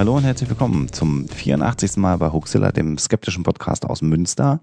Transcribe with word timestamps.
Hallo 0.00 0.16
und 0.16 0.24
herzlich 0.24 0.48
willkommen 0.48 0.90
zum 0.90 1.28
84. 1.28 1.98
Mal 1.98 2.16
bei 2.16 2.32
Hoaxilla, 2.32 2.72
dem 2.72 2.96
skeptischen 2.96 3.42
Podcast 3.42 3.84
aus 3.84 4.00
Münster. 4.00 4.60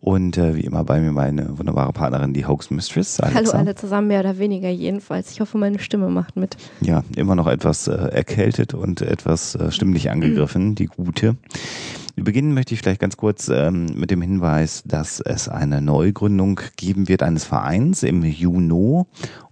Und 0.00 0.38
äh, 0.38 0.56
wie 0.56 0.62
immer 0.62 0.82
bei 0.82 0.98
mir 0.98 1.12
meine 1.12 1.56
wunderbare 1.56 1.92
Partnerin, 1.92 2.34
die 2.34 2.46
Hoax 2.46 2.72
Mistress. 2.72 3.20
Alexa. 3.20 3.38
Hallo 3.38 3.50
alle 3.52 3.76
zusammen, 3.76 4.08
mehr 4.08 4.18
oder 4.18 4.40
weniger 4.40 4.68
jedenfalls. 4.68 5.30
Ich 5.30 5.40
hoffe, 5.40 5.56
meine 5.56 5.78
Stimme 5.78 6.08
macht 6.08 6.34
mit. 6.34 6.56
Ja, 6.80 7.04
immer 7.14 7.36
noch 7.36 7.46
etwas 7.46 7.86
äh, 7.86 7.92
erkältet 7.92 8.74
und 8.74 9.02
etwas 9.02 9.54
äh, 9.54 9.70
stimmlich 9.70 10.10
angegriffen, 10.10 10.74
die 10.74 10.86
gute. 10.86 11.36
Beginnen 12.18 12.54
möchte 12.54 12.72
ich 12.72 12.80
vielleicht 12.80 13.00
ganz 13.00 13.18
kurz 13.18 13.48
ähm, 13.48 13.86
mit 13.94 14.10
dem 14.10 14.22
Hinweis, 14.22 14.82
dass 14.86 15.20
es 15.20 15.50
eine 15.50 15.82
Neugründung 15.82 16.58
geben 16.76 17.08
wird 17.08 17.22
eines 17.22 17.44
Vereins 17.44 18.02
im 18.02 18.24
Juni. 18.24 19.04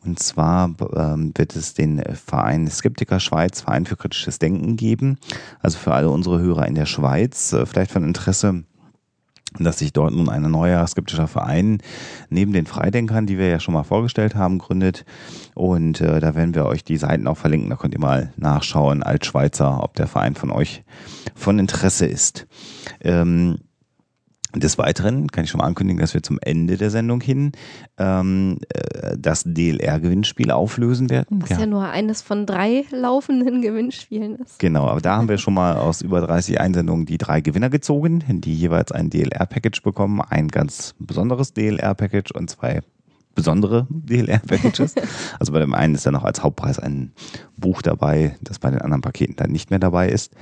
Und 0.02 0.18
zwar 0.18 0.74
ähm, 0.96 1.32
wird 1.36 1.56
es 1.56 1.74
den 1.74 2.02
Verein 2.14 2.68
Skeptiker 2.68 3.20
Schweiz, 3.20 3.60
Verein 3.60 3.84
für 3.84 3.96
kritisches 3.96 4.38
Denken 4.38 4.76
geben. 4.76 5.18
Also 5.60 5.78
für 5.78 5.92
alle 5.92 6.08
unsere 6.08 6.40
Hörer 6.40 6.66
in 6.66 6.74
der 6.74 6.86
Schweiz 6.86 7.52
äh, 7.52 7.66
vielleicht 7.66 7.90
von 7.90 8.02
Interesse 8.02 8.64
dass 9.58 9.78
sich 9.78 9.92
dort 9.92 10.14
nun 10.14 10.28
ein 10.28 10.42
neuer 10.42 10.86
skeptischer 10.86 11.28
Verein 11.28 11.78
neben 12.28 12.52
den 12.52 12.66
Freidenkern, 12.66 13.26
die 13.26 13.38
wir 13.38 13.48
ja 13.48 13.60
schon 13.60 13.74
mal 13.74 13.84
vorgestellt 13.84 14.34
haben, 14.34 14.58
gründet. 14.58 15.04
Und 15.54 16.00
äh, 16.00 16.20
da 16.20 16.34
werden 16.34 16.54
wir 16.54 16.66
euch 16.66 16.84
die 16.84 16.96
Seiten 16.96 17.26
auch 17.26 17.36
verlinken. 17.36 17.70
Da 17.70 17.76
könnt 17.76 17.94
ihr 17.94 18.00
mal 18.00 18.32
nachschauen 18.36 19.02
als 19.02 19.26
Schweizer, 19.26 19.82
ob 19.82 19.94
der 19.94 20.06
Verein 20.06 20.34
von 20.34 20.50
euch 20.50 20.82
von 21.34 21.58
Interesse 21.58 22.06
ist. 22.06 22.46
Ähm, 23.00 23.58
des 24.60 24.78
Weiteren 24.78 25.28
kann 25.28 25.44
ich 25.44 25.50
schon 25.50 25.58
mal 25.58 25.66
ankündigen, 25.66 26.00
dass 26.00 26.14
wir 26.14 26.22
zum 26.22 26.38
Ende 26.40 26.76
der 26.76 26.90
Sendung 26.90 27.20
hin 27.20 27.52
ähm, 27.98 28.58
äh, 28.68 29.16
das 29.18 29.44
DLR-Gewinnspiel 29.46 30.50
auflösen 30.50 31.10
werden. 31.10 31.42
Was 31.42 31.50
ja. 31.50 31.60
ja 31.60 31.66
nur 31.66 31.88
eines 31.88 32.22
von 32.22 32.46
drei 32.46 32.84
laufenden 32.90 33.62
Gewinnspielen 33.62 34.36
ist. 34.36 34.58
Genau, 34.58 34.86
aber 34.86 35.00
da 35.00 35.16
haben 35.16 35.28
wir 35.28 35.38
schon 35.38 35.54
mal 35.54 35.76
aus 35.76 36.02
über 36.02 36.20
30 36.20 36.60
Einsendungen 36.60 37.06
die 37.06 37.18
drei 37.18 37.40
Gewinner 37.40 37.70
gezogen, 37.70 38.24
die 38.28 38.54
jeweils 38.54 38.92
ein 38.92 39.10
DLR-Package 39.10 39.82
bekommen. 39.82 40.20
Ein 40.20 40.48
ganz 40.48 40.94
besonderes 40.98 41.52
DLR-Package 41.52 42.32
und 42.32 42.50
zwei 42.50 42.80
besondere 43.34 43.86
DLR-Packages. 43.90 44.94
also 45.38 45.52
bei 45.52 45.60
dem 45.60 45.74
einen 45.74 45.94
ist 45.94 46.06
ja 46.06 46.12
noch 46.12 46.24
als 46.24 46.42
Hauptpreis 46.42 46.78
ein 46.78 47.12
Buch 47.56 47.82
dabei, 47.82 48.36
das 48.40 48.58
bei 48.58 48.70
den 48.70 48.80
anderen 48.80 49.02
Paketen 49.02 49.36
dann 49.36 49.50
nicht 49.50 49.70
mehr 49.70 49.78
dabei 49.78 50.08
ist. 50.08 50.32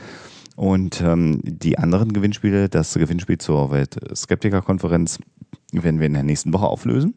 Und 0.57 1.01
ähm, 1.01 1.41
die 1.43 1.79
anderen 1.79 2.13
Gewinnspiele, 2.13 2.69
das 2.69 2.95
Gewinnspiel 2.95 3.39
zur 3.39 3.71
Welt-Skeptiker-Konferenz, 3.71 5.19
werden 5.73 6.01
wir 6.01 6.07
in 6.07 6.15
der 6.15 6.23
nächsten 6.23 6.53
Woche 6.53 6.67
auflösen. 6.67 7.15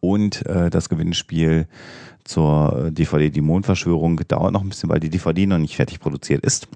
Und 0.00 0.46
äh, 0.46 0.70
das 0.70 0.88
Gewinnspiel 0.88 1.66
zur 2.24 2.90
DVD 2.90 3.30
Die 3.30 3.40
Mondverschwörung 3.40 4.20
dauert 4.28 4.52
noch 4.52 4.62
ein 4.62 4.68
bisschen, 4.70 4.88
weil 4.88 5.00
die 5.00 5.10
DVD 5.10 5.46
noch 5.46 5.58
nicht 5.58 5.76
fertig 5.76 6.00
produziert 6.00 6.44
ist. 6.44 6.68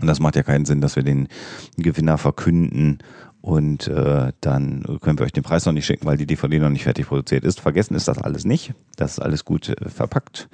Und 0.00 0.06
das 0.06 0.20
macht 0.20 0.36
ja 0.36 0.42
keinen 0.42 0.64
Sinn, 0.64 0.80
dass 0.80 0.96
wir 0.96 1.02
den 1.02 1.28
Gewinner 1.76 2.18
verkünden 2.18 2.98
und 3.40 3.88
äh, 3.88 4.32
dann 4.40 4.82
können 5.00 5.18
wir 5.18 5.24
euch 5.24 5.32
den 5.32 5.42
Preis 5.42 5.64
noch 5.64 5.72
nicht 5.72 5.86
schicken, 5.86 6.06
weil 6.06 6.16
die 6.16 6.26
DVD 6.26 6.58
noch 6.58 6.70
nicht 6.70 6.82
fertig 6.82 7.06
produziert 7.06 7.44
ist. 7.44 7.60
Vergessen 7.60 7.94
ist 7.94 8.08
das 8.08 8.18
alles 8.18 8.44
nicht. 8.44 8.74
Das 8.96 9.12
ist 9.12 9.18
alles 9.20 9.44
gut 9.44 9.68
äh, 9.68 9.88
verpackt 9.88 10.48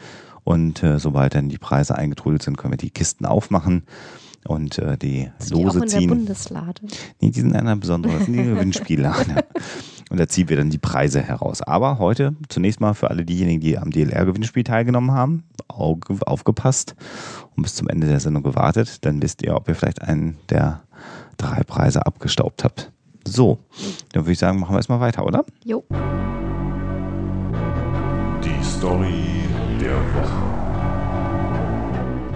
und 0.45 0.83
äh, 0.83 0.98
sobald 0.98 1.34
dann 1.34 1.48
die 1.48 1.59
Preise 1.59 1.97
eingetrudelt 1.97 2.43
sind, 2.43 2.56
können 2.56 2.75
wir 2.75 2.78
die 2.78 2.91
Kisten 2.91 3.27
aufmachen 3.27 3.84
und 4.47 4.78
äh, 4.78 4.97
die 4.97 5.31
also 5.38 5.56
Dose 5.56 5.62
die 5.62 5.78
auch 5.78 5.82
in 5.82 5.88
ziehen. 5.88 6.09
Der 6.09 6.16
Bundeslade. 6.16 6.82
Nee, 7.21 7.31
die 7.31 7.41
sind 7.41 7.50
in 7.50 7.56
einer 7.56 7.77
besonderen, 7.77 8.16
das 8.19 8.27
sind 8.27 8.37
die 8.37 8.43
Gewinnspiellade. 8.44 9.44
und 10.10 10.21
da 10.21 10.28
ziehen 10.28 10.49
wir 10.49 10.56
dann 10.56 10.71
die 10.71 10.78
Preise 10.78 11.22
heraus. 11.22 11.62
Aber 11.62 11.99
heute 11.99 12.37
zunächst 12.49 12.81
mal 12.81 12.94
für 12.94 13.10
alle 13.10 13.25
diejenigen, 13.25 13.60
die 13.60 13.78
am 13.78 13.91
DLR-Gewinnspiel 13.91 14.65
teilgenommen 14.65 15.12
haben, 15.12 15.44
Auge, 15.69 16.19
aufgepasst 16.27 16.94
und 17.56 17.62
bis 17.62 17.75
zum 17.75 17.88
Ende 17.88 18.06
der 18.06 18.21
Sendung 18.21 18.43
gewartet. 18.43 19.05
Dann 19.05 19.22
wisst 19.22 19.43
ihr, 19.43 19.56
ob 19.56 19.69
ihr 19.69 19.75
vielleicht 19.75 20.03
einen 20.03 20.37
der 20.50 20.82
drei 21.37 21.62
Preise 21.65 22.06
abgestaubt 22.06 22.65
habt. 22.65 22.93
So, 23.26 23.59
dann 24.12 24.25
würde 24.25 24.32
ich 24.32 24.38
sagen, 24.38 24.61
machen 24.61 24.75
wir 24.75 24.78
erstmal 24.78 25.00
weiter, 25.00 25.25
oder? 25.25 25.44
Jo. 25.65 25.82
Die 28.44 28.62
Story 28.62 29.44
der 29.84 29.97
Woche. 30.15 30.65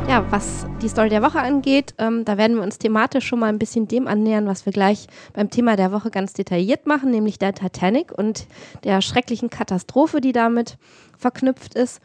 Ja, 0.08 0.24
was 0.30 0.66
die 0.80 0.88
Story 0.88 1.08
der 1.10 1.22
Woche 1.22 1.40
angeht, 1.40 1.94
ähm, 1.98 2.24
da 2.24 2.38
werden 2.38 2.56
wir 2.56 2.62
uns 2.62 2.78
thematisch 2.78 3.26
schon 3.26 3.40
mal 3.40 3.48
ein 3.48 3.58
bisschen 3.58 3.88
dem 3.88 4.06
annähern, 4.06 4.46
was 4.46 4.64
wir 4.64 4.72
gleich 4.72 5.06
beim 5.34 5.50
Thema 5.50 5.76
der 5.76 5.92
Woche 5.92 6.10
ganz 6.10 6.32
detailliert 6.32 6.86
machen, 6.86 7.10
nämlich 7.10 7.38
der 7.38 7.54
Titanic 7.54 8.12
und 8.16 8.46
der 8.84 9.02
schrecklichen 9.02 9.50
Katastrophe, 9.50 10.20
die 10.20 10.32
damit 10.32 10.78
verknüpft 11.16 11.74
ist. 11.74 12.00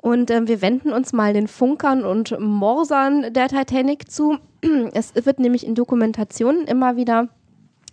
Und 0.00 0.30
äh, 0.30 0.46
wir 0.46 0.62
wenden 0.62 0.92
uns 0.92 1.12
mal 1.12 1.32
den 1.32 1.48
Funkern 1.48 2.04
und 2.04 2.38
Morsern 2.38 3.32
der 3.32 3.48
Titanic 3.48 4.10
zu. 4.10 4.38
Es 4.94 5.14
wird 5.14 5.40
nämlich 5.40 5.66
in 5.66 5.74
Dokumentationen 5.74 6.66
immer 6.66 6.96
wieder 6.96 7.28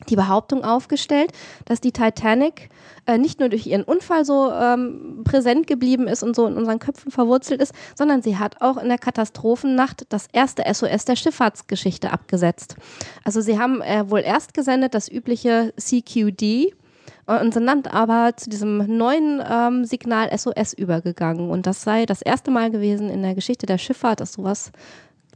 die 0.10 0.16
Behauptung 0.16 0.64
aufgestellt, 0.64 1.32
dass 1.66 1.82
die 1.82 1.92
Titanic 1.92 2.70
äh, 3.06 3.18
nicht 3.18 3.40
nur 3.40 3.50
durch 3.50 3.68
ihren 3.68 3.84
Unfall 3.84 4.26
so 4.26 4.52
ähm, 4.52 5.22
präsent 5.24 5.68
geblieben 5.68 6.08
ist 6.08 6.24
und 6.24 6.36
so 6.36 6.48
in 6.48 6.56
unseren 6.58 6.80
Köpfen 6.80 7.12
verwurzelt 7.12 7.62
ist, 7.62 7.74
sondern 7.96 8.22
sie 8.22 8.38
hat 8.38 8.62
auch 8.62 8.78
in 8.78 8.90
der 8.90 8.98
Katastrophennacht 8.98 10.06
das 10.10 10.28
erste 10.32 10.64
SOS 10.72 11.06
der 11.06 11.16
Schifffahrtsgeschichte 11.16 12.12
abgesetzt. 12.12 12.76
Also 13.24 13.42
sie 13.42 13.60
haben 13.60 13.82
äh, 13.82 14.10
wohl 14.10 14.22
erst 14.22 14.54
gesendet 14.54 14.94
das 14.94 15.10
übliche 15.10 15.74
CQD 15.78 16.42
äh, 16.42 17.42
und 17.42 17.54
sind 17.54 17.68
dann 17.68 17.86
aber 17.86 18.36
zu 18.38 18.50
diesem 18.50 18.98
neuen 18.98 19.42
ähm, 19.48 19.86
Signal 19.86 20.36
SOS 20.38 20.74
übergegangen. 20.74 21.50
Und 21.50 21.68
das 21.68 21.84
sei 21.84 22.06
das 22.06 22.22
erste 22.22 22.52
Mal 22.52 22.72
gewesen 22.72 23.10
in 23.10 23.22
der 23.22 23.36
Geschichte 23.36 23.66
der 23.66 23.78
Schifffahrt, 23.78 24.20
dass 24.20 24.34
sowas 24.34 24.72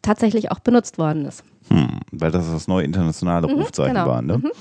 tatsächlich 0.01 0.51
auch 0.51 0.59
benutzt 0.59 0.97
worden 0.97 1.25
ist. 1.25 1.43
Hm, 1.69 1.99
weil 2.11 2.31
das 2.31 2.49
das 2.51 2.67
neue 2.67 2.83
internationale 2.83 3.47
mhm, 3.47 3.61
Rufzeichen 3.61 3.95
genau. 3.95 4.07
war, 4.07 4.21
ne? 4.21 4.37
Mhm. 4.39 4.51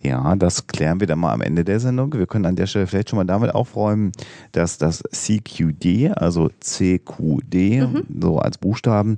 Ja, 0.00 0.36
das 0.36 0.68
klären 0.68 1.00
wir 1.00 1.08
dann 1.08 1.18
mal 1.18 1.32
am 1.32 1.40
Ende 1.40 1.64
der 1.64 1.80
Sendung. 1.80 2.12
Wir 2.12 2.28
können 2.28 2.46
an 2.46 2.54
der 2.54 2.66
Stelle 2.66 2.86
vielleicht 2.86 3.10
schon 3.10 3.16
mal 3.16 3.24
damit 3.24 3.52
aufräumen, 3.52 4.12
dass 4.52 4.78
das 4.78 5.02
CQD, 5.10 6.12
also 6.16 6.50
CQD, 6.60 7.54
mhm. 7.80 8.04
so 8.20 8.38
als 8.38 8.58
Buchstaben, 8.58 9.16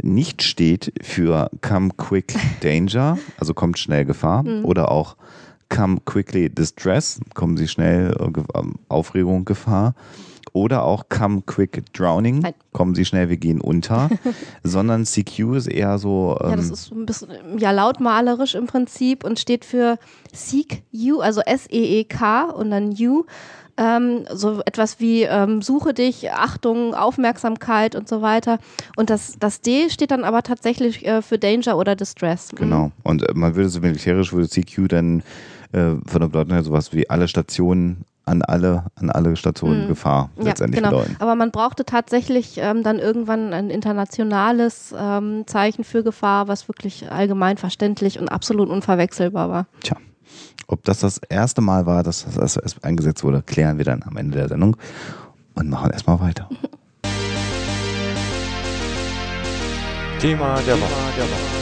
nicht 0.00 0.44
steht 0.44 0.92
für 1.02 1.50
Come 1.62 1.90
Quick 1.96 2.32
Danger, 2.60 3.18
also 3.38 3.54
kommt 3.54 3.78
schnell 3.80 4.04
Gefahr, 4.04 4.44
mhm. 4.44 4.64
oder 4.64 4.92
auch 4.92 5.16
Come 5.68 5.98
Quickly 6.04 6.48
Distress, 6.48 7.20
kommen 7.34 7.56
Sie 7.56 7.66
schnell 7.66 8.14
äh, 8.20 8.62
Aufregung, 8.88 9.44
Gefahr 9.44 9.94
oder 10.52 10.84
auch 10.84 11.08
Come 11.08 11.42
Quick 11.46 11.92
Drowning, 11.92 12.40
Nein. 12.40 12.54
kommen 12.72 12.94
Sie 12.94 13.04
schnell, 13.04 13.28
wir 13.28 13.36
gehen 13.36 13.60
unter, 13.60 14.10
sondern 14.62 15.04
CQ 15.04 15.56
ist 15.56 15.66
eher 15.66 15.98
so. 15.98 16.38
Ähm 16.42 16.50
ja, 16.50 16.56
das 16.56 16.66
ähm, 16.66 16.72
ist 16.72 16.92
ein 16.92 17.06
bisschen 17.06 17.58
ja, 17.58 17.70
lautmalerisch 17.70 18.54
im 18.54 18.66
Prinzip 18.66 19.24
und 19.24 19.38
steht 19.38 19.64
für 19.64 19.98
Seek 20.32 20.82
You, 20.90 21.20
also 21.20 21.40
S-E-E-K 21.40 22.44
und 22.44 22.70
dann 22.70 22.92
You. 22.92 23.24
Ähm, 23.76 24.26
so 24.30 24.60
etwas 24.66 25.00
wie 25.00 25.22
ähm, 25.22 25.62
Suche 25.62 25.94
dich, 25.94 26.30
Achtung, 26.32 26.92
Aufmerksamkeit 26.92 27.94
und 27.94 28.08
so 28.08 28.20
weiter. 28.20 28.58
Und 28.96 29.08
das, 29.08 29.36
das 29.38 29.62
D 29.62 29.88
steht 29.88 30.10
dann 30.10 30.24
aber 30.24 30.42
tatsächlich 30.42 31.06
äh, 31.06 31.22
für 31.22 31.38
Danger 31.38 31.78
oder 31.78 31.96
Distress. 31.96 32.52
Mhm. 32.52 32.56
Genau. 32.56 32.92
Und 33.04 33.26
äh, 33.26 33.32
man 33.32 33.54
würde 33.54 33.70
so 33.70 33.80
militärisch, 33.80 34.34
würde 34.34 34.50
CQ 34.50 34.88
dann 34.88 35.22
äh, 35.72 35.94
von 36.04 36.20
der 36.20 36.26
Bedeutung 36.26 36.52
her 36.52 36.62
sowas 36.62 36.92
wie 36.92 37.08
alle 37.08 37.26
Stationen 37.26 38.04
an 38.24 38.42
alle, 38.42 38.84
an 38.94 39.10
alle 39.10 39.36
Stationen 39.36 39.84
mhm. 39.84 39.88
Gefahr 39.88 40.30
letztendlich 40.36 40.82
ja, 40.82 40.88
genau. 40.88 41.02
bedeuten. 41.02 41.20
Aber 41.20 41.34
man 41.34 41.50
brauchte 41.50 41.84
tatsächlich 41.84 42.58
ähm, 42.58 42.82
dann 42.82 42.98
irgendwann 42.98 43.52
ein 43.52 43.70
internationales 43.70 44.94
ähm, 44.96 45.44
Zeichen 45.46 45.84
für 45.84 46.02
Gefahr, 46.02 46.48
was 46.48 46.68
wirklich 46.68 47.10
allgemein 47.10 47.56
verständlich 47.56 48.18
und 48.18 48.28
absolut 48.28 48.68
unverwechselbar 48.68 49.48
war. 49.50 49.66
Tja. 49.82 49.96
Ob 50.68 50.84
das 50.84 51.00
das 51.00 51.18
erste 51.28 51.60
Mal 51.60 51.86
war, 51.86 52.04
dass 52.04 52.24
das 52.32 52.58
eingesetzt 52.82 53.24
wurde, 53.24 53.42
klären 53.42 53.78
wir 53.78 53.84
dann 53.84 54.04
am 54.04 54.16
Ende 54.16 54.38
der 54.38 54.48
Sendung 54.48 54.76
und 55.54 55.68
machen 55.68 55.90
erstmal 55.90 56.20
weiter. 56.20 56.48
Thema 60.20 60.60
der 60.66 60.74
Woche. 60.74 60.88
Thema 60.88 61.10
der 61.16 61.24
Woche. 61.24 61.59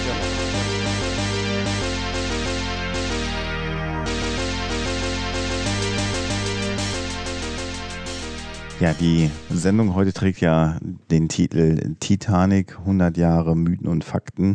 Ja, 8.80 8.94
die 8.94 9.28
Sendung 9.50 9.96
heute 9.96 10.12
trägt 10.12 10.40
ja 10.40 10.78
den 11.10 11.28
Titel 11.28 11.96
Titanic, 11.98 12.78
100 12.78 13.16
Jahre 13.16 13.56
Mythen 13.56 13.88
und 13.88 14.04
Fakten. 14.04 14.54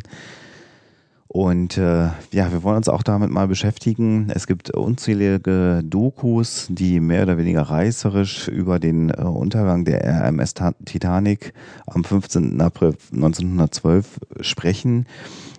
Und 1.27 1.77
äh, 1.77 2.05
ja, 2.31 2.51
wir 2.51 2.63
wollen 2.63 2.77
uns 2.77 2.87
auch 2.87 3.03
damit 3.03 3.31
mal 3.31 3.49
beschäftigen. 3.49 4.29
Es 4.33 4.47
gibt 4.47 4.69
unzählige 4.69 5.81
Dokus, 5.83 6.67
die 6.69 7.01
mehr 7.01 7.23
oder 7.23 7.37
weniger 7.37 7.63
reißerisch 7.63 8.47
über 8.47 8.79
den 8.79 9.09
äh, 9.09 9.23
Untergang 9.23 9.83
der 9.83 10.05
RMS 10.05 10.53
Titanic 10.85 11.53
am 11.85 12.05
15. 12.05 12.61
April 12.61 12.95
1912 13.11 14.19
sprechen. 14.39 15.05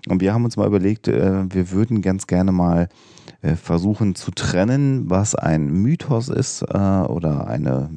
Und 0.09 0.23
wir 0.23 0.33
haben 0.33 0.47
uns 0.47 0.57
mal 0.57 0.67
überlegt, 0.67 1.09
äh, 1.09 1.53
wir 1.53 1.71
würden 1.71 2.01
ganz 2.01 2.27
gerne 2.27 2.53
mal 2.53 2.89
versuchen 3.57 4.15
zu 4.15 4.31
trennen, 4.31 5.11
was 5.11 5.35
ein 5.35 5.69
Mythos 5.69 6.29
ist 6.29 6.63
äh, 6.63 6.77
oder 6.77 7.47
eine, 7.47 7.91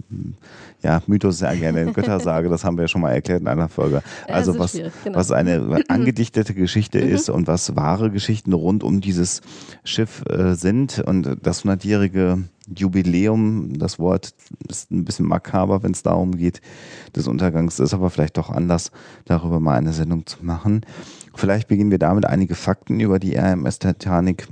ja, 0.81 1.01
Mythos 1.07 1.35
ist 1.35 1.41
ja 1.41 1.49
eigentlich 1.49 1.67
eine 1.67 1.91
Göttersage, 1.93 2.49
das 2.49 2.65
haben 2.65 2.77
wir 2.77 2.83
ja 2.83 2.87
schon 2.87 3.01
mal 3.01 3.11
erklärt 3.11 3.41
in 3.41 3.47
einer 3.47 3.69
Folge. 3.69 4.03
Also 4.27 4.59
was, 4.59 4.73
genau. 4.73 4.91
was 5.17 5.31
eine 5.31 5.83
angedichtete 5.87 6.53
Geschichte 6.53 6.99
ist 6.99 7.29
und 7.29 7.47
was 7.47 7.75
wahre 7.75 8.11
Geschichten 8.11 8.53
rund 8.53 8.83
um 8.83 8.99
dieses 8.99 9.41
Schiff 9.83 10.23
äh, 10.29 10.55
sind. 10.55 10.99
Und 10.99 11.37
das 11.41 11.63
100-jährige 11.63 12.43
Jubiläum, 12.75 13.77
das 13.77 13.99
Wort 13.99 14.33
ist 14.67 14.91
ein 14.91 15.05
bisschen 15.05 15.27
makaber, 15.27 15.83
wenn 15.83 15.91
es 15.91 16.03
darum 16.03 16.35
geht, 16.35 16.61
des 17.15 17.27
Untergangs 17.27 17.79
ist 17.79 17.93
aber 17.93 18.09
vielleicht 18.09 18.37
doch 18.37 18.49
anders, 18.49 18.91
darüber 19.25 19.59
mal 19.59 19.77
eine 19.77 19.93
Sendung 19.93 20.25
zu 20.25 20.43
machen. 20.43 20.81
Vielleicht 21.33 21.67
beginnen 21.69 21.91
wir 21.91 21.99
damit 21.99 22.25
einige 22.25 22.55
Fakten 22.55 22.99
über 22.99 23.19
die 23.19 23.37
RMS 23.37 23.79
Titanic 23.79 24.47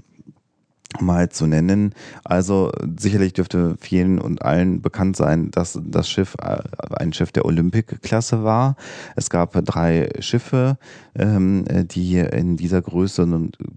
mal 1.01 1.30
zu 1.30 1.47
nennen. 1.47 1.94
Also 2.24 2.71
sicherlich 2.97 3.33
dürfte 3.33 3.75
vielen 3.80 4.19
und 4.19 4.42
allen 4.42 4.81
bekannt 4.81 5.15
sein, 5.15 5.51
dass 5.51 5.80
das 5.83 6.09
Schiff 6.09 6.36
äh, 6.42 6.57
ein 6.97 7.13
Schiff 7.13 7.31
der 7.31 7.45
Olympic-Klasse 7.45 8.44
war. 8.44 8.75
Es 9.15 9.30
gab 9.30 9.53
drei 9.65 10.09
Schiffe, 10.19 10.77
ähm, 11.18 11.65
die 11.88 12.18
in 12.18 12.57
dieser 12.57 12.81
Größe 12.81 13.27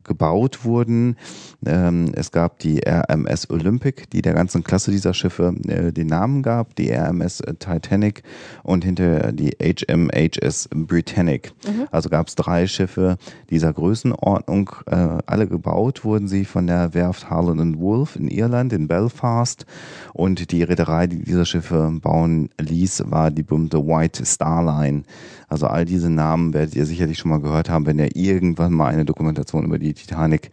gebaut 0.04 0.64
wurden. 0.64 1.16
Ähm, 1.64 2.12
es 2.14 2.32
gab 2.32 2.58
die 2.58 2.80
RMS 2.86 3.50
Olympic, 3.50 4.04
die 4.12 4.22
der 4.22 4.34
ganzen 4.34 4.64
Klasse 4.64 4.90
dieser 4.90 5.14
Schiffe 5.14 5.54
äh, 5.66 5.92
den 5.92 6.08
Namen 6.08 6.42
gab, 6.42 6.74
die 6.76 6.90
RMS 6.90 7.42
Titanic 7.58 8.22
und 8.62 8.84
hinter 8.84 9.32
die 9.32 9.56
HMHS 9.60 10.68
Britannic. 10.74 11.52
Also 11.90 12.08
gab 12.08 12.28
es 12.28 12.34
drei 12.34 12.66
Schiffe 12.66 13.16
dieser 13.50 13.72
Größenordnung. 13.72 14.70
Äh, 14.86 15.18
alle 15.26 15.46
gebaut 15.46 16.04
wurden 16.04 16.28
sie 16.28 16.44
von 16.44 16.66
der 16.66 16.94
Werft 17.08 17.30
Harland 17.30 17.80
Wolff 17.80 18.16
in 18.16 18.28
Irland, 18.28 18.74
in 18.74 18.86
Belfast. 18.86 19.64
Und 20.12 20.52
die 20.52 20.62
Reederei, 20.62 21.06
die 21.06 21.24
diese 21.24 21.46
Schiffe 21.46 21.90
bauen 22.02 22.50
ließ, 22.60 23.04
war 23.06 23.30
die 23.30 23.42
berühmte 23.42 23.78
White 23.78 24.26
Star 24.26 24.62
Line. 24.62 25.04
Also 25.48 25.66
all 25.66 25.86
diese 25.86 26.10
Namen 26.10 26.52
werdet 26.52 26.76
ihr 26.76 26.84
sicherlich 26.84 27.18
schon 27.18 27.30
mal 27.30 27.40
gehört 27.40 27.70
haben, 27.70 27.86
wenn 27.86 27.98
ihr 27.98 28.14
irgendwann 28.14 28.74
mal 28.74 28.88
eine 28.88 29.06
Dokumentation 29.06 29.64
über 29.64 29.78
die 29.78 29.94
Titanic 29.94 30.50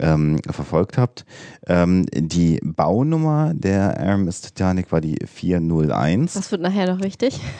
ähm, 0.00 0.38
verfolgt 0.50 0.98
habt. 0.98 1.24
Ähm, 1.66 2.06
die 2.12 2.60
Baunummer 2.62 3.52
der 3.54 3.96
RMS 3.98 4.40
Titanic 4.40 4.90
war 4.92 5.00
die 5.00 5.18
401. 5.24 6.34
Das 6.34 6.50
wird 6.50 6.62
nachher 6.62 6.92
noch 6.92 7.02
wichtig. 7.02 7.40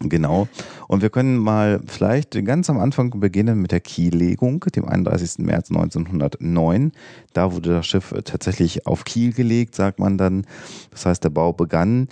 Genau. 0.00 0.46
Und 0.86 1.02
wir 1.02 1.10
können 1.10 1.38
mal 1.38 1.80
vielleicht 1.86 2.44
ganz 2.44 2.70
am 2.70 2.78
Anfang 2.78 3.18
beginnen 3.18 3.60
mit 3.60 3.72
der 3.72 3.80
Kiellegung, 3.80 4.60
dem 4.76 4.84
31. 4.84 5.44
März 5.44 5.70
1909. 5.70 6.92
Da 7.32 7.52
wurde 7.52 7.70
das 7.70 7.86
Schiff 7.86 8.14
tatsächlich 8.24 8.86
auf 8.86 9.04
Kiel 9.04 9.32
gelegt, 9.32 9.74
sagt 9.74 9.98
man 9.98 10.16
dann. 10.16 10.46
Das 10.92 11.04
heißt, 11.04 11.24
der 11.24 11.30
Bau 11.30 11.52
begann. 11.52 12.06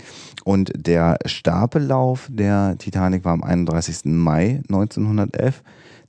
Und 0.44 0.72
der 0.74 1.18
Stapellauf 1.26 2.28
der 2.28 2.76
Titanic 2.78 3.24
war 3.24 3.34
am 3.34 3.44
31. 3.44 4.06
Mai 4.06 4.62
1911. 4.68 5.62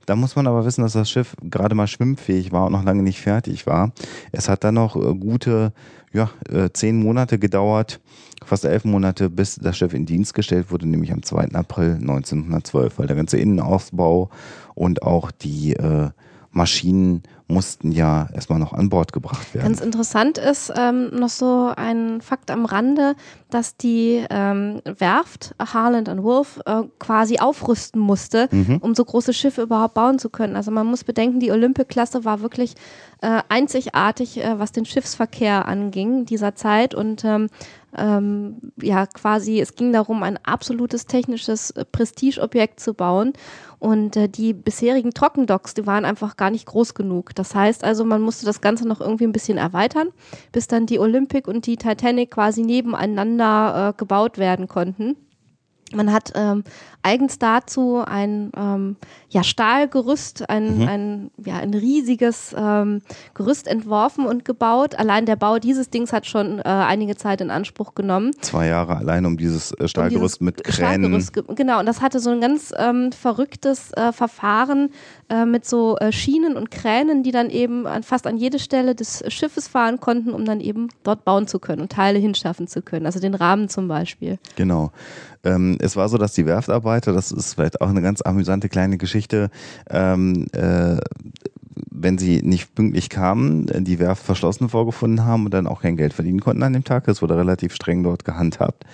Da 0.08 0.16
muss 0.16 0.36
man 0.36 0.46
aber 0.46 0.64
wissen, 0.64 0.80
dass 0.80 0.94
das 0.94 1.10
Schiff 1.10 1.36
gerade 1.42 1.74
mal 1.74 1.86
schwimmfähig 1.86 2.50
war 2.50 2.64
und 2.64 2.72
noch 2.72 2.82
lange 2.82 3.02
nicht 3.02 3.20
fertig 3.20 3.66
war. 3.66 3.92
Es 4.32 4.48
hat 4.48 4.64
dann 4.64 4.76
noch 4.76 4.96
äh, 4.96 5.14
gute 5.14 5.74
ja, 6.14 6.30
äh, 6.48 6.70
zehn 6.72 7.02
Monate 7.02 7.38
gedauert, 7.38 8.00
fast 8.42 8.64
elf 8.64 8.86
Monate, 8.86 9.28
bis 9.28 9.56
das 9.56 9.76
Schiff 9.76 9.92
in 9.92 10.06
Dienst 10.06 10.32
gestellt 10.32 10.70
wurde, 10.70 10.88
nämlich 10.88 11.12
am 11.12 11.22
2. 11.22 11.48
April 11.52 11.96
1912, 12.00 12.98
weil 12.98 13.06
der 13.06 13.16
ganze 13.16 13.36
Innenausbau 13.36 14.30
und 14.74 15.02
auch 15.02 15.30
die 15.30 15.74
äh, 15.74 16.08
Maschinen 16.52 17.22
mussten 17.48 17.92
ja 17.92 18.28
erstmal 18.34 18.58
noch 18.58 18.74
an 18.74 18.90
Bord 18.90 19.12
gebracht 19.12 19.54
werden. 19.54 19.64
Ganz 19.64 19.80
interessant 19.80 20.36
ist 20.38 20.72
ähm, 20.76 21.08
noch 21.14 21.30
so 21.30 21.72
ein 21.74 22.20
Fakt 22.20 22.50
am 22.50 22.66
Rande, 22.66 23.16
dass 23.50 23.76
die 23.76 24.24
ähm, 24.28 24.82
Werft 24.84 25.54
Harland 25.58 26.08
and 26.08 26.22
Wolff 26.22 26.60
äh, 26.66 26.82
quasi 26.98 27.38
aufrüsten 27.38 28.00
musste, 28.00 28.48
um 28.80 28.94
so 28.94 29.04
große 29.04 29.32
Schiffe 29.32 29.62
überhaupt 29.62 29.94
bauen 29.94 30.18
zu 30.18 30.28
können. 30.28 30.56
Also 30.56 30.70
man 30.70 30.86
muss 30.86 31.04
bedenken, 31.04 31.40
die 31.40 31.50
Olympic-Klasse 31.50 32.26
war 32.26 32.42
wirklich 32.42 32.74
äh, 33.22 33.42
einzigartig, 33.48 34.38
äh, 34.38 34.58
was 34.58 34.72
den 34.72 34.84
Schiffsverkehr 34.84 35.66
anging 35.66 36.26
dieser 36.26 36.54
Zeit 36.54 36.94
und 36.94 37.24
ähm, 37.24 37.48
ähm, 37.96 38.72
ja 38.80 39.06
quasi, 39.06 39.60
es 39.60 39.74
ging 39.74 39.92
darum, 39.92 40.22
ein 40.22 40.38
absolutes 40.44 41.06
technisches 41.06 41.70
äh, 41.70 41.84
Prestigeobjekt 41.84 42.80
zu 42.80 42.94
bauen. 42.94 43.32
Und 43.78 44.16
äh, 44.16 44.28
die 44.28 44.52
bisherigen 44.52 45.12
Trockendocks, 45.12 45.74
die 45.74 45.86
waren 45.86 46.04
einfach 46.04 46.36
gar 46.36 46.50
nicht 46.50 46.66
groß 46.66 46.94
genug. 46.94 47.34
Das 47.34 47.54
heißt 47.54 47.84
also, 47.84 48.04
man 48.04 48.20
musste 48.20 48.44
das 48.44 48.60
Ganze 48.60 48.86
noch 48.86 49.00
irgendwie 49.00 49.24
ein 49.24 49.32
bisschen 49.32 49.58
erweitern, 49.58 50.08
bis 50.52 50.66
dann 50.66 50.86
die 50.86 50.98
Olympic 50.98 51.48
und 51.48 51.66
die 51.66 51.76
Titanic 51.76 52.32
quasi 52.32 52.62
nebeneinander 52.62 53.90
äh, 53.90 53.98
gebaut 53.98 54.38
werden 54.38 54.68
konnten. 54.68 55.16
Man 55.94 56.12
hat 56.12 56.32
ähm, 56.34 56.64
eigens 57.02 57.38
dazu 57.38 58.02
ein 58.06 58.52
ähm, 58.56 58.96
ja, 59.30 59.42
Stahlgerüst, 59.42 60.48
ein, 60.50 60.86
ein, 60.88 61.30
ja, 61.44 61.56
ein 61.56 61.72
riesiges 61.72 62.54
ähm, 62.58 63.00
Gerüst 63.34 63.66
entworfen 63.66 64.26
und 64.26 64.44
gebaut. 64.44 64.94
Allein 64.98 65.24
der 65.24 65.36
Bau 65.36 65.58
dieses 65.58 65.88
Dings 65.88 66.12
hat 66.12 66.26
schon 66.26 66.58
äh, 66.58 66.62
einige 66.64 67.16
Zeit 67.16 67.40
in 67.40 67.50
Anspruch 67.50 67.94
genommen. 67.94 68.32
Zwei 68.42 68.66
Jahre 68.68 68.96
allein 68.96 69.24
um 69.24 69.36
dieses 69.38 69.72
äh, 69.72 69.88
Stahlgerüst 69.88 70.40
Um 70.40 70.46
mit 70.46 70.60
dieses 70.66 70.76
Kränen. 70.78 71.04
Stahlgerüst 71.04 71.32
ge- 71.32 71.44
Genau, 71.54 71.78
und 71.80 71.86
das 71.86 72.02
hatte 72.02 72.20
so 72.20 72.30
ein 72.30 72.40
ganz 72.40 72.74
ähm, 72.76 73.10
verrücktes 73.12 73.92
äh, 73.92 74.12
Verfahren 74.12 74.90
äh, 75.30 75.44
mit 75.46 75.64
so 75.64 75.96
äh, 75.98 76.12
Schienen 76.12 76.56
und 76.56 76.70
Kränen, 76.70 77.22
die 77.22 77.30
dann 77.30 77.48
eben 77.50 77.86
an, 77.86 78.02
fast 78.02 78.26
an 78.26 78.36
jede 78.36 78.58
Stelle 78.58 78.94
des 78.94 79.24
Schiffes 79.28 79.68
fahren 79.68 80.00
konnten, 80.00 80.30
um 80.34 80.44
dann 80.44 80.60
eben 80.60 80.88
dort 81.02 81.24
bauen 81.24 81.46
zu 81.46 81.58
können 81.58 81.80
und 81.82 81.92
Teile 81.92 82.18
hinschaffen 82.18 82.66
zu 82.66 82.82
können. 82.82 83.06
Also 83.06 83.20
den 83.20 83.34
Rahmen 83.34 83.68
zum 83.68 83.88
Beispiel. 83.88 84.38
Genau. 84.56 84.90
Ähm, 85.44 85.76
es 85.80 85.96
war 85.96 86.08
so, 86.08 86.18
dass 86.18 86.32
die 86.34 86.46
Werftarbeiter, 86.46 87.12
das 87.12 87.30
ist 87.32 87.54
vielleicht 87.54 87.80
auch 87.80 87.88
eine 87.88 88.02
ganz 88.02 88.22
amüsante 88.22 88.68
kleine 88.68 88.98
Geschichte, 88.98 89.50
ähm, 89.90 90.46
äh, 90.52 90.96
wenn 91.90 92.18
sie 92.18 92.42
nicht 92.42 92.74
pünktlich 92.74 93.08
kamen, 93.08 93.66
die 93.84 93.98
Werft 93.98 94.24
verschlossen 94.24 94.68
vorgefunden 94.68 95.24
haben 95.24 95.44
und 95.44 95.54
dann 95.54 95.66
auch 95.66 95.82
kein 95.82 95.96
Geld 95.96 96.12
verdienen 96.12 96.40
konnten 96.40 96.62
an 96.62 96.72
dem 96.72 96.84
Tag. 96.84 97.04
Das 97.04 97.22
wurde 97.22 97.36
relativ 97.36 97.74
streng 97.74 98.02
dort 98.02 98.24
gehandhabt. 98.24 98.84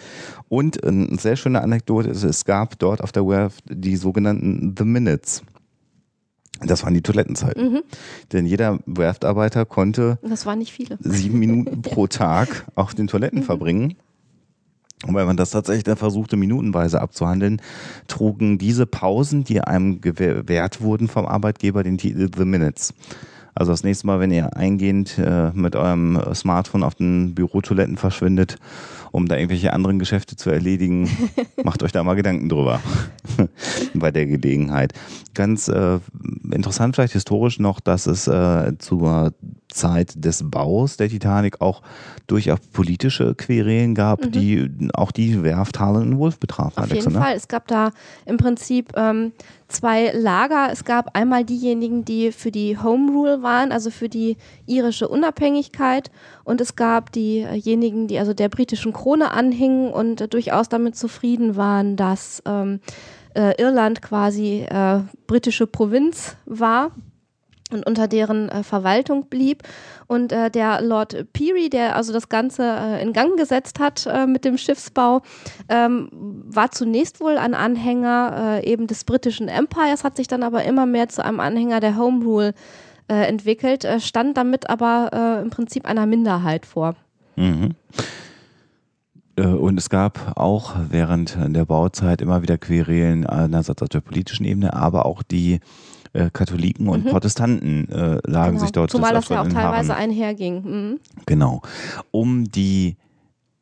Und 0.49 0.83
äh, 0.83 0.89
eine 0.89 1.19
sehr 1.19 1.37
schöne 1.37 1.63
Anekdote 1.63 2.11
ist, 2.11 2.23
es 2.25 2.45
gab 2.45 2.79
dort 2.79 3.03
auf 3.03 3.13
der 3.13 3.27
Werft 3.27 3.65
die 3.71 3.97
sogenannten 3.97 4.75
The 4.79 4.85
Minutes. 4.85 5.43
Das 6.61 6.85
waren 6.85 6.95
die 6.95 7.03
Toilettenzeiten. 7.03 7.81
Denn 8.33 8.47
jeder 8.47 8.79
Werftarbeiter 8.87 9.65
konnte 9.67 10.19
Und 10.23 10.31
das 10.31 10.47
waren 10.47 10.61
nicht 10.61 10.73
viele. 10.73 10.99
sieben 11.01 11.39
Minuten 11.39 11.83
pro 11.83 12.07
Tag 12.07 12.65
auf 12.75 12.95
den 12.95 13.07
Toiletten 13.07 13.43
verbringen. 13.43 13.97
Und 15.07 15.15
weil 15.15 15.27
man 15.27 15.37
das 15.37 15.51
tatsächlich 15.51 15.85
dann 15.85 15.97
versuchte, 15.97 16.37
minutenweise 16.37 17.01
abzuhandeln, 17.01 17.61
trugen 18.09 18.59
diese 18.59 18.87
Pausen, 18.87 19.45
die 19.45 19.61
einem 19.61 20.01
gewährt 20.01 20.81
wurden 20.81 21.09
vom 21.09 21.27
Arbeitgeber, 21.27 21.83
den 21.83 21.99
Titel 21.99 22.29
The 22.35 22.45
Minutes. 22.45 22.95
Also 23.55 23.71
das 23.71 23.85
nächste 23.85 24.07
Mal, 24.09 24.19
wenn 24.19 24.33
ihr 24.33 24.57
eingehend 24.57 25.17
äh, 25.19 25.51
mit 25.55 25.77
eurem 25.77 26.21
Smartphone 26.35 26.83
auf 26.83 26.97
den 26.97 27.35
Bürotoiletten 27.35 27.97
verschwindet, 27.97 28.57
um 29.15 29.29
da 29.29 29.37
irgendwelche 29.37 29.73
anderen 29.73 30.01
Geschäfte 30.01 30.35
zu 30.35 30.51
erledigen, 30.51 31.09
macht 31.65 31.85
euch 31.85 31.93
da 31.93 32.03
mal 32.03 32.15
Gedanken 32.15 32.49
drüber 32.49 32.81
bei 33.95 34.11
der 34.11 34.27
Gelegenheit. 34.27 34.93
Ganz 35.35 35.69
äh, 35.69 36.01
interessant 36.51 36.97
vielleicht 36.97 37.13
historisch 37.13 37.61
noch, 37.61 37.79
dass 37.79 38.07
es 38.09 38.27
äh, 38.27 38.77
zur 38.79 39.33
Zeit 39.69 40.13
des 40.17 40.49
Baus 40.51 40.97
der 40.97 41.09
Titanic 41.09 41.61
auch 41.61 41.83
durchaus 42.27 42.59
politische 42.73 43.35
Querelen 43.35 43.95
gab, 43.95 44.33
die 44.33 44.71
auch 44.95 45.13
die 45.13 45.43
Werft 45.43 45.79
Harland 45.79 46.17
Wolff 46.17 46.39
betrafen. 46.39 46.79
Auf 46.79 46.91
Alexa, 46.91 47.11
jeden 47.11 47.13
ne? 47.13 47.25
Fall. 47.25 47.37
Es 47.37 47.49
gab 47.49 47.69
da 47.69 47.91
im 48.25 48.37
Prinzip 48.37 48.93
ähm, 48.97 49.33
zwei 49.69 50.13
Lager. 50.13 50.71
Es 50.73 50.85
gab 50.85 51.17
einmal 51.17 51.45
diejenigen, 51.45 52.05
die 52.05 52.33
für 52.33 52.51
die 52.51 52.79
Home 52.79 53.13
Rule 53.13 53.43
waren, 53.43 53.73
also 53.73 53.91
für 53.91 54.09
die 54.09 54.37
irische 54.67 55.09
Unabhängigkeit. 55.09 56.11
Und 56.45 56.61
es 56.61 56.77
gab 56.77 57.13
diejenigen, 57.13 58.07
die 58.07 58.19
also 58.19 58.33
der 58.33 58.49
britischen 58.49 58.93
Krone 58.93 59.04
anhingen 59.13 59.93
und 59.93 60.21
äh, 60.21 60.29
durchaus 60.29 60.69
damit 60.69 60.97
zufrieden 60.97 61.57
waren, 61.57 61.97
dass 61.97 62.43
ähm, 62.47 62.81
äh, 63.35 63.61
Irland 63.61 64.03
quasi 64.03 64.67
äh, 64.69 65.01
britische 65.27 65.67
Provinz 65.67 66.37
war 66.47 66.93
und 67.71 67.87
unter 67.87 68.09
deren 68.09 68.49
äh, 68.49 68.63
Verwaltung 68.63 69.27
blieb. 69.27 69.63
Und 70.07 70.33
äh, 70.33 70.51
der 70.51 70.81
Lord 70.81 71.33
Peary, 71.33 71.71
der 71.71 71.97
also 71.97 72.13
das 72.13 72.29
Ganze 72.29 72.63
äh, 72.63 73.03
in 73.03 73.13
Gang 73.13 73.37
gesetzt 73.37 73.81
hat 73.81 74.07
äh, 74.07 74.27
mit 74.27 74.45
dem 74.45 74.59
Schiffsbau, 74.59 75.23
ähm, 75.69 76.09
war 76.13 76.71
zunächst 76.71 77.21
wohl 77.21 77.37
ein 77.37 77.55
Anhänger 77.55 78.61
äh, 78.63 78.71
eben 78.71 78.87
des 78.87 79.05
britischen 79.05 79.49
Empires, 79.49 80.05
hat 80.05 80.17
sich 80.17 80.29
dann 80.29 80.43
aber 80.43 80.65
immer 80.65 80.87
mehr 80.87 81.09
zu 81.09 81.25
einem 81.25 81.41
Anhänger 81.41 81.81
der 81.81 81.97
Home 81.97 82.25
Rule 82.25 82.55
entwickelt, 83.07 83.87
stand 83.99 84.39
damit 84.39 84.71
aber 84.71 85.43
im 85.43 85.51
Prinzip 85.51 85.85
einer 85.85 86.07
Minderheit 86.07 86.65
vor. 86.65 86.97
Mhm. 87.37 87.75
Äh, 89.37 89.47
Und 89.47 89.79
es 89.79 89.91
gab 89.91 90.37
auch 90.37 90.75
während 90.91 91.37
der 91.41 91.65
Bauzeit 91.65 92.21
immer 92.23 92.43
wieder 92.43 92.59
Querelen 92.59 93.27
einerseits 93.27 93.83
auf 93.83 93.89
der 93.89 94.01
politischen 94.01 94.45
Ebene, 94.45 94.75
aber 94.75 95.07
auch 95.07 95.23
die 95.23 95.61
äh, 96.13 96.31
Katholiken 96.33 96.89
und 96.89 97.07
Protestanten 97.07 97.89
äh, 97.91 98.19
lagen 98.25 98.53
Genau. 98.53 98.61
sich 98.61 98.73
dort 98.73 98.91
Zumal 98.91 99.13
das 99.15 99.29
ja 99.29 99.43
auch 99.43 99.49
teilweise 99.49 99.95
einherging. 99.97 100.63
Mhm. 100.63 101.01
Genau. 101.27 101.63
Um 102.13 102.45
die 102.51 102.97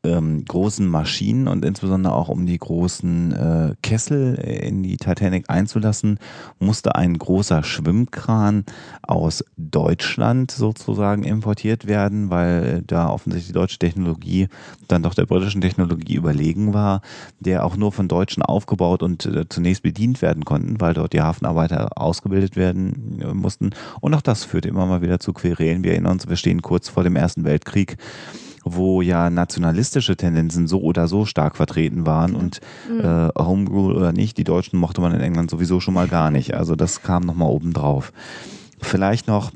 ähm, 0.05 0.45
großen 0.45 0.87
Maschinen 0.87 1.47
und 1.47 1.65
insbesondere 1.65 2.15
auch 2.15 2.29
um 2.29 2.47
die 2.47 2.59
großen 2.59 3.33
äh, 3.33 3.75
Kessel 3.83 4.35
in 4.35 4.83
die 4.83 4.97
Titanic 4.97 5.49
einzulassen, 5.49 6.19
musste 6.59 6.97
ein 6.97 7.17
großer 7.17 7.63
Schwimmkran 7.63 8.65
aus 9.03 9.45
Deutschland 9.57 10.51
sozusagen 10.51 11.23
importiert 11.23 11.87
werden, 11.87 12.31
weil 12.31 12.83
da 12.87 13.11
offensichtlich 13.11 13.49
die 13.49 13.53
deutsche 13.59 13.79
Technologie 13.79 14.49
dann 14.89 15.03
doch 15.03 15.15
der 15.15 15.27
britischen 15.27 15.61
Technologie 15.61 16.17
überlegen 16.17 16.75
war, 16.75 17.01
der 17.39 17.65
auch 17.65 17.77
nur 17.77 17.93
von 17.93 18.09
Deutschen 18.09 18.43
aufgebaut 18.43 19.03
und 19.03 19.27
äh, 19.27 19.49
zunächst 19.49 19.83
bedient 19.83 20.21
werden 20.21 20.45
konnten, 20.45 20.81
weil 20.81 20.95
dort 20.95 21.13
die 21.13 21.23
Hafenarbeiter 21.23 21.91
ausgebildet 21.97 22.57
werden 22.57 23.21
äh, 23.23 23.33
mussten. 23.33 23.71
Und 24.01 24.15
auch 24.15 24.23
das 24.23 24.45
führte 24.45 24.69
immer 24.69 24.87
mal 24.87 25.03
wieder 25.03 25.21
zu 25.21 25.33
Querelen. 25.33 25.85
Wir 25.85 25.93
erinnern 25.93 26.13
uns, 26.13 26.29
wir 26.29 26.37
stehen 26.37 26.61
kurz 26.61 26.89
vor 26.89 27.05
dem 27.05 27.15
Ersten 27.15 27.45
Weltkrieg 27.45 27.97
wo 28.65 29.03
ja 29.03 29.31
nationalistische 29.31 30.17
Tendenzen 30.17 30.67
so 30.67 30.81
oder 30.81 31.09
so 31.09 31.25
stark 31.25 31.57
vertreten 31.57 32.07
waren 32.07 32.35
und 32.35 32.61
äh, 32.89 33.29
Homerule 33.39 33.95
oder 33.95 34.13
nicht, 34.13 34.39
die 34.39 34.45
Deutschen 34.45 34.79
mochte 34.79 35.01
man 35.01 35.13
in 35.13 35.21
England 35.21 35.51
sowieso 35.51 35.81
schon 35.81 35.95
mal 35.95 36.09
gar 36.09 36.31
nicht. 36.31 36.55
Also 36.55 36.77
das 36.77 37.03
kam 37.03 37.23
nochmal 37.23 37.49
oben 37.49 37.73
drauf. 37.73 38.13
Vielleicht 38.81 39.27
noch, 39.27 39.53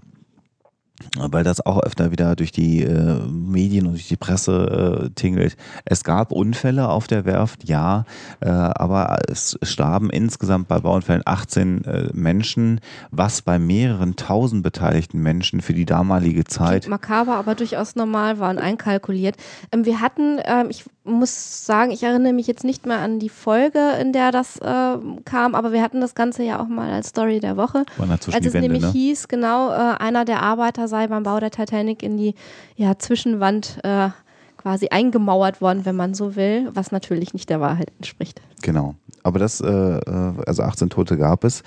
weil 1.18 1.44
das 1.44 1.64
auch 1.64 1.82
öfter 1.82 2.10
wieder 2.10 2.36
durch 2.36 2.52
die 2.52 2.82
äh, 2.82 3.20
Medien 3.26 3.86
und 3.86 3.92
durch 3.94 4.08
die 4.08 4.16
Presse 4.16 5.06
äh, 5.06 5.10
tingelt. 5.14 5.56
Es 5.84 6.04
gab 6.04 6.32
Unfälle 6.32 6.88
auf 6.88 7.06
der 7.06 7.24
Werft, 7.24 7.68
ja, 7.68 8.04
äh, 8.40 8.48
aber 8.48 9.18
es 9.28 9.58
starben 9.62 10.10
insgesamt 10.10 10.68
bei 10.68 10.78
Bauunfällen 10.80 11.22
18 11.24 11.84
äh, 11.84 12.08
Menschen, 12.12 12.80
was 13.10 13.42
bei 13.42 13.58
mehreren 13.58 14.16
tausend 14.16 14.62
beteiligten 14.62 15.22
Menschen 15.22 15.60
für 15.60 15.74
die 15.74 15.86
damalige 15.86 16.44
Zeit 16.44 16.82
Klingt 16.82 16.88
makaber, 16.88 17.36
aber 17.36 17.54
durchaus 17.54 17.96
normal 17.96 18.38
war 18.38 18.50
und 18.50 18.58
einkalkuliert. 18.58 19.36
Ähm, 19.72 19.84
wir 19.84 20.00
hatten, 20.00 20.38
ähm, 20.44 20.68
ich 20.70 20.84
muss 21.06 21.64
sagen, 21.64 21.90
ich 21.90 22.02
erinnere 22.02 22.32
mich 22.32 22.46
jetzt 22.46 22.64
nicht 22.64 22.86
mehr 22.86 22.98
an 22.98 23.18
die 23.18 23.28
Folge, 23.28 23.92
in 24.00 24.12
der 24.12 24.32
das 24.32 24.58
äh, 24.58 24.98
kam, 25.24 25.54
aber 25.54 25.72
wir 25.72 25.82
hatten 25.82 26.00
das 26.00 26.14
Ganze 26.14 26.42
ja 26.42 26.60
auch 26.60 26.68
mal 26.68 26.90
als 26.90 27.08
Story 27.08 27.40
der 27.40 27.56
Woche. 27.56 27.84
Als 27.98 28.28
es 28.28 28.34
Wände, 28.34 28.60
nämlich 28.60 28.82
ne? 28.82 28.90
hieß, 28.92 29.28
genau, 29.28 29.70
äh, 29.70 29.96
einer 29.98 30.24
der 30.24 30.42
Arbeiter 30.42 30.88
sei 30.88 31.06
beim 31.06 31.22
Bau 31.22 31.40
der 31.40 31.50
Titanic 31.50 32.02
in 32.02 32.16
die 32.16 32.34
ja, 32.76 32.98
Zwischenwand 32.98 33.78
äh, 33.84 34.10
quasi 34.56 34.88
eingemauert 34.88 35.60
worden, 35.60 35.84
wenn 35.84 35.96
man 35.96 36.14
so 36.14 36.34
will, 36.34 36.70
was 36.74 36.90
natürlich 36.90 37.32
nicht 37.32 37.48
der 37.48 37.60
Wahrheit 37.60 37.92
entspricht. 37.98 38.42
Genau. 38.62 38.96
Aber 39.22 39.38
das, 39.38 39.60
äh, 39.60 39.66
äh, 39.68 40.32
also 40.46 40.62
18 40.62 40.90
Tote 40.90 41.16
gab 41.16 41.44
es. 41.44 41.62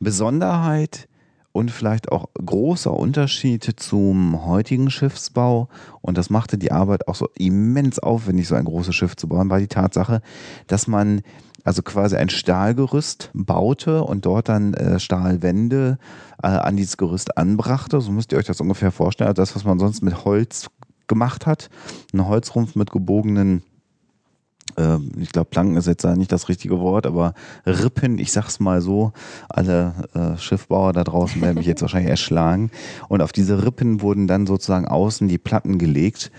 Besonderheit 0.00 1.08
und 1.54 1.70
vielleicht 1.70 2.10
auch 2.10 2.26
großer 2.44 2.92
Unterschied 2.92 3.64
zum 3.76 4.44
heutigen 4.44 4.90
Schiffsbau, 4.90 5.68
und 6.02 6.18
das 6.18 6.28
machte 6.28 6.58
die 6.58 6.72
Arbeit 6.72 7.06
auch 7.06 7.14
so 7.14 7.28
immens 7.38 8.00
aufwendig, 8.00 8.48
so 8.48 8.56
ein 8.56 8.64
großes 8.64 8.92
Schiff 8.92 9.14
zu 9.14 9.28
bauen, 9.28 9.50
war 9.50 9.60
die 9.60 9.68
Tatsache, 9.68 10.20
dass 10.66 10.88
man 10.88 11.22
also 11.62 11.82
quasi 11.82 12.16
ein 12.16 12.28
Stahlgerüst 12.28 13.30
baute 13.34 14.02
und 14.02 14.26
dort 14.26 14.48
dann 14.48 14.74
äh, 14.74 14.98
Stahlwände 14.98 15.98
äh, 16.42 16.48
an 16.48 16.76
dieses 16.76 16.96
Gerüst 16.96 17.38
anbrachte. 17.38 18.00
So 18.00 18.10
müsst 18.10 18.32
ihr 18.32 18.38
euch 18.38 18.46
das 18.46 18.60
ungefähr 18.60 18.90
vorstellen. 18.90 19.28
Also 19.28 19.40
das, 19.40 19.54
was 19.54 19.64
man 19.64 19.78
sonst 19.78 20.02
mit 20.02 20.24
Holz 20.24 20.66
gemacht 21.06 21.46
hat. 21.46 21.70
Ein 22.12 22.26
Holzrumpf 22.26 22.74
mit 22.74 22.90
gebogenen 22.90 23.62
ähm, 24.76 25.12
ich 25.18 25.32
glaube, 25.32 25.50
Planken 25.50 25.76
ist 25.76 25.86
jetzt 25.86 26.04
nicht 26.04 26.32
das 26.32 26.48
richtige 26.48 26.80
Wort, 26.80 27.06
aber 27.06 27.34
Rippen, 27.66 28.18
ich 28.18 28.32
sag's 28.32 28.60
mal 28.60 28.80
so, 28.80 29.12
alle 29.48 29.94
äh, 30.14 30.36
Schiffbauer 30.38 30.92
da 30.92 31.04
draußen 31.04 31.40
werden 31.40 31.56
mich 31.56 31.66
jetzt 31.66 31.82
wahrscheinlich 31.82 32.10
erschlagen. 32.10 32.70
Und 33.08 33.22
auf 33.22 33.32
diese 33.32 33.64
Rippen 33.64 34.00
wurden 34.00 34.26
dann 34.26 34.46
sozusagen 34.46 34.86
außen 34.86 35.28
die 35.28 35.38
Platten 35.38 35.78
gelegt. 35.78 36.30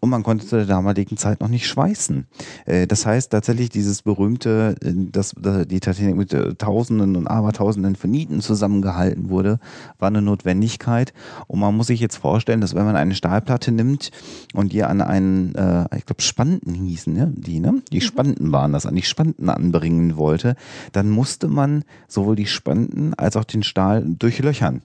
Und 0.00 0.08
man 0.08 0.22
konnte 0.22 0.46
zu 0.46 0.56
der 0.56 0.64
damaligen 0.64 1.18
Zeit 1.18 1.40
noch 1.40 1.48
nicht 1.48 1.66
schweißen. 1.66 2.26
Äh, 2.64 2.86
Das 2.86 3.04
heißt 3.04 3.30
tatsächlich 3.30 3.68
dieses 3.68 4.02
berühmte, 4.02 4.74
äh, 4.82 4.92
dass 4.94 5.34
die 5.36 5.80
Titanic 5.80 6.16
mit 6.16 6.32
äh, 6.32 6.54
Tausenden 6.54 7.16
und 7.16 7.26
Abertausenden 7.26 7.96
von 7.96 8.10
Nieten 8.10 8.40
zusammengehalten 8.40 9.28
wurde, 9.28 9.60
war 9.98 10.08
eine 10.08 10.22
Notwendigkeit. 10.22 11.12
Und 11.46 11.60
man 11.60 11.76
muss 11.76 11.88
sich 11.88 12.00
jetzt 12.00 12.16
vorstellen, 12.16 12.62
dass 12.62 12.74
wenn 12.74 12.86
man 12.86 12.96
eine 12.96 13.14
Stahlplatte 13.14 13.72
nimmt 13.72 14.10
und 14.54 14.72
die 14.72 14.82
an 14.82 15.00
einen, 15.02 15.50
ich 15.96 16.06
glaube 16.06 16.22
Spanten 16.22 16.74
hießen, 16.74 17.12
ne? 17.12 17.32
die, 17.36 17.60
ne? 17.60 17.82
Die 17.92 18.00
Spanten 18.00 18.52
waren 18.52 18.72
das, 18.72 18.86
an 18.86 18.94
die 18.94 19.02
Spanten 19.02 19.48
anbringen 19.48 20.16
wollte, 20.16 20.56
dann 20.92 21.10
musste 21.10 21.48
man 21.48 21.84
sowohl 22.08 22.36
die 22.36 22.46
Spanten 22.46 23.14
als 23.14 23.36
auch 23.36 23.44
den 23.44 23.62
Stahl 23.62 24.04
durchlöchern 24.06 24.82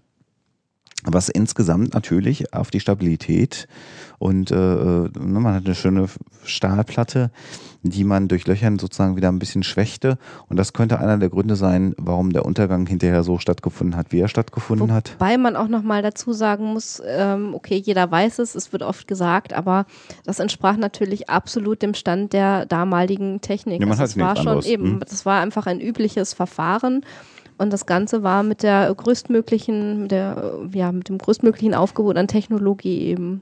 was 1.06 1.30
insgesamt 1.30 1.94
natürlich 1.94 2.54
auf 2.54 2.72
die 2.72 2.80
Stabilität 2.80 3.68
und 4.20 4.52
äh, 4.52 4.56
äh, 4.56 5.10
ne, 5.20 5.40
man 5.40 5.54
hat 5.54 5.66
eine 5.66 5.76
schöne 5.76 6.08
Stahlplatte, 6.44 7.32
die 7.84 8.04
man 8.04 8.28
durch 8.28 8.48
Löchern 8.48 8.80
sozusagen 8.80 9.16
wieder 9.16 9.30
ein 9.30 9.40
bisschen 9.40 9.62
schwächte 9.64 10.18
und 10.50 10.58
das 10.58 10.74
könnte 10.74 11.00
einer 11.00 11.18
der 11.18 11.30
Gründe 11.30 11.56
sein, 11.56 11.94
warum 11.98 12.34
der 12.34 12.46
Untergang 12.46 12.88
hinterher 12.88 13.24
so 13.24 13.38
stattgefunden 13.38 13.96
hat, 13.96 14.12
wie 14.12 14.20
er 14.20 14.28
stattgefunden 14.28 14.92
hat. 14.92 15.14
Wobei 15.20 15.38
man 15.38 15.56
auch 15.56 15.68
nochmal 15.68 16.02
dazu 16.02 16.34
sagen 16.34 16.74
muss, 16.74 17.02
ähm, 17.06 17.54
okay, 17.54 17.76
jeder 17.76 18.10
weiß 18.10 18.40
es, 18.40 18.56
es 18.56 18.72
wird 18.72 18.82
oft 18.84 19.08
gesagt, 19.08 19.54
aber 19.54 19.86
das 20.26 20.40
entsprach 20.40 20.78
natürlich 20.78 21.30
absolut 21.30 21.82
dem 21.82 21.94
Stand 21.94 22.34
der 22.34 22.66
damaligen 22.66 23.42
Technik. 23.42 23.82
Ja, 23.82 23.86
man 23.86 24.00
also 24.00 24.04
es 24.12 24.18
war 24.18 24.36
schon 24.36 24.48
anderes. 24.48 24.66
eben, 24.66 24.94
Mhm. 24.96 25.00
das 25.02 25.26
war 25.26 25.42
einfach 25.42 25.68
ein 25.68 25.80
übliches 25.82 26.34
Verfahren. 26.34 27.02
Und 27.58 27.72
das 27.72 27.86
Ganze 27.86 28.22
war 28.22 28.44
mit 28.44 28.64
der 28.64 28.94
größtmöglichen, 28.94 30.02
mit 30.04 30.12
der, 30.12 30.56
ja, 30.74 30.92
mit 30.92 31.08
dem 31.08 31.18
größtmöglichen 31.18 31.74
Aufgebot 31.74 32.18
an 32.18 32.28
Technologie 32.28 33.00
eben 33.04 33.42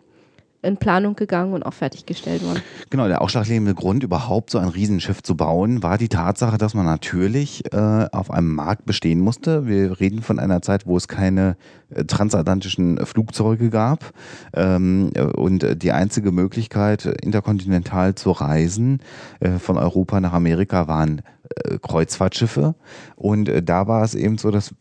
in 0.64 0.78
Planung 0.78 1.16
gegangen 1.16 1.54
und 1.54 1.64
auch 1.64 1.74
fertiggestellt 1.74 2.44
worden. 2.44 2.62
Genau, 2.90 3.08
der 3.08 3.22
ausschlaggebende 3.22 3.76
Grund, 3.76 4.04
überhaupt 4.04 4.50
so 4.50 4.58
ein 4.58 4.70
Riesenschiff 4.70 5.22
zu 5.22 5.36
bauen, 5.36 5.84
war 5.84 5.98
die 5.98 6.08
Tatsache, 6.08 6.58
dass 6.58 6.74
man 6.74 6.86
natürlich 6.86 7.64
äh, 7.74 8.08
auf 8.12 8.32
einem 8.32 8.56
Markt 8.56 8.86
bestehen 8.86 9.20
musste. 9.20 9.68
Wir 9.68 10.00
reden 10.00 10.22
von 10.22 10.40
einer 10.40 10.62
Zeit, 10.62 10.88
wo 10.88 10.98
es 10.98 11.08
keine 11.08 11.58
äh, 11.90 12.06
transatlantischen 12.06 13.06
Flugzeuge 13.06 13.70
gab. 13.70 14.12
Ähm, 14.54 15.12
äh, 15.14 15.24
und 15.24 15.84
die 15.84 15.92
einzige 15.92 16.32
Möglichkeit, 16.32 17.06
interkontinental 17.06 18.16
zu 18.16 18.32
reisen 18.32 19.02
äh, 19.42 19.60
von 19.60 19.78
Europa 19.78 20.20
nach 20.20 20.34
Amerika, 20.34 20.88
waren 20.88 21.22
äh, 21.56 21.78
Kreuzfahrtschiffe. 21.82 22.76
Und 23.16 23.50
äh, 23.50 23.64
da 23.64 23.88
war 23.88 24.04
es 24.04 24.16
eben 24.16 24.38
so, 24.38 24.52
dass 24.52 24.72
äh, 24.72 24.74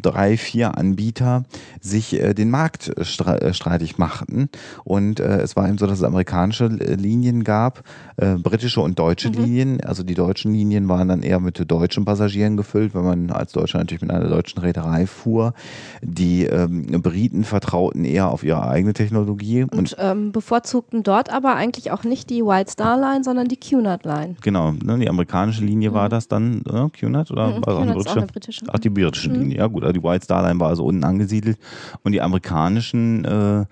drei, 0.00 0.36
vier 0.36 0.78
Anbieter 0.78 1.44
sich 1.80 2.20
äh, 2.20 2.34
den 2.34 2.50
Markt 2.50 2.88
äh, 2.96 3.04
stre 3.04 3.52
streitig 3.54 3.98
machten. 3.98 4.48
Und 4.84 5.20
es 5.20 5.56
war 5.56 5.68
eben 5.68 5.78
so, 5.78 5.86
dass 5.86 5.98
es 5.98 6.04
amerikanische 6.04 6.66
Linien 6.66 7.44
gab, 7.44 7.82
britische 8.16 8.80
und 8.80 8.98
deutsche 8.98 9.28
Linien. 9.28 9.80
Also 9.80 10.02
die 10.02 10.14
deutschen 10.14 10.52
Linien 10.52 10.88
waren 10.88 11.08
dann 11.08 11.22
eher 11.22 11.40
mit 11.40 11.70
deutschen 11.70 12.04
Passagieren 12.04 12.56
gefüllt, 12.56 12.94
weil 12.94 13.02
man 13.02 13.30
als 13.30 13.52
Deutscher 13.52 13.78
natürlich 13.78 14.02
mit 14.02 14.10
einer 14.10 14.28
deutschen 14.28 14.60
Reederei 14.60 15.06
fuhr. 15.06 15.54
Die 16.02 16.44
ähm, 16.44 16.86
Briten 17.02 17.44
vertrauten 17.44 18.04
eher 18.04 18.30
auf 18.30 18.44
ihre 18.44 18.66
eigene 18.68 18.92
Technologie. 18.92 19.62
Und, 19.64 19.72
Und 19.72 19.96
ähm, 19.98 20.32
bevorzugten 20.32 21.02
dort 21.02 21.32
aber 21.32 21.54
eigentlich 21.54 21.90
auch 21.90 22.04
nicht 22.04 22.30
die 22.30 22.42
White 22.42 22.70
Star 22.70 22.98
Line, 22.98 23.24
sondern 23.24 23.48
die 23.48 23.58
Cunard 23.58 24.04
Line. 24.04 24.36
genau, 24.40 24.72
ne, 24.72 24.98
die 24.98 25.08
amerikanische 25.08 25.64
Linie 25.64 25.94
war 25.94 26.08
das 26.12 26.28
dann, 26.28 26.62
äh, 26.70 26.88
QNAT 26.90 27.30
oder 27.30 27.48
Mhm, 27.48 27.66
war 27.66 27.86
das 27.86 28.06
auch 28.06 28.16
eine 28.16 28.26
britische? 28.26 28.64
Ach, 28.68 28.78
die 28.78 28.90
britische 28.90 29.30
Linie, 29.30 29.58
ja 29.58 29.66
gut. 29.66 29.82
Also 29.82 29.92
die 29.92 30.02
White 30.02 30.24
Star 30.24 30.42
Line 30.42 30.60
war 30.60 30.68
also 30.68 30.84
unten 30.84 31.04
angesiedelt 31.04 31.58
und 32.04 32.12
die 32.12 32.20
amerikanischen 32.20 33.24
äh, 33.24 33.64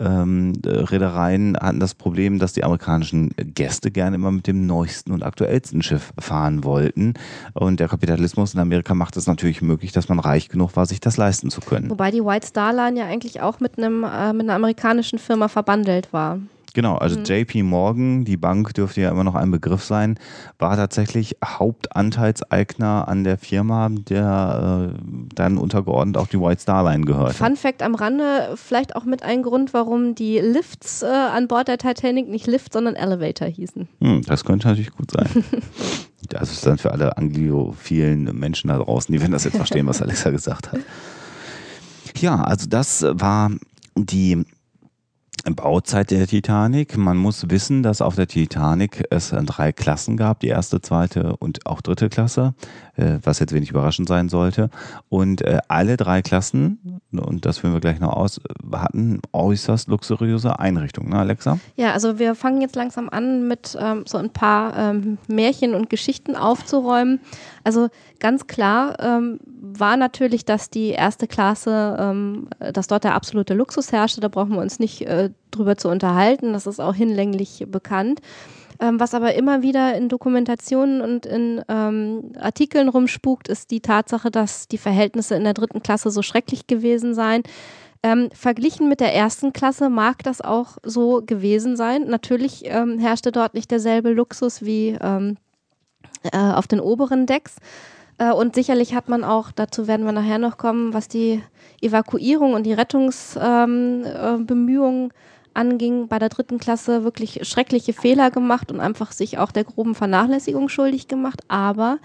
ähm, 0.00 0.52
äh, 0.64 0.68
Reedereien 0.68 1.56
hatten 1.60 1.80
das 1.80 1.94
Problem, 1.94 2.38
dass 2.38 2.52
die 2.52 2.62
amerikanischen 2.64 3.30
Gäste 3.36 3.90
gerne 3.90 4.16
immer 4.16 4.30
mit 4.30 4.46
dem 4.46 4.66
neuesten 4.66 5.12
und 5.12 5.22
aktuellsten 5.22 5.82
Schiff 5.82 6.12
fahren 6.18 6.64
wollten. 6.64 7.14
Und 7.54 7.80
der 7.80 7.88
Kapitalismus 7.88 8.54
in 8.54 8.60
Amerika 8.60 8.94
macht 8.94 9.16
es 9.16 9.26
natürlich 9.26 9.60
möglich, 9.60 9.92
dass 9.92 10.08
man 10.08 10.20
reich 10.20 10.48
genug 10.48 10.76
war, 10.76 10.86
sich 10.86 11.00
das 11.00 11.16
leisten 11.16 11.50
zu 11.50 11.60
können. 11.60 11.90
Wobei 11.90 12.10
die 12.10 12.24
White 12.24 12.46
Star 12.46 12.72
Line 12.72 12.98
ja 13.00 13.06
eigentlich 13.06 13.40
auch 13.40 13.60
mit, 13.60 13.78
einem, 13.78 14.04
äh, 14.04 14.32
mit 14.32 14.42
einer 14.42 14.54
amerikanischen 14.54 15.18
Firma 15.18 15.48
verbandelt 15.48 16.12
war. 16.12 16.38
Genau, 16.74 16.96
also 16.96 17.18
JP 17.20 17.62
Morgan, 17.62 18.24
die 18.24 18.36
Bank 18.36 18.74
dürfte 18.74 19.00
ja 19.00 19.10
immer 19.10 19.24
noch 19.24 19.34
ein 19.34 19.50
Begriff 19.50 19.84
sein, 19.84 20.18
war 20.58 20.76
tatsächlich 20.76 21.36
Hauptanteilseigner 21.44 23.08
an 23.08 23.24
der 23.24 23.38
Firma, 23.38 23.88
der 23.90 24.92
äh, 24.92 24.98
dann 25.34 25.58
untergeordnet 25.58 26.16
auch 26.16 26.26
die 26.26 26.40
White 26.40 26.60
Star 26.60 26.84
Line 26.84 27.04
gehört. 27.04 27.34
Fun 27.34 27.56
Fact 27.56 27.82
am 27.82 27.94
Rande, 27.94 28.54
vielleicht 28.56 28.96
auch 28.96 29.04
mit 29.04 29.22
ein 29.22 29.42
Grund, 29.42 29.72
warum 29.72 30.14
die 30.14 30.38
Lifts 30.38 31.02
äh, 31.02 31.06
an 31.06 31.48
Bord 31.48 31.68
der 31.68 31.78
Titanic 31.78 32.28
nicht 32.28 32.46
Lift, 32.46 32.72
sondern 32.72 32.96
Elevator 32.96 33.48
hießen. 33.48 33.88
Hm, 34.00 34.22
das 34.22 34.44
könnte 34.44 34.68
natürlich 34.68 34.92
gut 34.92 35.10
sein. 35.10 35.28
Das 36.30 36.52
ist 36.52 36.66
dann 36.66 36.76
für 36.76 36.92
alle 36.92 37.16
angliophilen 37.16 38.36
Menschen 38.38 38.68
da 38.68 38.76
draußen, 38.76 39.10
die 39.12 39.20
werden 39.20 39.32
das 39.32 39.44
jetzt 39.44 39.56
verstehen, 39.56 39.86
was 39.86 40.02
Alexa 40.02 40.28
gesagt 40.30 40.72
hat. 40.72 40.80
Ja, 42.18 42.42
also 42.42 42.66
das 42.68 43.02
war 43.02 43.50
die 43.96 44.44
Bauzeit 45.44 46.10
der 46.10 46.26
Titanic. 46.26 46.96
Man 46.96 47.16
muss 47.16 47.48
wissen, 47.50 47.82
dass 47.82 48.02
auf 48.02 48.16
der 48.16 48.26
Titanic 48.26 49.04
es 49.10 49.30
drei 49.30 49.72
Klassen 49.72 50.16
gab, 50.16 50.40
die 50.40 50.48
erste, 50.48 50.80
zweite 50.80 51.36
und 51.36 51.66
auch 51.66 51.80
dritte 51.80 52.08
Klasse, 52.08 52.54
äh, 52.96 53.18
was 53.22 53.38
jetzt 53.38 53.52
wenig 53.52 53.70
überraschend 53.70 54.08
sein 54.08 54.28
sollte. 54.28 54.70
Und 55.08 55.42
äh, 55.42 55.58
alle 55.68 55.96
drei 55.96 56.22
Klassen, 56.22 57.00
und 57.12 57.46
das 57.46 57.58
führen 57.58 57.72
wir 57.72 57.80
gleich 57.80 58.00
noch 58.00 58.12
aus, 58.12 58.40
hatten 58.72 59.20
äußerst 59.32 59.88
luxuriöse 59.88 60.58
Einrichtungen, 60.58 61.10
ne 61.10 61.18
Alexa? 61.18 61.58
Ja, 61.76 61.92
also 61.92 62.18
wir 62.18 62.34
fangen 62.34 62.60
jetzt 62.60 62.76
langsam 62.76 63.08
an, 63.08 63.48
mit 63.48 63.76
ähm, 63.80 64.04
so 64.06 64.18
ein 64.18 64.30
paar 64.30 64.76
ähm, 64.76 65.18
Märchen 65.28 65.74
und 65.74 65.90
Geschichten 65.90 66.36
aufzuräumen. 66.36 67.20
Also 67.64 67.88
ganz 68.20 68.46
klar 68.46 68.96
ähm, 69.00 69.40
war 69.60 69.96
natürlich, 69.96 70.44
dass 70.44 70.70
die 70.70 70.90
erste 70.90 71.26
Klasse, 71.26 71.96
ähm, 71.98 72.48
dass 72.72 72.86
dort 72.86 73.04
der 73.04 73.14
absolute 73.14 73.54
Luxus 73.54 73.92
herrschte. 73.92 74.20
Da 74.20 74.28
brauchen 74.28 74.52
wir 74.52 74.60
uns 74.60 74.78
nicht 74.78 75.02
äh, 75.02 75.27
drüber 75.50 75.76
zu 75.76 75.88
unterhalten. 75.88 76.52
Das 76.52 76.66
ist 76.66 76.80
auch 76.80 76.94
hinlänglich 76.94 77.64
bekannt. 77.68 78.20
Ähm, 78.80 79.00
was 79.00 79.14
aber 79.14 79.34
immer 79.34 79.62
wieder 79.62 79.96
in 79.96 80.08
Dokumentationen 80.08 81.00
und 81.00 81.26
in 81.26 81.62
ähm, 81.68 82.32
Artikeln 82.38 82.88
rumspukt, 82.88 83.48
ist 83.48 83.70
die 83.70 83.80
Tatsache, 83.80 84.30
dass 84.30 84.68
die 84.68 84.78
Verhältnisse 84.78 85.34
in 85.34 85.44
der 85.44 85.54
dritten 85.54 85.82
Klasse 85.82 86.10
so 86.10 86.22
schrecklich 86.22 86.66
gewesen 86.68 87.14
seien. 87.14 87.42
Ähm, 88.04 88.28
verglichen 88.32 88.88
mit 88.88 89.00
der 89.00 89.12
ersten 89.12 89.52
Klasse 89.52 89.90
mag 89.90 90.22
das 90.22 90.40
auch 90.40 90.78
so 90.84 91.22
gewesen 91.26 91.76
sein. 91.76 92.04
Natürlich 92.04 92.62
ähm, 92.66 93.00
herrschte 93.00 93.32
dort 93.32 93.54
nicht 93.54 93.72
derselbe 93.72 94.12
Luxus 94.12 94.62
wie 94.62 94.96
ähm, 95.00 95.36
äh, 96.22 96.38
auf 96.38 96.68
den 96.68 96.78
oberen 96.78 97.26
Decks. 97.26 97.56
Äh, 98.18 98.32
und 98.32 98.54
sicherlich 98.54 98.94
hat 98.94 99.08
man 99.08 99.24
auch, 99.24 99.50
dazu 99.52 99.86
werden 99.86 100.04
wir 100.04 100.12
nachher 100.12 100.38
noch 100.38 100.58
kommen, 100.58 100.92
was 100.92 101.08
die 101.08 101.42
Evakuierung 101.80 102.54
und 102.54 102.64
die 102.64 102.72
Rettungsbemühungen 102.72 105.04
ähm, 105.04 105.10
äh, 105.10 105.14
anging, 105.54 106.08
bei 106.08 106.18
der 106.18 106.28
dritten 106.28 106.58
Klasse 106.58 107.04
wirklich 107.04 107.40
schreckliche 107.48 107.92
Fehler 107.92 108.30
gemacht 108.30 108.70
und 108.70 108.80
einfach 108.80 109.12
sich 109.12 109.38
auch 109.38 109.50
der 109.50 109.64
groben 109.64 109.94
Vernachlässigung 109.94 110.68
schuldig 110.68 111.08
gemacht. 111.08 111.40
Aber 111.48 111.98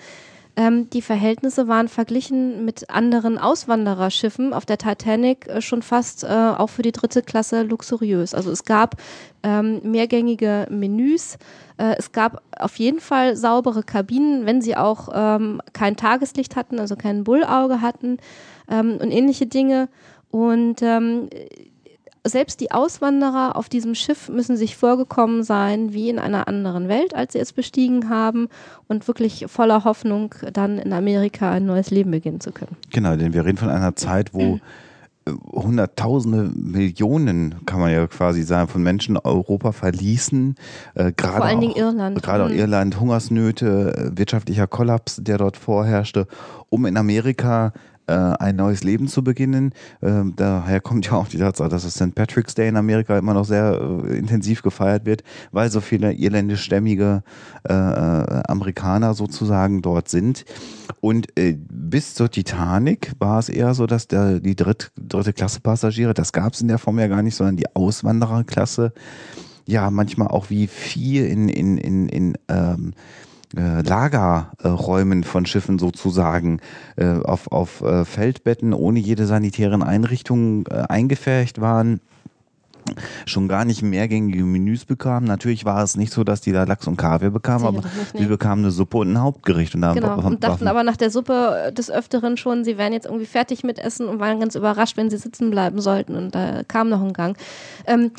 ähm, 0.56 0.90
die 0.90 1.02
Verhältnisse 1.02 1.68
waren 1.68 1.88
verglichen 1.88 2.66
mit 2.66 2.90
anderen 2.90 3.38
Auswandererschiffen 3.38 4.54
auf 4.54 4.66
der 4.66 4.78
Titanic 4.78 5.48
äh, 5.48 5.62
schon 5.62 5.82
fast 5.82 6.24
äh, 6.24 6.28
auch 6.28 6.70
für 6.70 6.84
die 6.84 6.92
dritte 6.92 7.22
Klasse 7.22 7.64
luxuriös. 7.64 8.34
Also 8.34 8.52
es 8.52 8.64
gab 8.64 8.96
ähm, 9.44 9.82
mehrgängige 9.84 10.68
Menüs. 10.70 11.38
Äh, 11.78 11.96
es 11.98 12.12
gab 12.12 12.42
auf 12.58 12.78
jeden 12.78 13.00
Fall 13.00 13.36
saubere 13.36 13.84
Kabinen, 13.84 14.46
wenn 14.46 14.62
sie 14.62 14.76
auch 14.76 15.10
ähm, 15.14 15.62
kein 15.74 15.96
Tageslicht 15.96 16.56
hatten, 16.56 16.80
also 16.80 16.96
kein 16.96 17.24
Bullauge 17.24 17.82
hatten 17.82 18.18
ähm, 18.70 18.98
und 19.02 19.12
ähnliche 19.12 19.46
Dinge. 19.46 19.90
Und 20.30 20.82
ähm, 20.82 21.30
selbst 22.26 22.62
die 22.62 22.72
Auswanderer 22.72 23.56
auf 23.56 23.68
diesem 23.68 23.96
Schiff 23.96 24.30
müssen 24.30 24.56
sich 24.56 24.78
vorgekommen 24.78 25.44
sein 25.44 25.94
wie 25.94 26.10
in 26.10 26.20
einer 26.20 26.48
anderen 26.48 26.88
Welt, 26.88 27.14
als 27.14 27.34
sie 27.34 27.40
es 27.40 27.52
bestiegen 27.52 28.10
haben 28.10 28.48
und 28.88 29.08
wirklich 29.08 29.46
voller 29.50 29.84
Hoffnung 29.84 30.34
dann 30.54 30.80
in 30.80 30.94
Amerika 30.94 31.52
ein 31.52 31.66
neues 31.66 31.92
Leben 31.92 32.12
beginnen 32.12 32.40
zu 32.40 32.52
können. 32.52 32.78
Genau, 32.92 33.16
denn 33.16 33.34
wir 33.34 33.46
reden 33.46 33.58
von 33.58 33.70
einer 33.70 33.96
Zeit, 33.96 34.34
wo 34.34 34.40
äh, 34.40 34.60
Hunderttausende, 35.52 36.52
Millionen, 36.56 37.66
kann 37.66 37.80
man 37.80 37.92
ja 37.92 38.06
quasi 38.08 38.44
sagen, 38.44 38.68
von 38.68 38.84
Menschen 38.84 39.18
Europa 39.18 39.72
verließen. 39.72 40.56
Äh, 40.96 41.14
gerade 41.14 41.38
Vor 41.38 41.46
allen 41.46 41.58
auch, 41.58 41.62
Dingen 41.62 41.76
Irland. 41.76 42.22
Gerade 42.22 42.46
auch 42.46 42.50
Mhm. 42.50 42.56
Irland, 42.56 43.00
Hungersnöte, 43.00 44.12
äh, 44.14 44.18
wirtschaftlicher 44.18 44.68
Kollaps, 44.68 45.22
der 45.24 45.38
dort 45.38 45.58
vorherrschte, 45.58 46.28
um 46.70 46.86
in 46.86 46.98
Amerika 46.98 47.72
äh, 48.08 48.14
ein 48.14 48.56
neues 48.56 48.84
Leben 48.84 49.08
zu 49.08 49.24
beginnen. 49.24 49.74
Ähm, 50.02 50.34
daher 50.36 50.82
kommt 50.82 51.08
ja 51.08 51.14
auch 51.14 51.28
die 51.28 51.38
Tatsache, 51.38 51.70
dass 51.70 51.84
das 51.84 51.94
St. 51.94 52.16
Patrick's 52.16 52.56
Day 52.56 52.68
in 52.68 52.78
Amerika 52.78 53.18
immer 53.18 53.34
noch 53.34 53.46
sehr 53.46 53.80
äh, 53.80 54.18
intensiv 54.18 54.62
gefeiert 54.62 55.06
wird, 55.06 55.24
weil 55.52 55.70
so 55.70 55.82
viele 55.82 56.14
irländischstämmige 56.14 57.24
äh, 57.68 57.74
äh, 57.74 58.44
Amerikaner 58.48 59.14
sozusagen 59.14 59.82
dort 59.82 60.10
sind. 60.10 60.46
Und 61.02 61.38
äh, 61.38 61.58
bis 61.58 62.16
zur 62.16 62.30
Titanic 62.30 63.14
war 63.20 63.40
es 63.40 63.50
eher 63.50 63.74
so, 63.74 63.88
dass 63.88 64.08
der, 64.08 64.40
die 64.40 64.56
dritt, 64.56 64.92
dritte 64.98 65.34
Klasse 65.34 65.60
Passagiere, 65.62 66.14
das 66.14 66.32
gab 66.34 66.54
es 66.54 66.62
in 66.62 66.68
der 66.68 66.78
Form 66.78 67.00
ja 67.00 67.08
gar 67.08 67.22
nicht, 67.22 67.36
sondern 67.36 67.58
die 67.58 67.76
Auswandererklasse, 67.76 68.94
ja, 69.66 69.90
manchmal 69.90 70.28
auch 70.28 70.50
wie 70.50 70.68
vier 70.68 71.30
in, 71.30 71.48
in, 71.48 71.78
in, 71.78 72.10
in 72.10 72.38
ähm, 72.50 72.94
äh, 73.56 73.82
Lagerräumen 73.82 75.24
von 75.24 75.46
Schiffen 75.46 75.80
sozusagen 75.80 76.60
äh, 76.96 77.20
auf, 77.24 77.52
auf 77.52 77.82
äh, 77.82 78.06
Feldbetten 78.06 78.74
ohne 78.74 79.00
jede 79.00 79.26
sanitären 79.26 79.84
Einrichtungen 79.84 80.66
äh, 80.70 80.86
eingefärcht 80.90 81.62
waren 81.62 82.00
schon 83.26 83.48
gar 83.48 83.66
nicht 83.66 83.82
mehrgängige 83.82 84.44
Menüs 84.44 84.86
bekamen. 84.86 85.28
Natürlich 85.28 85.66
war 85.66 85.84
es 85.84 85.96
nicht 85.96 86.12
so, 86.12 86.24
dass 86.24 86.42
die 86.42 86.52
da 86.52 86.64
Lachs 86.64 86.88
und 86.88 86.98
Kaviar 86.98 87.32
bekamen, 87.32 87.66
aber 87.66 87.82
Sicherlich 87.82 88.14
nicht, 88.14 88.30
bekamen 88.30 88.66
eine 88.66 88.72
Suppe 88.72 88.98
und 88.98 89.14
ein 89.14 89.22
Hauptgericht. 89.22 89.76
Und 89.76 89.82
da 89.82 89.94
Genau, 89.94 90.20
und 90.20 90.44
dachten 90.44 90.68
aber 90.68 90.84
nach 90.84 90.98
der 90.98 91.10
Suppe 91.10 91.72
des 91.76 91.90
Öfteren 91.90 92.38
schon, 92.38 92.64
sie 92.64 92.78
wären 92.78 92.94
jetzt 92.94 93.06
irgendwie 93.06 93.26
fertig 93.26 93.64
mit 93.64 93.80
Essen 93.80 94.08
und 94.08 94.20
waren 94.20 94.40
ganz 94.40 94.56
überrascht, 94.56 94.98
wenn 94.98 95.10
sie 95.10 95.18
sitzen 95.18 95.50
bleiben 95.50 95.80
sollten. 95.80 96.16
Und 96.16 96.36
da 96.36 96.64
kam 96.68 96.90
noch 96.90 97.02
ein 97.02 97.14
Gang. 97.14 97.38
Ähm, 97.88 98.12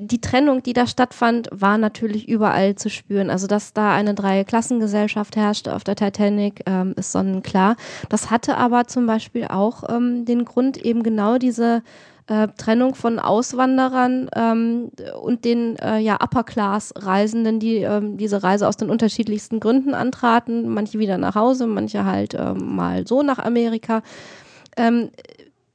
die 0.00 0.20
Trennung, 0.20 0.62
die 0.62 0.72
da 0.72 0.86
stattfand, 0.86 1.48
war 1.52 1.78
natürlich 1.78 2.28
überall 2.28 2.74
zu 2.74 2.88
spüren. 2.90 3.30
Also, 3.30 3.46
dass 3.46 3.72
da 3.72 3.92
eine 3.92 4.14
Dreiklassengesellschaft 4.14 5.36
herrschte 5.36 5.74
auf 5.74 5.84
der 5.84 5.96
Titanic, 5.96 6.62
ähm, 6.66 6.94
ist 6.96 7.12
sonnenklar. 7.12 7.76
Das 8.08 8.30
hatte 8.30 8.56
aber 8.56 8.86
zum 8.86 9.06
Beispiel 9.06 9.46
auch 9.46 9.84
ähm, 9.88 10.24
den 10.24 10.44
Grund, 10.44 10.76
eben 10.78 11.02
genau 11.02 11.38
diese 11.38 11.82
äh, 12.26 12.48
Trennung 12.56 12.94
von 12.94 13.18
Auswanderern 13.18 14.30
ähm, 14.34 14.90
und 15.20 15.44
den 15.44 15.76
äh, 15.76 15.98
ja, 15.98 16.16
Upper-Class-Reisenden, 16.22 17.58
die 17.58 17.78
ähm, 17.78 18.16
diese 18.16 18.42
Reise 18.42 18.68
aus 18.68 18.76
den 18.76 18.88
unterschiedlichsten 18.88 19.60
Gründen 19.60 19.94
antraten. 19.94 20.68
Manche 20.68 20.98
wieder 20.98 21.18
nach 21.18 21.34
Hause, 21.34 21.66
manche 21.66 22.04
halt 22.04 22.34
ähm, 22.34 22.76
mal 22.76 23.06
so 23.06 23.22
nach 23.22 23.38
Amerika. 23.38 24.02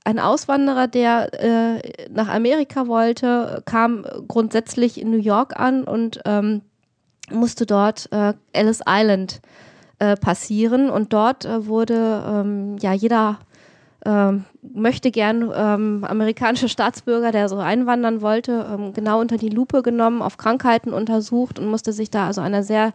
Ein 0.05 0.19
Auswanderer, 0.19 0.87
der 0.87 1.33
äh, 1.33 2.07
nach 2.11 2.29
Amerika 2.29 2.87
wollte, 2.87 3.63
kam 3.65 4.05
grundsätzlich 4.27 5.01
in 5.01 5.09
New 5.09 5.17
York 5.17 5.59
an 5.59 5.83
und 5.83 6.21
ähm, 6.25 6.61
musste 7.31 7.65
dort 7.65 8.11
äh, 8.11 8.33
Ellis 8.53 8.81
Island 8.87 9.41
äh, 9.97 10.15
passieren. 10.15 10.91
Und 10.91 11.11
dort 11.11 11.45
äh, 11.45 11.65
wurde 11.65 12.23
ähm, 12.27 12.77
ja 12.79 12.93
jeder 12.93 13.39
ähm, 14.05 14.45
möchte 14.61 15.09
gern 15.09 15.51
ähm, 15.55 16.05
amerikanische 16.07 16.69
Staatsbürger, 16.69 17.31
der 17.31 17.49
so 17.49 17.57
einwandern 17.57 18.21
wollte, 18.21 18.65
ähm, 18.71 18.93
genau 18.93 19.19
unter 19.19 19.37
die 19.37 19.49
Lupe 19.49 19.81
genommen, 19.81 20.21
auf 20.21 20.37
Krankheiten 20.37 20.93
untersucht 20.93 21.57
und 21.57 21.65
musste 21.65 21.91
sich 21.91 22.11
da 22.11 22.27
also 22.27 22.41
einer 22.41 22.61
sehr 22.61 22.93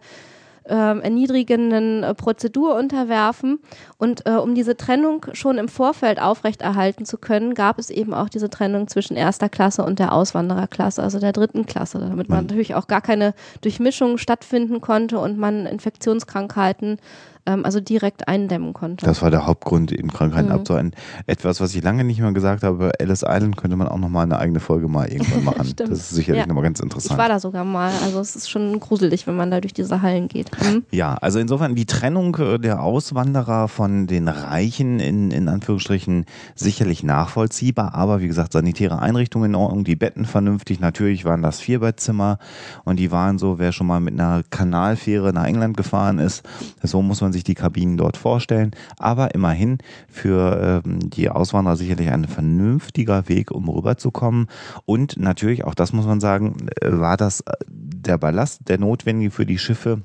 erniedrigenden 0.69 2.03
äh, 2.03 2.13
Prozedur 2.13 2.75
unterwerfen. 2.75 3.59
Und 3.97 4.25
äh, 4.25 4.31
um 4.35 4.55
diese 4.55 4.77
Trennung 4.77 5.25
schon 5.33 5.57
im 5.57 5.67
Vorfeld 5.67 6.21
aufrechterhalten 6.21 7.05
zu 7.05 7.17
können, 7.17 7.53
gab 7.53 7.79
es 7.79 7.89
eben 7.89 8.13
auch 8.13 8.29
diese 8.29 8.49
Trennung 8.49 8.87
zwischen 8.87 9.15
erster 9.15 9.49
Klasse 9.49 9.83
und 9.83 9.99
der 9.99 10.13
Auswandererklasse, 10.13 11.01
also 11.01 11.19
der 11.19 11.31
dritten 11.31 11.65
Klasse, 11.65 11.99
damit 11.99 12.29
man 12.29 12.41
Mhm. 12.41 12.47
natürlich 12.47 12.75
auch 12.75 12.87
gar 12.87 13.01
keine 13.01 13.33
Durchmischung 13.61 14.17
stattfinden 14.17 14.81
konnte 14.81 15.19
und 15.19 15.37
man 15.37 15.65
Infektionskrankheiten 15.65 16.97
ähm, 17.45 17.65
also 17.65 17.79
direkt 17.79 18.27
eindämmen 18.27 18.73
konnte. 18.73 19.05
Das 19.05 19.21
war 19.21 19.31
der 19.31 19.45
Hauptgrund, 19.47 19.91
eben 19.91 20.09
Krankheiten 20.11 20.47
Mhm. 20.49 20.55
abzuhalten. 20.55 20.91
Etwas, 21.27 21.59
was 21.61 21.73
ich 21.75 21.83
lange 21.83 22.03
nicht 22.03 22.19
mehr 22.19 22.31
gesagt 22.31 22.63
habe, 22.63 22.91
Ellis 22.99 23.23
Island 23.27 23.57
könnte 23.57 23.75
man 23.77 23.87
auch 23.87 23.97
nochmal 23.97 24.23
eine 24.23 24.37
eigene 24.39 24.59
Folge 24.59 24.87
mal 24.87 25.07
irgendwann 25.07 25.43
machen. 25.43 25.73
Das 25.75 25.89
ist 25.89 26.09
sicherlich 26.11 26.41
Ja. 26.41 26.47
nochmal 26.47 26.63
ganz 26.63 26.79
ich 26.79 26.83
interessant. 26.83 27.19
war 27.19 27.29
da 27.29 27.39
sogar 27.39 27.63
mal, 27.65 27.91
also 28.03 28.19
es 28.19 28.35
ist 28.35 28.49
schon 28.49 28.79
gruselig, 28.79 29.27
wenn 29.27 29.35
man 29.35 29.49
da 29.51 29.59
durch 29.61 29.73
diese 29.73 30.01
Hallen 30.01 30.27
geht. 30.27 30.51
Hm? 30.61 30.83
Ja, 30.91 31.15
also 31.15 31.39
insofern 31.39 31.75
die 31.75 31.85
Trennung 31.85 32.35
äh, 32.37 32.59
der 32.59 32.81
Auswanderer 32.83 33.67
von 33.67 34.07
den 34.07 34.27
Reichen 34.27 34.99
in, 34.99 35.31
in 35.31 35.47
Anführungsstrichen 35.47 36.25
sicherlich 36.55 37.03
nachvollziehbar, 37.03 37.95
aber 37.95 38.21
wie 38.21 38.27
gesagt, 38.27 38.53
sanitäre 38.53 38.99
Einrichtungen 38.99 39.51
in 39.51 39.55
Ordnung, 39.55 39.83
die 39.83 39.95
Betten 39.95 40.25
vernünftig, 40.25 40.79
natürlich 40.79 41.25
waren 41.25 41.41
das 41.41 41.59
Vierbettzimmer 41.59 42.37
und 42.83 42.97
die 42.97 43.11
waren 43.11 43.37
so, 43.39 43.59
wer 43.59 43.71
schon 43.71 43.87
mal 43.87 43.99
mit 43.99 44.13
einer 44.13 44.43
Kanalfähre 44.49 45.33
nach 45.33 45.45
England 45.45 45.77
gefahren 45.77 46.19
ist, 46.19 46.43
so 46.83 47.01
muss 47.01 47.21
man 47.21 47.30
sich 47.31 47.43
die 47.43 47.55
Kabinen 47.55 47.97
dort 47.97 48.17
vorstellen, 48.17 48.71
aber 48.97 49.33
immerhin 49.33 49.79
für 50.07 50.83
ähm, 50.85 50.99
die 51.09 51.29
Auswanderer 51.29 51.75
sicherlich 51.75 52.09
ein 52.09 52.25
vernünftiger 52.25 53.27
Weg, 53.29 53.51
um 53.51 53.69
rüberzukommen. 53.69 54.47
Und 54.85 55.17
natürlich, 55.17 55.63
auch 55.63 55.75
das 55.75 55.93
muss 55.93 56.05
man 56.05 56.19
sagen, 56.19 56.67
äh, 56.81 56.91
war 56.91 57.17
das 57.17 57.41
äh, 57.41 57.53
der 57.67 58.17
Ballast, 58.17 58.67
der 58.67 58.77
notwendige 58.77 59.31
für 59.31 59.45
die 59.45 59.57
Schiffe, 59.57 60.01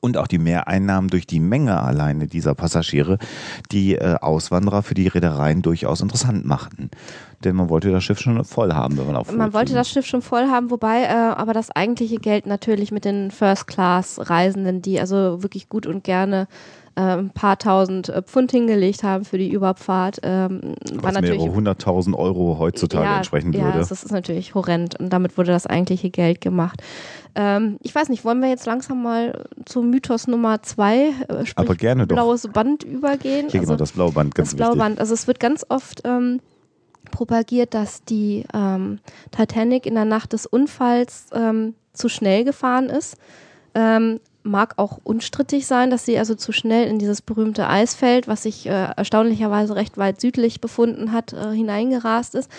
und 0.00 0.16
auch 0.16 0.26
die 0.26 0.38
Mehreinnahmen 0.38 1.10
durch 1.10 1.26
die 1.26 1.40
Menge 1.40 1.80
alleine 1.80 2.26
dieser 2.26 2.54
Passagiere, 2.54 3.18
die 3.72 3.94
äh, 3.94 4.16
Auswanderer 4.20 4.82
für 4.82 4.94
die 4.94 5.08
Reedereien 5.08 5.62
durchaus 5.62 6.00
interessant 6.00 6.44
machten. 6.44 6.90
Denn 7.44 7.54
man 7.54 7.68
wollte 7.68 7.92
das 7.92 8.02
Schiff 8.02 8.18
schon 8.18 8.44
voll 8.44 8.72
haben, 8.72 8.98
wenn 8.98 9.06
man 9.06 9.16
auf 9.16 9.30
Man 9.32 9.52
wollte 9.52 9.72
das 9.72 9.88
Schiff 9.88 10.06
schon 10.06 10.22
voll 10.22 10.48
haben, 10.48 10.70
wobei 10.70 11.02
äh, 11.02 11.08
aber 11.08 11.52
das 11.52 11.70
eigentliche 11.70 12.16
Geld 12.16 12.46
natürlich 12.46 12.90
mit 12.90 13.04
den 13.04 13.30
First-Class-Reisenden, 13.30 14.82
die 14.82 14.98
also 14.98 15.42
wirklich 15.42 15.68
gut 15.68 15.86
und 15.86 16.02
gerne 16.02 16.48
ein 17.00 17.30
paar 17.30 17.58
tausend 17.58 18.08
äh, 18.08 18.22
Pfund 18.22 18.50
hingelegt 18.50 19.02
haben 19.02 19.24
für 19.24 19.38
die 19.38 19.50
Überfahrt. 19.50 20.18
Ähm, 20.22 20.74
war 20.94 21.04
Was 21.04 21.14
natürlich 21.14 21.38
mehrere 21.38 21.54
hunderttausend 21.54 22.16
Euro 22.16 22.58
heutzutage 22.58 23.04
ja, 23.04 23.16
entsprechen 23.18 23.52
ja, 23.52 23.64
würde. 23.64 23.78
das 23.78 23.90
ist 23.90 24.10
natürlich 24.10 24.54
horrend 24.54 24.98
und 24.98 25.10
damit 25.10 25.38
wurde 25.38 25.52
das 25.52 25.66
eigentliche 25.66 26.10
Geld 26.10 26.40
gemacht. 26.40 26.82
Ähm, 27.34 27.78
ich 27.82 27.94
weiß 27.94 28.08
nicht, 28.08 28.24
wollen 28.24 28.40
wir 28.40 28.48
jetzt 28.48 28.66
langsam 28.66 29.02
mal 29.02 29.44
zu 29.64 29.82
Mythos 29.82 30.26
Nummer 30.26 30.62
zwei, 30.62 31.10
äh, 31.28 31.46
sprich 31.46 31.56
Aber 31.56 31.74
gerne 31.74 32.06
doch. 32.06 32.16
blaues 32.16 32.48
Band 32.48 32.82
übergehen? 32.82 33.48
Hier 33.48 33.60
genau, 33.60 33.76
das 33.76 33.92
blaue 33.92 34.12
Band, 34.12 34.34
ganz 34.34 34.50
das 34.50 34.56
blaue 34.56 34.70
wichtig. 34.70 34.82
Band. 34.82 35.00
Also 35.00 35.14
es 35.14 35.26
wird 35.26 35.38
ganz 35.38 35.64
oft 35.68 36.02
ähm, 36.04 36.40
propagiert, 37.10 37.74
dass 37.74 38.04
die 38.04 38.44
ähm, 38.52 38.98
Titanic 39.30 39.86
in 39.86 39.94
der 39.94 40.04
Nacht 40.04 40.32
des 40.32 40.46
Unfalls 40.46 41.26
ähm, 41.32 41.74
zu 41.92 42.08
schnell 42.08 42.44
gefahren 42.44 42.86
ist. 42.86 43.16
Ähm, 43.74 44.20
mag 44.48 44.74
auch 44.76 44.98
unstrittig 45.04 45.66
sein, 45.66 45.90
dass 45.90 46.04
sie 46.04 46.18
also 46.18 46.34
zu 46.34 46.52
schnell 46.52 46.88
in 46.88 46.98
dieses 46.98 47.22
berühmte 47.22 47.68
Eisfeld, 47.68 48.26
was 48.26 48.42
sich 48.42 48.66
äh, 48.66 48.88
erstaunlicherweise 48.96 49.76
recht 49.76 49.98
weit 49.98 50.20
südlich 50.20 50.60
befunden 50.60 51.12
hat, 51.12 51.32
äh, 51.32 51.52
hineingerast 51.52 52.34
ist. 52.34 52.50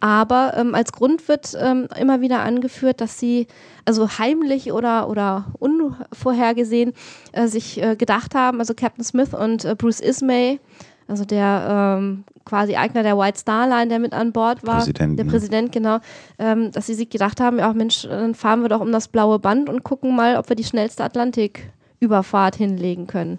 Aber 0.00 0.52
ähm, 0.56 0.74
als 0.74 0.92
Grund 0.92 1.28
wird 1.28 1.56
ähm, 1.58 1.88
immer 1.98 2.20
wieder 2.20 2.40
angeführt, 2.40 3.00
dass 3.00 3.18
sie 3.18 3.46
also 3.86 4.18
heimlich 4.18 4.72
oder, 4.72 5.08
oder 5.08 5.46
unvorhergesehen 5.58 6.92
äh, 7.32 7.46
sich 7.46 7.82
äh, 7.82 7.96
gedacht 7.96 8.34
haben, 8.34 8.58
also 8.58 8.74
Captain 8.74 9.04
Smith 9.04 9.32
und 9.32 9.64
äh, 9.64 9.74
Bruce 9.74 10.00
Ismay, 10.00 10.60
also 11.08 11.24
der 11.24 11.96
ähm, 11.98 12.24
quasi 12.44 12.76
Eigner 12.76 13.02
der 13.02 13.18
White 13.18 13.38
Star 13.38 13.68
Line, 13.68 13.88
der 13.88 13.98
mit 13.98 14.12
an 14.12 14.32
Bord 14.32 14.66
war, 14.66 14.78
Präsident, 14.78 15.18
der 15.18 15.24
ne? 15.24 15.30
Präsident, 15.30 15.72
genau, 15.72 15.98
ähm, 16.38 16.70
dass 16.72 16.86
sie 16.86 16.94
sich 16.94 17.10
gedacht 17.10 17.40
haben, 17.40 17.58
ja 17.58 17.72
Mensch, 17.72 18.02
dann 18.02 18.34
fahren 18.34 18.62
wir 18.62 18.68
doch 18.68 18.80
um 18.80 18.92
das 18.92 19.08
blaue 19.08 19.38
Band 19.38 19.68
und 19.68 19.84
gucken 19.84 20.14
mal, 20.14 20.36
ob 20.36 20.48
wir 20.48 20.56
die 20.56 20.64
schnellste 20.64 21.04
Atlantiküberfahrt 21.04 22.56
hinlegen 22.56 23.06
können. 23.06 23.38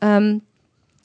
Ähm, 0.00 0.42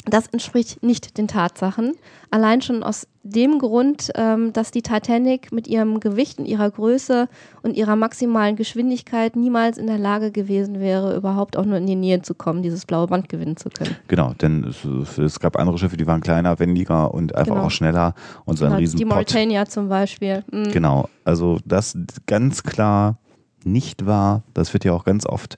das 0.09 0.27
entspricht 0.27 0.83
nicht 0.83 1.17
den 1.17 1.27
Tatsachen. 1.27 1.93
Allein 2.31 2.61
schon 2.61 2.83
aus 2.83 3.07
dem 3.23 3.59
Grund, 3.59 4.11
ähm, 4.15 4.53
dass 4.53 4.71
die 4.71 4.81
Titanic 4.81 5.51
mit 5.51 5.67
ihrem 5.67 5.99
Gewicht 5.99 6.39
und 6.39 6.45
ihrer 6.45 6.69
Größe 6.71 7.27
und 7.63 7.75
ihrer 7.75 7.95
maximalen 7.95 8.55
Geschwindigkeit 8.55 9.35
niemals 9.35 9.77
in 9.77 9.87
der 9.87 9.97
Lage 9.97 10.31
gewesen 10.31 10.79
wäre, 10.79 11.15
überhaupt 11.15 11.57
auch 11.57 11.65
nur 11.65 11.77
in 11.77 11.85
die 11.87 11.95
Nähe 11.95 12.21
zu 12.21 12.33
kommen, 12.33 12.61
dieses 12.63 12.85
blaue 12.85 13.07
Band 13.07 13.29
gewinnen 13.29 13.57
zu 13.57 13.69
können. 13.69 13.95
Genau, 14.07 14.33
denn 14.41 14.63
es, 14.63 15.17
es 15.17 15.39
gab 15.39 15.57
andere 15.57 15.77
Schiffe, 15.77 15.97
die 15.97 16.07
waren 16.07 16.21
kleiner, 16.21 16.59
wendiger 16.59 17.13
und 17.13 17.35
einfach 17.35 17.55
Genau. 17.55 17.65
auch 17.67 17.71
schneller 17.71 18.13
und 18.45 18.57
so 18.57 18.65
ein 18.65 18.69
Genau, 18.71 18.79
riesen 18.79 18.97
die. 18.97 19.05
Mauritania 19.05 19.65
zum 19.65 19.89
Beispiel. 19.89 20.43
Mhm. 20.51 20.71
Genau, 20.71 21.09
also 21.25 21.59
das 21.65 21.97
ganz 22.25 22.63
klar 22.63 23.17
nicht 23.65 24.05
wahr. 24.05 24.43
Das 24.53 24.73
wird 24.73 24.85
ja 24.85 24.93
auch 24.93 25.03
ganz 25.03 25.25
oft 25.25 25.57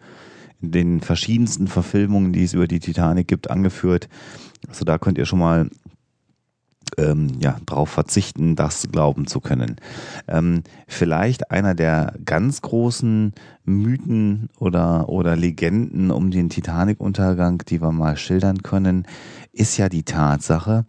in 0.61 0.71
den 0.71 1.01
verschiedensten 1.01 1.67
Verfilmungen, 1.67 2.33
die 2.33 2.43
es 2.43 2.53
über 2.53 2.67
die 2.67 2.79
Titanic 2.79 3.27
gibt, 3.27 3.49
angeführt. 3.49 4.09
Also 4.67 4.85
da 4.85 4.97
könnt 4.97 5.17
ihr 5.17 5.25
schon 5.25 5.39
mal 5.39 5.69
ähm, 6.97 7.39
ja, 7.39 7.57
darauf 7.65 7.89
verzichten, 7.89 8.55
das 8.55 8.87
glauben 8.91 9.27
zu 9.27 9.39
können. 9.39 9.77
Ähm, 10.27 10.63
vielleicht 10.87 11.51
einer 11.51 11.73
der 11.73 12.13
ganz 12.25 12.61
großen 12.61 13.33
Mythen 13.63 14.49
oder, 14.59 15.09
oder 15.09 15.35
Legenden 15.35 16.11
um 16.11 16.31
den 16.31 16.49
Titanic-Untergang, 16.49 17.59
die 17.67 17.81
wir 17.81 17.91
mal 17.91 18.17
schildern 18.17 18.61
können, 18.61 19.05
ist 19.53 19.77
ja 19.77 19.89
die 19.89 20.03
Tatsache, 20.03 20.85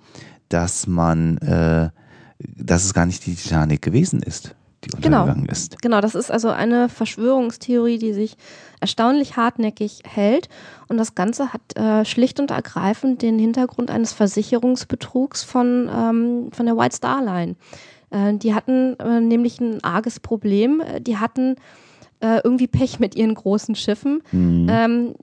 dass 0.49 0.87
man, 0.87 1.39
äh, 1.39 1.91
dass 2.39 2.85
es 2.85 2.95
gar 2.95 3.07
nicht 3.07 3.25
die 3.27 3.35
Titanic 3.35 3.83
gewesen 3.83 4.23
ist, 4.23 4.55
die 4.85 4.91
Genau. 5.01 5.23
untergegangen 5.23 5.49
ist. 5.51 5.81
Genau, 5.83 6.01
das 6.01 6.15
ist 6.15 6.31
also 6.31 6.51
eine 6.51 6.89
Verschwörungstheorie, 6.89 7.99
die 7.99 8.13
sich 8.13 8.37
erstaunlich 8.81 9.37
hartnäckig 9.37 10.01
hält. 10.05 10.49
Und 10.89 10.99
das 10.99 11.15
Ganze 11.15 11.53
hat 11.53 11.77
äh, 11.77 12.05
schlicht 12.05 12.41
und 12.41 12.51
ergreifend 12.51 13.23
den 13.23 13.39
Hintergrund 13.39 13.91
eines 13.91 14.13
Versicherungsbetrugs 14.13 15.43
von, 15.45 15.89
ähm, 15.95 16.49
von 16.53 16.67
der 16.67 16.77
White 16.77 16.97
Star 16.97 17.23
Line. 17.23 17.57
Äh, 18.11 18.35
die 18.35 18.55
hatten 18.55 18.99
äh, 18.99 19.21
nämlich 19.21 19.61
ein 19.61 19.83
arges 19.83 20.21
Problem. 20.21 20.81
Äh, 20.81 21.01
Die 21.01 21.17
hatten 21.19 21.57
äh, 22.23 22.41
irgendwie 22.45 22.69
Pech 22.69 23.01
mit 23.01 23.17
ihren 23.17 23.35
großen 23.35 23.75
Schiffen. 23.75 24.23
Mhm. 24.31 24.69
Ähm, 24.71 25.15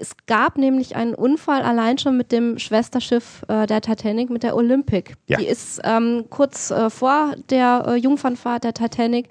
es 0.00 0.16
gab 0.26 0.56
nämlich 0.56 0.96
einen 0.96 1.14
Unfall 1.14 1.62
allein 1.62 1.98
schon 1.98 2.16
mit 2.16 2.32
dem 2.32 2.58
Schwesterschiff 2.58 3.44
äh, 3.48 3.66
der 3.66 3.82
Titanic, 3.82 4.30
mit 4.30 4.42
der 4.42 4.56
Olympic. 4.56 5.14
Ja. 5.26 5.38
Die 5.38 5.46
ist 5.46 5.80
ähm, 5.84 6.24
kurz 6.30 6.70
äh, 6.70 6.90
vor 6.90 7.34
der 7.50 7.84
äh, 7.86 7.94
Jungfernfahrt 7.96 8.64
der 8.64 8.74
Titanic 8.74 9.28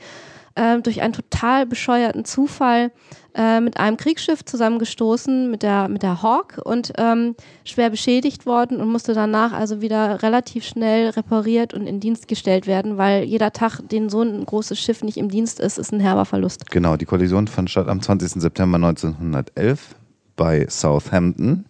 äh, 0.54 0.80
durch 0.82 1.02
einen 1.02 1.14
total 1.14 1.66
bescheuerten 1.66 2.26
Zufall 2.26 2.92
äh, 3.36 3.60
mit 3.60 3.78
einem 3.78 3.98
Kriegsschiff 3.98 4.46
zusammengestoßen, 4.46 5.52
mit 5.52 5.62
der, 5.62 5.90
mit 5.90 6.04
der 6.04 6.24
Hawk 6.24 6.60
und 6.64 6.94
ähm, 6.98 7.36
schwer 7.66 7.90
beschädigt 7.90 8.46
worden 8.46 8.80
und 8.80 8.90
musste 8.90 9.14
danach 9.14 9.52
also 9.52 9.82
wieder 9.82 10.24
relativ 10.24 10.66
schnell 10.66 11.10
repariert 11.10 11.74
und 11.74 11.86
in 11.86 12.00
Dienst 12.00 12.28
gestellt 12.28 12.66
werden, 12.66 12.98
weil 12.98 13.24
jeder 13.24 13.52
Tag, 13.52 13.82
den 13.90 14.10
so 14.10 14.22
ein 14.22 14.46
großes 14.46 14.80
Schiff 14.80 15.04
nicht 15.04 15.18
im 15.18 15.30
Dienst 15.30 15.60
ist, 15.60 15.78
ist 15.78 15.92
ein 15.92 16.00
herber 16.00 16.26
Verlust. 16.26 16.70
Genau, 16.72 16.96
die 16.96 17.06
Kollision 17.06 17.48
fand 17.48 17.70
statt 17.70 17.88
am 17.88 18.02
20. 18.02 18.42
September 18.42 18.76
1911 18.76 19.96
bei 20.36 20.68
Southampton. 20.70 21.66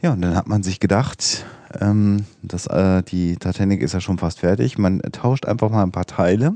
Ja, 0.00 0.12
und 0.12 0.22
dann 0.22 0.36
hat 0.36 0.46
man 0.46 0.62
sich 0.62 0.80
gedacht, 0.80 1.44
ähm, 1.80 2.24
dass, 2.42 2.66
äh, 2.66 3.02
die 3.02 3.36
Titanic 3.36 3.82
ist 3.82 3.92
ja 3.94 4.00
schon 4.00 4.18
fast 4.18 4.40
fertig. 4.40 4.78
Man 4.78 5.00
tauscht 5.12 5.46
einfach 5.46 5.70
mal 5.70 5.82
ein 5.82 5.92
paar 5.92 6.06
Teile, 6.06 6.54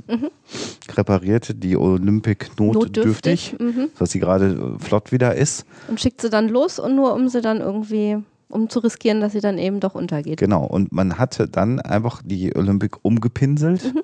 repariert 0.95 1.63
die 1.63 1.77
Olympic 1.77 2.47
notdürftig, 2.59 3.57
Mhm. 3.59 3.89
sodass 3.95 4.11
sie 4.11 4.21
gerade 4.21 4.77
äh, 4.79 4.83
flott 4.83 5.13
wieder 5.13 5.35
ist. 5.35 5.65
Und 5.89 6.01
schickt 6.01 6.21
sie 6.21 6.31
dann 6.31 6.49
los 6.49 6.79
und 6.79 6.97
nur 6.97 7.15
um 7.15 7.29
sie 7.29 7.41
dann 7.41 7.61
irgendwie, 7.61 8.19
um 8.49 8.69
zu 8.69 8.81
riskieren, 8.81 9.21
dass 9.21 9.33
sie 9.33 9.41
dann 9.41 9.59
eben 9.59 9.81
doch 9.81 9.95
untergeht. 9.95 10.39
Genau, 10.39 10.65
und 10.65 10.93
man 10.93 11.19
hatte 11.19 11.49
dann 11.49 11.81
einfach 11.81 12.23
die 12.25 12.55
Olympic 12.57 12.99
umgepinselt, 13.03 13.95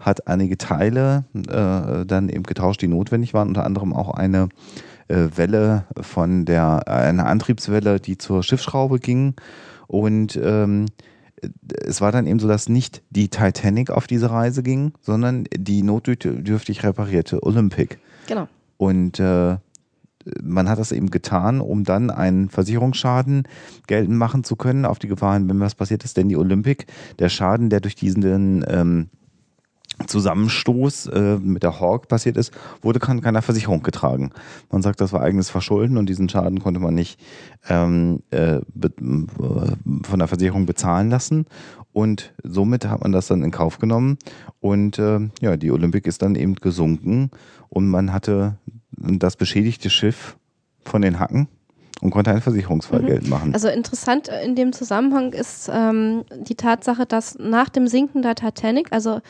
hat 0.00 0.26
einige 0.28 0.58
Teile 0.58 1.24
äh, 1.34 2.04
dann 2.06 2.28
eben 2.28 2.44
getauscht, 2.44 2.82
die 2.82 2.88
notwendig 2.88 3.34
waren, 3.34 3.48
unter 3.48 3.64
anderem 3.64 3.92
auch 3.92 4.10
eine 4.10 4.48
äh, 5.08 5.28
Welle 5.36 5.84
von 6.00 6.44
der, 6.44 6.82
äh, 6.86 6.90
eine 6.90 7.26
Antriebswelle, 7.26 7.98
die 7.98 8.18
zur 8.18 8.42
Schiffsschraube 8.42 8.98
ging. 8.98 9.34
Und 9.88 10.38
ähm, 10.40 10.86
es 11.84 12.00
war 12.00 12.12
dann 12.12 12.26
eben 12.26 12.38
so, 12.38 12.46
dass 12.46 12.68
nicht 12.68 13.02
die 13.10 13.28
Titanic 13.28 13.90
auf 13.90 14.06
diese 14.06 14.30
Reise 14.30 14.62
ging, 14.62 14.92
sondern 15.00 15.44
die 15.56 15.82
notdürftig 15.82 16.84
reparierte 16.84 17.42
Olympic. 17.42 17.98
Genau. 18.26 18.48
Und 18.76 19.18
äh, 19.18 19.56
man 20.42 20.68
hat 20.68 20.78
das 20.78 20.92
eben 20.92 21.10
getan, 21.10 21.60
um 21.60 21.84
dann 21.84 22.10
einen 22.10 22.50
Versicherungsschaden 22.50 23.44
geltend 23.86 24.16
machen 24.16 24.44
zu 24.44 24.56
können, 24.56 24.84
auf 24.84 24.98
die 24.98 25.08
Gefahr 25.08 25.34
hin, 25.34 25.48
wenn 25.48 25.60
was 25.60 25.74
passiert 25.74 26.04
ist. 26.04 26.16
Denn 26.16 26.28
die 26.28 26.36
Olympic, 26.36 26.86
der 27.18 27.28
Schaden, 27.28 27.70
der 27.70 27.80
durch 27.80 27.94
diesen 27.94 28.64
ähm, 28.68 29.08
Zusammenstoß 30.06 31.06
äh, 31.06 31.38
mit 31.38 31.62
der 31.62 31.80
Hawk 31.80 32.08
passiert 32.08 32.36
ist, 32.36 32.52
wurde 32.82 33.00
von 33.04 33.20
keiner 33.20 33.42
Versicherung 33.42 33.82
getragen. 33.82 34.30
Man 34.70 34.82
sagt, 34.82 35.00
das 35.00 35.12
war 35.12 35.22
eigenes 35.22 35.50
Verschulden 35.50 35.96
und 35.96 36.08
diesen 36.08 36.28
Schaden 36.28 36.60
konnte 36.60 36.80
man 36.80 36.94
nicht 36.94 37.20
ähm, 37.68 38.22
äh, 38.30 38.56
äh, 38.56 38.60
von 40.02 40.18
der 40.18 40.28
Versicherung 40.28 40.66
bezahlen 40.66 41.10
lassen. 41.10 41.46
Und 41.92 42.32
somit 42.44 42.86
hat 42.86 43.02
man 43.02 43.12
das 43.12 43.26
dann 43.26 43.42
in 43.42 43.50
Kauf 43.50 43.78
genommen. 43.78 44.18
Und 44.60 44.98
äh, 44.98 45.20
ja, 45.40 45.56
die 45.56 45.70
Olympic 45.72 46.08
ist 46.08 46.22
dann 46.22 46.36
eben 46.36 46.54
gesunken 46.54 47.30
und 47.68 47.88
man 47.88 48.12
hatte 48.12 48.56
das 48.92 49.36
beschädigte 49.36 49.90
Schiff 49.90 50.36
von 50.84 51.02
den 51.02 51.18
Hacken 51.18 51.48
und 52.00 52.10
konnte 52.10 52.30
einen 52.30 52.40
Versicherungsfall 52.40 53.02
Mhm. 53.02 53.06
geltend 53.06 53.30
machen. 53.30 53.54
Also 53.54 53.68
interessant 53.68 54.28
in 54.44 54.54
dem 54.54 54.72
Zusammenhang 54.72 55.32
ist 55.32 55.68
ähm, 55.72 56.24
die 56.42 56.54
Tatsache, 56.54 57.06
dass 57.06 57.36
nach 57.38 57.68
dem 57.68 57.88
Sinken 57.88 58.22
der 58.22 58.34
Titanic, 58.34 58.92
also 58.92 59.20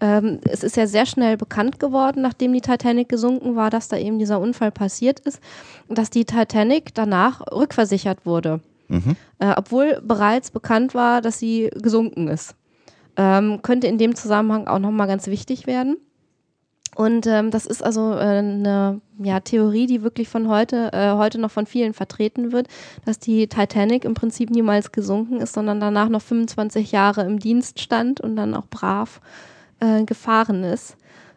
ähm, 0.00 0.40
es 0.44 0.62
ist 0.62 0.76
ja 0.76 0.86
sehr 0.86 1.06
schnell 1.06 1.36
bekannt 1.36 1.80
geworden, 1.80 2.22
nachdem 2.22 2.52
die 2.52 2.60
Titanic 2.60 3.08
gesunken 3.08 3.56
war, 3.56 3.70
dass 3.70 3.88
da 3.88 3.96
eben 3.96 4.18
dieser 4.18 4.40
Unfall 4.40 4.70
passiert 4.70 5.20
ist, 5.20 5.40
dass 5.88 6.10
die 6.10 6.24
Titanic 6.24 6.94
danach 6.94 7.40
rückversichert 7.52 8.24
wurde, 8.26 8.60
Mhm. 8.88 9.16
äh, 9.38 9.54
obwohl 9.56 10.00
bereits 10.02 10.50
bekannt 10.50 10.94
war, 10.94 11.20
dass 11.20 11.38
sie 11.38 11.70
gesunken 11.74 12.28
ist. 12.28 12.54
Ähm, 13.16 13.60
könnte 13.62 13.86
in 13.86 13.98
dem 13.98 14.14
Zusammenhang 14.14 14.66
auch 14.68 14.78
nochmal 14.78 15.08
ganz 15.08 15.26
wichtig 15.26 15.66
werden. 15.66 15.96
Und 16.94 17.26
ähm, 17.26 17.50
das 17.50 17.66
ist 17.66 17.82
also 17.84 18.12
äh, 18.14 18.38
eine 18.38 19.00
ja, 19.18 19.40
Theorie, 19.40 19.86
die 19.86 20.02
wirklich 20.02 20.28
von 20.28 20.48
heute, 20.48 20.92
äh, 20.92 21.12
heute 21.12 21.38
noch 21.38 21.50
von 21.50 21.66
vielen 21.66 21.92
vertreten 21.94 22.50
wird, 22.50 22.66
dass 23.04 23.18
die 23.18 23.46
Titanic 23.46 24.04
im 24.04 24.14
Prinzip 24.14 24.50
niemals 24.50 24.90
gesunken 24.90 25.40
ist, 25.40 25.54
sondern 25.54 25.80
danach 25.80 26.08
noch 26.08 26.22
25 26.22 26.90
Jahre 26.90 27.22
im 27.22 27.38
Dienst 27.38 27.78
stand 27.80 28.20
und 28.20 28.36
dann 28.36 28.54
auch 28.54 28.66
brav 28.68 29.20
äh, 29.80 30.04
gefahren 30.04 30.64
ist. 30.64 30.96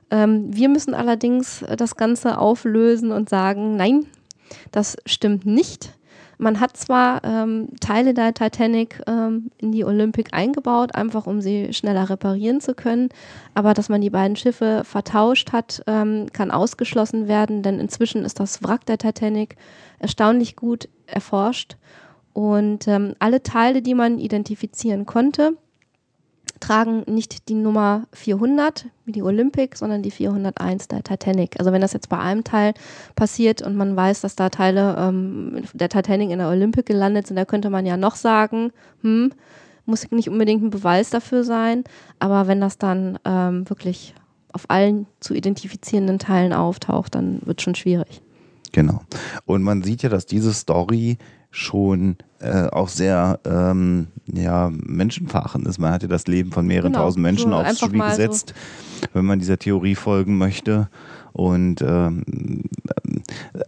Ähm, 0.09 0.55
wir 0.55 0.69
müssen 0.69 0.93
allerdings 0.93 1.61
äh, 1.63 1.75
das 1.75 1.95
Ganze 1.95 2.37
auflösen 2.37 3.11
und 3.11 3.29
sagen, 3.29 3.75
nein, 3.75 4.05
das 4.71 4.97
stimmt 5.05 5.45
nicht. 5.45 5.93
Man 6.41 6.59
hat 6.59 6.75
zwar 6.75 7.23
ähm, 7.23 7.67
Teile 7.81 8.15
der 8.15 8.33
Titanic 8.33 8.99
ähm, 9.05 9.51
in 9.59 9.71
die 9.71 9.85
Olympic 9.85 10.33
eingebaut, 10.33 10.95
einfach 10.95 11.27
um 11.27 11.39
sie 11.39 11.71
schneller 11.71 12.09
reparieren 12.09 12.61
zu 12.61 12.73
können, 12.73 13.09
aber 13.53 13.75
dass 13.75 13.89
man 13.89 14.01
die 14.01 14.09
beiden 14.09 14.35
Schiffe 14.35 14.81
vertauscht 14.83 15.51
hat, 15.51 15.83
ähm, 15.85 16.25
kann 16.33 16.49
ausgeschlossen 16.49 17.27
werden, 17.27 17.61
denn 17.61 17.79
inzwischen 17.79 18.25
ist 18.25 18.39
das 18.39 18.63
Wrack 18.63 18.87
der 18.87 18.97
Titanic 18.97 19.55
erstaunlich 19.99 20.55
gut 20.55 20.89
erforscht 21.05 21.77
und 22.33 22.87
ähm, 22.87 23.13
alle 23.19 23.43
Teile, 23.43 23.83
die 23.83 23.93
man 23.93 24.17
identifizieren 24.17 25.05
konnte, 25.05 25.55
tragen 26.61 27.03
nicht 27.07 27.49
die 27.49 27.55
Nummer 27.55 28.07
400 28.13 28.85
wie 29.05 29.11
die 29.11 29.23
Olympic, 29.23 29.77
sondern 29.77 30.01
die 30.01 30.11
401 30.11 30.87
der 30.87 31.03
Titanic. 31.03 31.59
Also 31.59 31.73
wenn 31.73 31.81
das 31.81 31.91
jetzt 31.91 32.07
bei 32.07 32.17
einem 32.17 32.43
Teil 32.45 32.73
passiert 33.15 33.61
und 33.61 33.75
man 33.75 33.95
weiß, 33.95 34.21
dass 34.21 34.35
da 34.35 34.49
Teile 34.49 34.95
ähm, 34.97 35.63
der 35.73 35.89
Titanic 35.89 36.29
in 36.29 36.39
der 36.39 36.47
Olympic 36.47 36.85
gelandet 36.85 37.27
sind, 37.27 37.35
da 37.35 37.45
könnte 37.45 37.69
man 37.69 37.85
ja 37.85 37.97
noch 37.97 38.15
sagen, 38.15 38.71
hm, 39.01 39.33
muss 39.85 40.09
nicht 40.11 40.29
unbedingt 40.29 40.63
ein 40.63 40.69
Beweis 40.69 41.09
dafür 41.09 41.43
sein, 41.43 41.83
aber 42.19 42.47
wenn 42.47 42.61
das 42.61 42.77
dann 42.77 43.19
ähm, 43.25 43.69
wirklich 43.69 44.13
auf 44.53 44.69
allen 44.69 45.07
zu 45.19 45.33
identifizierenden 45.33 46.19
Teilen 46.19 46.53
auftaucht, 46.53 47.15
dann 47.15 47.41
wird 47.45 47.59
es 47.59 47.63
schon 47.63 47.75
schwierig. 47.75 48.21
Genau. 48.71 49.01
Und 49.45 49.63
man 49.63 49.81
sieht 49.83 50.03
ja, 50.03 50.09
dass 50.09 50.25
diese 50.25 50.53
Story 50.53 51.17
schon 51.51 52.15
äh, 52.39 52.67
auch 52.69 52.87
sehr 52.87 53.39
ähm, 53.45 54.07
ja, 54.25 54.71
menschenverachtend 54.71 55.67
ist. 55.67 55.77
Man 55.79 55.91
hat 55.91 56.01
ja 56.01 56.07
das 56.07 56.25
Leben 56.27 56.51
von 56.51 56.65
mehreren 56.65 56.93
Genau, 56.93 57.03
tausend 57.05 57.21
Menschen 57.23 57.51
so 57.51 57.57
aufs 57.57 57.79
Spiel 57.79 57.97
mal 57.97 58.11
so. 58.11 58.17
gesetzt, 58.17 58.53
wenn 59.13 59.25
man 59.25 59.39
dieser 59.39 59.57
Theorie 59.59 59.95
folgen 59.95 60.37
möchte. 60.37 60.89
Und 61.33 61.81
ähm, 61.81 62.23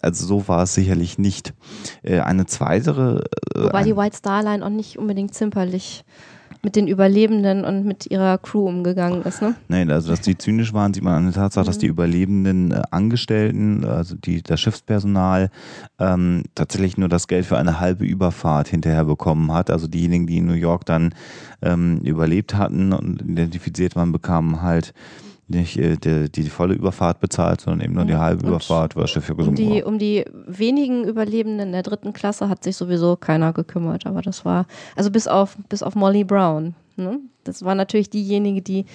also 0.02 0.26
so 0.26 0.48
war 0.48 0.64
es 0.64 0.74
sicherlich 0.74 1.18
nicht. 1.18 1.54
Äh, 2.02 2.20
eine 2.22 2.46
zweite. 2.46 3.24
Äh, 3.56 3.64
Wobei 3.64 3.80
ein- 3.80 3.86
die 3.86 3.96
White 3.98 4.18
Star 4.18 4.44
Line 4.44 4.66
auch 4.66 4.70
nicht 4.70 4.98
unbedingt 4.98 5.34
zimperlich 5.34 6.04
mit 6.64 6.78
den 6.78 6.88
Überlebenden 6.88 7.66
und 7.66 7.86
mit 7.86 8.10
ihrer 8.10 8.38
Crew 8.38 8.68
umgegangen 8.68 9.22
ist. 9.24 9.42
Ne? 9.42 9.56
Nein, 9.68 9.92
also 9.92 10.12
dass 10.12 10.22
die 10.22 10.38
zynisch 10.38 10.74
waren, 10.74 10.94
sieht 10.94 11.04
man 11.04 11.16
an 11.16 11.24
der 11.26 11.34
Tatsache, 11.34 11.66
dass 11.66 11.78
die 11.78 11.88
überlebenden 11.88 12.72
äh, 12.72 12.82
Angestellten, 12.90 13.84
also 13.84 14.16
die, 14.16 14.42
das 14.42 14.62
Schiffspersonal, 14.62 15.50
ähm, 16.00 16.44
tatsächlich 16.56 16.98
nur 16.98 17.10
das 17.10 17.28
Geld 17.28 17.46
für 17.46 17.58
eine 17.58 17.82
halbe 17.82 18.06
Überfahrt 18.06 18.70
hinterher 18.70 19.04
bekommen 19.04 19.52
hat. 19.52 19.70
Also 19.70 19.88
diejenigen, 19.88 20.26
die 20.26 20.38
in 20.38 20.46
New 20.46 20.54
York 20.54 20.86
dann 20.86 21.14
ähm, 21.62 22.00
überlebt 22.00 22.56
hatten 22.56 22.94
und 22.94 23.22
identifiziert 23.22 23.98
waren, 23.98 24.14
bekamen 24.14 24.62
halt 24.62 24.94
nicht 25.54 25.78
äh, 25.78 25.98
die, 25.98 26.30
die 26.30 26.50
volle 26.50 26.76
Überfahrt 26.76 27.20
bezahlt, 27.20 27.62
sondern 27.62 27.86
eben 27.86 27.94
nur 27.94 28.06
die 28.06 28.16
halbe 28.16 28.44
Und 28.44 28.50
Überfahrt, 28.50 28.96
das 28.96 29.10
Schiff 29.10 29.28
ja 29.28 29.34
Um 29.34 29.38
gesunken 29.38 29.56
die, 29.56 29.82
war. 29.82 29.88
um 29.88 30.00
die 30.00 30.26
wenigen 30.48 31.06
Überlebenden 31.06 31.72
der 31.72 31.84
dritten 31.84 32.14
Klasse 32.14 32.50
hat 32.50 32.64
sich 32.64 32.76
sowieso 32.76 33.16
keiner 33.16 33.54
gekümmert. 33.54 34.06
Aber 34.06 34.22
das 34.22 34.46
war, 34.46 34.66
also 34.96 35.12
bis 35.12 35.28
auf, 35.28 35.58
bis 35.70 35.84
auf 35.84 35.96
Molly 35.96 36.24
Brown. 36.24 36.76
Ne? 36.96 37.20
Das 37.44 37.64
war 37.64 37.76
natürlich 37.76 38.10
diejenige, 38.10 38.62
die 38.62 38.86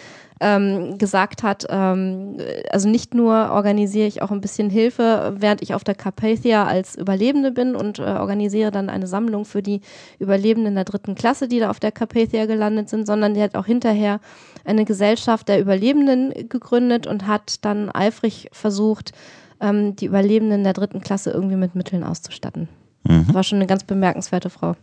ähm, 0.40 0.98
gesagt 0.98 1.42
hat, 1.42 1.66
ähm, 1.68 2.36
also 2.70 2.88
nicht 2.88 3.14
nur 3.14 3.50
organisiere 3.50 4.06
ich 4.06 4.22
auch 4.22 4.30
ein 4.30 4.40
bisschen 4.40 4.70
Hilfe, 4.70 5.34
während 5.38 5.62
ich 5.62 5.74
auf 5.74 5.84
der 5.84 5.94
Carpathia 5.94 6.64
als 6.64 6.94
Überlebende 6.96 7.50
bin 7.50 7.74
und 7.74 7.98
äh, 7.98 8.02
organisiere 8.02 8.70
dann 8.70 8.88
eine 8.88 9.06
Sammlung 9.06 9.44
für 9.44 9.62
die 9.62 9.80
Überlebenden 10.18 10.76
der 10.76 10.84
dritten 10.84 11.14
Klasse, 11.14 11.48
die 11.48 11.58
da 11.58 11.70
auf 11.70 11.80
der 11.80 11.92
Carpathia 11.92 12.46
gelandet 12.46 12.88
sind, 12.88 13.06
sondern 13.06 13.34
die 13.34 13.42
hat 13.42 13.56
auch 13.56 13.66
hinterher 13.66 14.20
eine 14.64 14.84
Gesellschaft 14.84 15.48
der 15.48 15.60
Überlebenden 15.60 16.48
gegründet 16.48 17.06
und 17.06 17.26
hat 17.26 17.64
dann 17.64 17.90
eifrig 17.90 18.48
versucht, 18.52 19.12
ähm, 19.60 19.96
die 19.96 20.06
Überlebenden 20.06 20.62
der 20.62 20.72
dritten 20.72 21.00
Klasse 21.00 21.30
irgendwie 21.30 21.56
mit 21.56 21.74
Mitteln 21.74 22.04
auszustatten. 22.04 22.68
Mhm. 23.04 23.34
War 23.34 23.42
schon 23.42 23.58
eine 23.58 23.66
ganz 23.66 23.84
bemerkenswerte 23.84 24.50
Frau. 24.50 24.76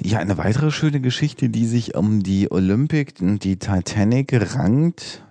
Ja, 0.00 0.18
eine 0.18 0.36
weitere 0.38 0.70
schöne 0.70 1.00
Geschichte, 1.00 1.48
die 1.48 1.66
sich 1.66 1.94
um 1.94 2.22
die 2.22 2.50
Olympic 2.50 3.22
und 3.22 3.44
die 3.44 3.58
Titanic 3.58 4.32
rankt 4.54 5.22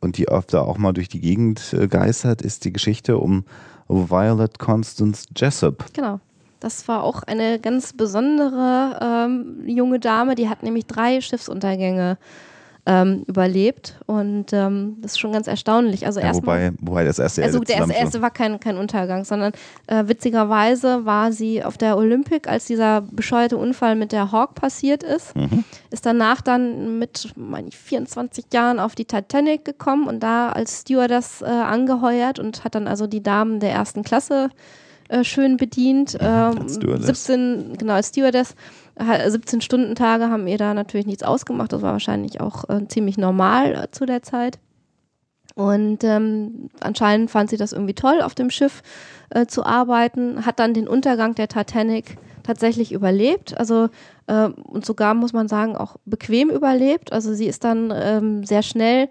und 0.00 0.18
die 0.18 0.28
öfter 0.28 0.66
auch 0.66 0.78
mal 0.78 0.92
durch 0.92 1.08
die 1.08 1.20
Gegend 1.20 1.72
äh, 1.72 1.88
geistert, 1.88 2.42
ist 2.42 2.64
die 2.64 2.72
Geschichte 2.72 3.18
um 3.18 3.44
Violet 3.88 4.58
Constance 4.58 5.26
Jessup. 5.36 5.84
Genau. 5.92 6.20
Das 6.60 6.88
war 6.88 7.02
auch 7.02 7.22
eine 7.22 7.60
ganz 7.60 7.92
besondere 7.92 8.98
ähm, 9.00 9.66
junge 9.66 10.00
Dame, 10.00 10.34
die 10.34 10.48
hat 10.48 10.62
nämlich 10.62 10.86
drei 10.86 11.20
Schiffsuntergänge 11.20 12.16
ähm, 12.86 13.24
überlebt 13.26 13.98
und 14.06 14.52
ähm, 14.52 14.96
das 15.00 15.12
ist 15.12 15.18
schon 15.18 15.32
ganz 15.32 15.46
erstaunlich. 15.46 16.06
Also 16.06 16.20
Ja, 16.20 16.26
erstmal 16.26 16.72
wobei, 16.72 16.76
wobei 16.80 17.04
das 17.04 17.18
erste 17.18 17.42
Also 17.42 17.60
der 17.60 17.78
erste, 17.78 18.20
war 18.20 18.30
kein, 18.30 18.60
kein 18.60 18.76
Untergang, 18.76 19.24
sondern 19.24 19.52
äh, 19.86 20.04
witzigerweise 20.06 21.06
war 21.06 21.32
sie 21.32 21.64
auf 21.64 21.78
der 21.78 21.96
Olympic, 21.96 22.48
als 22.48 22.66
dieser 22.66 23.00
bescheuerte 23.00 23.56
Unfall 23.56 23.96
mit 23.96 24.12
der 24.12 24.32
Hawk 24.32 24.54
passiert 24.54 25.02
ist, 25.02 25.34
Mhm. 25.34 25.64
ist 25.90 26.04
danach 26.04 26.42
dann 26.42 26.98
mit 26.98 27.32
meine 27.36 27.68
ich, 27.68 27.76
24 27.76 28.46
Jahren 28.52 28.78
auf 28.78 28.94
die 28.94 29.06
Titanic 29.06 29.64
gekommen 29.64 30.06
und 30.06 30.20
da 30.20 30.50
als 30.50 30.82
Stewardess 30.82 31.40
äh, 31.40 31.46
angeheuert 31.46 32.38
und 32.38 32.64
hat 32.64 32.74
dann 32.74 32.86
also 32.86 33.06
die 33.06 33.22
Damen 33.22 33.60
der 33.60 33.70
ersten 33.72 34.02
Klasse 34.02 34.50
äh, 35.08 35.24
schön 35.24 35.56
bedient. 35.56 36.18
Als 36.20 36.76
Stewardess. 36.76 37.24
17, 37.24 37.76
genau, 37.78 37.94
als 37.94 38.08
Stewardess. 38.08 38.54
Ha- 38.98 39.28
17 39.28 39.60
Stundentage 39.60 40.28
haben 40.30 40.46
ihr 40.46 40.58
da 40.58 40.74
natürlich 40.74 41.06
nichts 41.06 41.22
ausgemacht. 41.22 41.72
Das 41.72 41.82
war 41.82 41.92
wahrscheinlich 41.92 42.40
auch 42.40 42.68
äh, 42.68 42.86
ziemlich 42.88 43.18
normal 43.18 43.74
äh, 43.74 43.90
zu 43.90 44.06
der 44.06 44.22
Zeit. 44.22 44.58
Und 45.54 46.02
ähm, 46.02 46.68
anscheinend 46.80 47.30
fand 47.30 47.50
sie 47.50 47.56
das 47.56 47.72
irgendwie 47.72 47.94
toll, 47.94 48.20
auf 48.22 48.34
dem 48.34 48.50
Schiff 48.50 48.82
äh, 49.30 49.46
zu 49.46 49.64
arbeiten, 49.64 50.44
hat 50.46 50.58
dann 50.58 50.74
den 50.74 50.88
Untergang 50.88 51.34
der 51.36 51.46
Titanic 51.48 52.16
tatsächlich 52.42 52.92
überlebt. 52.92 53.56
Also 53.56 53.88
äh, 54.26 54.48
und 54.48 54.84
sogar 54.84 55.14
muss 55.14 55.32
man 55.32 55.46
sagen 55.48 55.76
auch 55.76 55.96
bequem 56.06 56.50
überlebt. 56.50 57.12
Also 57.12 57.34
sie 57.34 57.46
ist 57.46 57.62
dann 57.64 57.92
ähm, 57.94 58.44
sehr 58.44 58.62
schnell 58.62 59.08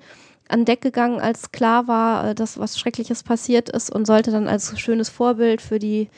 an 0.50 0.66
Deck 0.66 0.82
gegangen, 0.82 1.22
als 1.22 1.52
klar 1.54 1.88
war, 1.88 2.30
äh, 2.30 2.36
dass 2.36 2.60
was 2.60 2.78
Schreckliches 2.78 3.24
passiert 3.24 3.70
ist 3.70 3.90
und 3.90 4.06
sollte 4.06 4.32
dann 4.32 4.48
als 4.50 4.78
schönes 4.80 5.08
Vorbild 5.10 5.62
für 5.62 5.80
die 5.80 6.10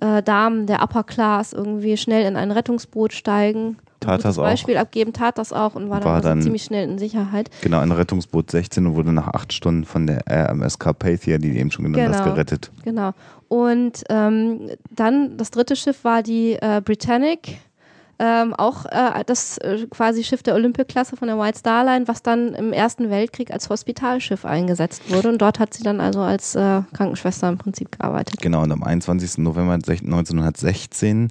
äh, 0.00 0.22
Damen 0.22 0.66
der 0.66 0.82
Upper 0.82 1.04
Class 1.04 1.52
irgendwie 1.52 1.96
schnell 1.96 2.26
in 2.26 2.36
ein 2.36 2.50
Rettungsboot 2.50 3.12
steigen. 3.12 3.78
Tat 4.00 4.18
gutes 4.18 4.22
das 4.24 4.38
auch. 4.38 4.44
Beispiel 4.44 4.76
abgeben, 4.76 5.12
tat 5.12 5.38
das 5.38 5.52
auch 5.52 5.74
und 5.74 5.90
war, 5.90 5.96
War 5.96 6.00
dann, 6.02 6.14
also 6.14 6.28
dann- 6.28 6.42
ziemlich 6.42 6.62
schnell 6.62 6.88
in 6.88 6.98
Sicherheit. 6.98 7.50
Genau, 7.62 7.80
ein 7.80 7.90
Rettungsboot 7.90 8.50
16 8.50 8.86
und 8.86 8.94
wurde 8.94 9.12
nach 9.12 9.28
acht 9.28 9.52
Stunden 9.52 9.84
von 9.84 10.06
der 10.06 10.22
RMS 10.28 10.78
Carpathia, 10.78 11.38
die 11.38 11.58
eben 11.58 11.70
schon 11.72 11.92
genannt 11.92 12.14
hast, 12.14 12.22
Genau. 12.22 12.34
gerettet. 12.34 12.70
Genau. 12.84 13.10
Und 13.48 14.04
ähm, 14.08 14.70
dann 14.94 15.36
das 15.36 15.50
dritte 15.50 15.74
Schiff 15.74 16.04
war 16.04 16.22
die 16.22 16.52
äh, 16.52 16.80
Britannic. 16.84 17.58
Ähm, 18.20 18.52
auch 18.54 18.84
äh, 18.86 19.22
das 19.26 19.58
äh, 19.58 19.86
quasi 19.90 20.24
Schiff 20.24 20.42
der 20.42 20.54
Olympic-Klasse 20.54 21.16
von 21.16 21.28
der 21.28 21.38
White 21.38 21.58
Star 21.58 21.84
Line, 21.84 22.08
was 22.08 22.22
dann 22.22 22.52
im 22.54 22.72
Ersten 22.72 23.10
Weltkrieg 23.10 23.52
als 23.52 23.70
Hospitalschiff 23.70 24.44
eingesetzt 24.44 25.02
wurde. 25.08 25.28
Und 25.28 25.38
dort 25.40 25.60
hat 25.60 25.72
sie 25.74 25.84
dann 25.84 26.00
also 26.00 26.20
als 26.20 26.54
äh, 26.56 26.82
Krankenschwester 26.94 27.48
im 27.48 27.58
Prinzip 27.58 27.92
gearbeitet. 27.98 28.40
Genau, 28.40 28.62
und 28.62 28.72
am 28.72 28.82
21. 28.82 29.38
November 29.38 29.74
1916 29.74 31.30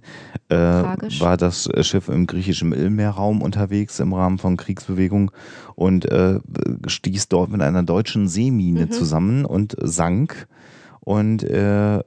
äh, 0.49 0.55
war 0.55 1.37
das 1.37 1.67
äh, 1.67 1.83
Schiff 1.83 2.07
im 2.07 2.25
griechischen 2.27 2.69
Mittelmeerraum 2.69 3.41
unterwegs 3.41 3.99
im 3.99 4.13
Rahmen 4.13 4.37
von 4.37 4.55
Kriegsbewegung 4.57 5.31
und 5.75 6.05
äh, 6.05 6.39
stieß 6.87 7.27
dort 7.27 7.49
mit 7.51 7.61
einer 7.61 7.83
deutschen 7.83 8.27
Seemine 8.27 8.85
Mhm. 8.85 8.91
zusammen 8.91 9.45
und 9.45 9.75
sank. 9.81 10.47
Und 11.01 11.43
äh, 11.43 12.01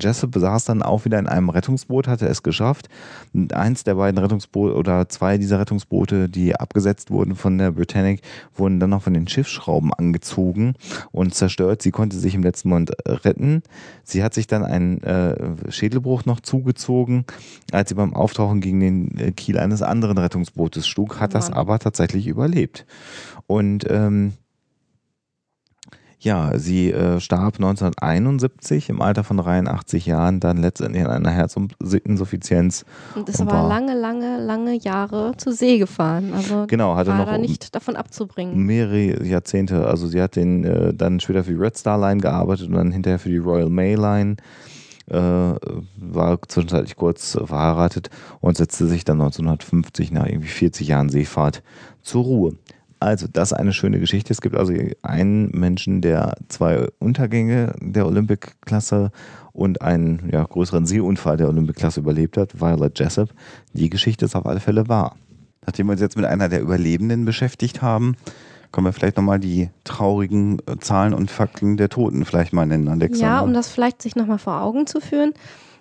Jessup 0.00 0.34
saß 0.34 0.64
dann 0.64 0.82
auch 0.82 1.04
wieder 1.04 1.18
in 1.18 1.26
einem 1.26 1.48
Rettungsboot, 1.48 2.08
hatte 2.08 2.26
es 2.26 2.42
geschafft. 2.42 2.88
Und 3.32 3.54
Eins 3.54 3.84
der 3.84 3.94
beiden 3.94 4.18
Rettungsboote 4.18 4.74
oder 4.74 5.08
zwei 5.08 5.38
dieser 5.38 5.58
Rettungsboote, 5.60 6.28
die 6.28 6.54
abgesetzt 6.56 7.10
wurden 7.10 7.34
von 7.34 7.58
der 7.58 7.72
Britannic, 7.72 8.22
wurden 8.54 8.80
dann 8.80 8.90
noch 8.90 9.02
von 9.02 9.14
den 9.14 9.28
Schiffsschrauben 9.28 9.92
angezogen 9.92 10.74
und 11.10 11.34
zerstört. 11.34 11.82
Sie 11.82 11.90
konnte 11.90 12.16
sich 12.16 12.34
im 12.34 12.42
letzten 12.42 12.68
Moment 12.68 12.90
äh, 13.04 13.12
retten. 13.12 13.62
Sie 14.04 14.22
hat 14.22 14.34
sich 14.34 14.46
dann 14.46 14.64
einen 14.64 15.02
äh, 15.02 15.36
Schädelbruch 15.70 16.24
noch 16.24 16.40
zugezogen, 16.40 17.24
als 17.72 17.88
sie 17.88 17.94
beim 17.94 18.14
Auftauchen 18.14 18.60
gegen 18.60 18.80
den 18.80 19.18
äh, 19.18 19.32
Kiel 19.32 19.58
eines 19.58 19.82
anderen 19.82 20.18
Rettungsbootes 20.18 20.86
schlug, 20.86 21.20
hat 21.20 21.34
das 21.34 21.50
Mann. 21.50 21.58
aber 21.58 21.78
tatsächlich 21.78 22.26
überlebt. 22.26 22.86
Und 23.46 23.86
ähm, 23.88 24.34
ja, 26.24 26.56
sie 26.58 26.92
äh, 26.92 27.18
starb 27.20 27.56
1971 27.56 28.88
im 28.90 29.02
Alter 29.02 29.24
von 29.24 29.38
83 29.38 30.06
Jahren, 30.06 30.38
dann 30.40 30.58
letztendlich 30.58 31.04
an 31.04 31.10
einer 31.10 31.30
Herzinsuffizienz. 31.30 32.84
Und 33.14 33.28
ist 33.28 33.40
Und 33.40 33.48
aber 33.48 33.62
war- 33.62 33.68
lange, 33.68 33.94
lange, 33.98 34.38
lange 34.38 34.74
Jahre 34.78 35.32
zur 35.36 35.52
See 35.52 35.78
gefahren. 35.78 36.32
Also 36.34 36.66
Genau, 36.68 36.94
hatte 36.96 37.10
war 37.10 37.18
noch 37.18 37.26
da 37.26 37.38
nicht 37.38 37.74
davon 37.74 37.96
abzubringen. 37.96 38.56
mehrere 38.64 39.24
Jahrzehnte. 39.26 39.86
Also 39.86 40.06
sie 40.06 40.20
hat 40.22 40.36
den, 40.36 40.64
äh, 40.64 40.94
dann 40.94 41.20
später 41.20 41.44
für 41.44 41.50
die 41.52 41.58
Red 41.58 41.76
Star 41.76 41.98
Line 41.98 42.20
gearbeitet 42.20 42.68
und 42.68 42.74
dann 42.74 42.92
hinterher 42.92 43.18
für 43.18 43.28
die 43.28 43.38
Royal 43.38 43.68
Mail 43.70 43.98
Line. 44.00 44.36
Äh, 45.08 45.16
war 45.16 46.38
zwischenzeitlich 46.46 46.94
kurz 46.96 47.36
verheiratet 47.44 48.08
und 48.40 48.56
setzte 48.56 48.86
sich 48.86 49.04
dann 49.04 49.20
1950 49.20 50.12
nach 50.12 50.26
irgendwie 50.26 50.46
40 50.48 50.86
Jahren 50.88 51.08
Seefahrt 51.08 51.62
zur 52.02 52.22
Ruhe. 52.22 52.52
Also, 53.02 53.26
das 53.30 53.50
ist 53.50 53.58
eine 53.58 53.72
schöne 53.72 53.98
Geschichte. 53.98 54.32
Es 54.32 54.40
gibt 54.40 54.56
also 54.56 54.72
einen 55.02 55.50
Menschen, 55.50 56.00
der 56.00 56.36
zwei 56.48 56.88
Untergänge 57.00 57.74
der 57.80 58.06
Olympic-Klasse 58.06 59.10
und 59.52 59.82
einen 59.82 60.30
ja, 60.32 60.44
größeren 60.44 60.86
Seeunfall 60.86 61.36
der 61.36 61.48
Olympic-Klasse 61.48 62.00
überlebt 62.00 62.36
hat, 62.36 62.60
Violet 62.60 62.98
Jessup. 62.98 63.30
Die 63.72 63.90
Geschichte 63.90 64.24
ist 64.24 64.36
auf 64.36 64.46
alle 64.46 64.60
Fälle 64.60 64.88
wahr. 64.88 65.16
Nachdem 65.66 65.86
wir 65.86 65.92
uns 65.92 66.00
jetzt 66.00 66.16
mit 66.16 66.24
einer 66.24 66.48
der 66.48 66.60
Überlebenden 66.60 67.24
beschäftigt 67.24 67.82
haben, 67.82 68.16
können 68.70 68.86
wir 68.86 68.92
vielleicht 68.92 69.16
nochmal 69.16 69.40
die 69.40 69.68
traurigen 69.82 70.60
äh, 70.66 70.78
Zahlen 70.78 71.12
und 71.12 71.30
Fakten 71.30 71.76
der 71.76 71.88
Toten 71.88 72.24
vielleicht 72.24 72.52
mal 72.52 72.66
nennen, 72.66 72.88
Alexander. 72.88 73.26
Ja, 73.26 73.40
um 73.40 73.52
das 73.52 73.68
vielleicht 73.68 74.00
sich 74.00 74.14
nochmal 74.14 74.38
vor 74.38 74.62
Augen 74.62 74.86
zu 74.86 75.00
führen. 75.00 75.34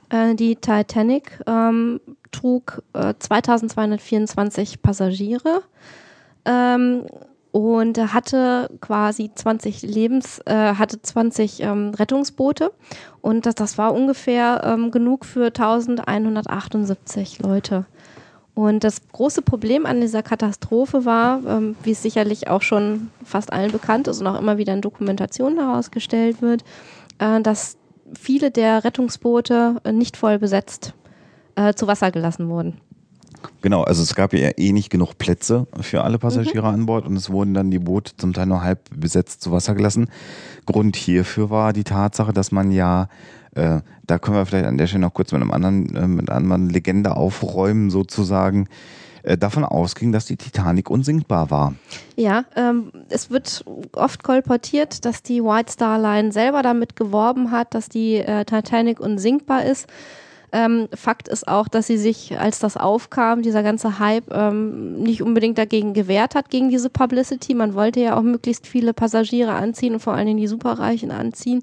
Äh, 0.10 0.34
die 0.34 0.56
Titanic 0.56 1.40
ähm, 1.48 2.02
trug 2.32 2.82
äh, 2.94 3.14
2224 3.18 4.82
Passagiere 4.82 5.62
ähm, 6.46 7.06
und 7.52 8.14
hatte 8.14 8.70
quasi 8.80 9.32
20 9.34 9.82
Lebens, 9.82 10.40
äh, 10.46 10.76
hatte 10.76 11.02
20 11.02 11.62
ähm, 11.62 11.92
Rettungsboote 11.94 12.72
und 13.22 13.46
das, 13.46 13.56
das 13.56 13.78
war 13.78 13.94
ungefähr 13.94 14.62
ähm, 14.64 14.92
genug 14.92 15.26
für 15.26 15.48
1178 15.48 17.40
Leute. 17.40 17.86
Und 18.54 18.84
das 18.84 19.02
große 19.12 19.42
Problem 19.42 19.86
an 19.86 20.02
dieser 20.02 20.24
Katastrophe 20.24 21.06
war, 21.06 21.42
ähm, 21.48 21.76
wie 21.84 21.92
es 21.92 22.02
sicherlich 22.02 22.50
auch 22.50 22.62
schon 22.62 23.10
fast 23.24 23.54
allen 23.54 23.72
bekannt 23.72 24.08
ist 24.08 24.20
und 24.20 24.28
auch 24.28 24.40
immer 24.40 24.58
wieder 24.58 24.74
in 24.74 24.82
Dokumentationen 24.82 25.60
herausgestellt 25.60 26.42
wird, 26.42 26.64
äh, 27.20 27.42
dass 27.42 27.78
viele 28.18 28.52
der 28.52 28.84
Rettungsboote 28.84 29.78
nicht 29.94 30.18
voll 30.18 30.38
besetzt 30.38 30.94
äh, 31.56 31.74
zu 31.74 31.88
Wasser 31.88 32.12
gelassen 32.12 32.50
wurden. 32.50 32.82
Genau, 33.62 33.84
also 33.84 34.02
es 34.02 34.16
gab 34.16 34.34
ja 34.34 34.50
eh 34.58 34.72
nicht 34.72 34.90
genug 34.90 35.18
Plätze 35.18 35.68
für 35.82 36.04
alle 36.04 36.18
Passagiere 36.18 36.68
an 36.68 36.86
Bord 36.86 37.06
und 37.06 37.16
es 37.16 37.30
wurden 37.30 37.54
dann 37.54 37.72
die 37.72 37.80
Boote 37.80 38.16
zum 38.18 38.34
Teil 38.34 38.48
nur 38.48 38.64
halb 38.64 38.80
besetzt 38.96 39.42
zu 39.42 39.52
Wasser 39.52 39.76
gelassen. 39.76 40.10
Grund 40.66 40.96
hierfür 40.96 41.50
war 41.50 41.74
die 41.74 41.84
Tatsache, 41.84 42.34
dass 42.34 42.52
man 42.52 42.72
ja, 42.72 43.08
äh, 43.54 43.82
da 44.08 44.20
können 44.20 44.38
wir 44.38 44.46
vielleicht 44.46 44.66
an 44.66 44.78
der 44.78 44.88
Stelle 44.88 45.02
noch 45.02 45.14
kurz 45.14 45.32
mit 45.32 45.42
einem 45.42 45.52
anderen, 45.52 45.96
äh, 45.96 46.08
mit 46.08 46.30
einer 46.30 46.38
anderen 46.38 46.70
Legende 46.70 47.16
aufräumen 47.16 47.90
sozusagen, 47.92 48.68
äh, 49.24 49.38
davon 49.38 49.64
ausging, 49.64 50.12
dass 50.12 50.26
die 50.26 50.38
Titanic 50.38 50.90
unsinkbar 50.90 51.52
war. 51.52 51.76
Ja, 52.16 52.46
ähm, 52.56 52.92
es 53.10 53.30
wird 53.30 53.64
oft 53.94 54.24
kolportiert, 54.24 55.06
dass 55.06 55.22
die 55.22 55.44
White 55.44 55.72
Star 55.72 56.00
Line 56.00 56.32
selber 56.32 56.64
damit 56.64 56.96
geworben 56.96 57.52
hat, 57.52 57.76
dass 57.76 57.90
die 57.90 58.18
äh, 58.18 58.46
Titanic 58.46 59.00
unsinkbar 59.00 59.66
ist. 59.66 59.88
Ähm, 60.54 60.90
Fakt 60.94 61.30
ist 61.30 61.48
auch, 61.48 61.68
dass 61.68 61.88
sie 61.88 61.98
sich, 61.98 62.38
als 62.38 62.60
das 62.60 62.76
aufkam, 62.76 63.42
dieser 63.42 63.64
ganze 63.64 64.00
Hype, 64.00 64.32
ähm, 64.34 65.02
nicht 65.02 65.22
unbedingt 65.22 65.58
dagegen 65.58 65.94
gewehrt 65.94 66.36
hat, 66.36 66.50
gegen 66.50 66.70
diese 66.70 66.90
Publicity. 66.90 67.56
Man 67.56 67.74
wollte 67.74 68.02
ja 68.02 68.18
auch 68.18 68.22
möglichst 68.22 68.68
viele 68.68 68.94
Passagiere 68.94 69.54
anziehen 69.54 69.94
und 69.94 70.02
vor 70.02 70.14
allen 70.14 70.28
Dingen 70.28 70.40
die 70.40 70.48
Superreichen 70.48 71.12
anziehen. 71.12 71.62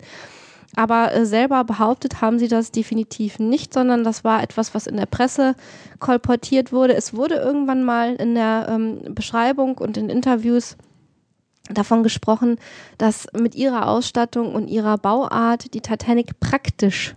Aber 0.77 1.13
äh, 1.13 1.27
selber 1.27 1.65
behauptet 1.65 2.21
haben 2.21 2.39
sie 2.39 2.49
das 2.49 2.71
definitiv 2.71 3.39
nicht, 3.39 3.75
sondern 3.75 4.05
das 4.05 4.25
war 4.25 4.43
etwas, 4.43 4.75
was 4.75 4.87
in 4.87 4.97
der 4.97 5.07
Presse 5.07 5.55
kolportiert 5.99 6.73
wurde. 6.73 6.95
Es 6.95 7.15
wurde 7.15 7.35
irgendwann 7.35 7.85
mal 7.85 8.15
in 8.15 8.35
der 8.35 8.69
ähm, 8.71 9.15
Beschreibung 9.15 9.79
und 9.79 9.97
in 9.97 10.09
Interviews 10.09 10.77
davon 11.71 12.03
gesprochen, 12.03 12.57
dass 12.97 13.27
mit 13.39 13.55
ihrer 13.55 13.89
Ausstattung 13.89 14.55
und 14.55 14.69
ihrer 14.69 14.97
Bauart 14.97 15.75
die 15.75 15.81
Titanic 15.81 16.41
praktisch 16.41 17.15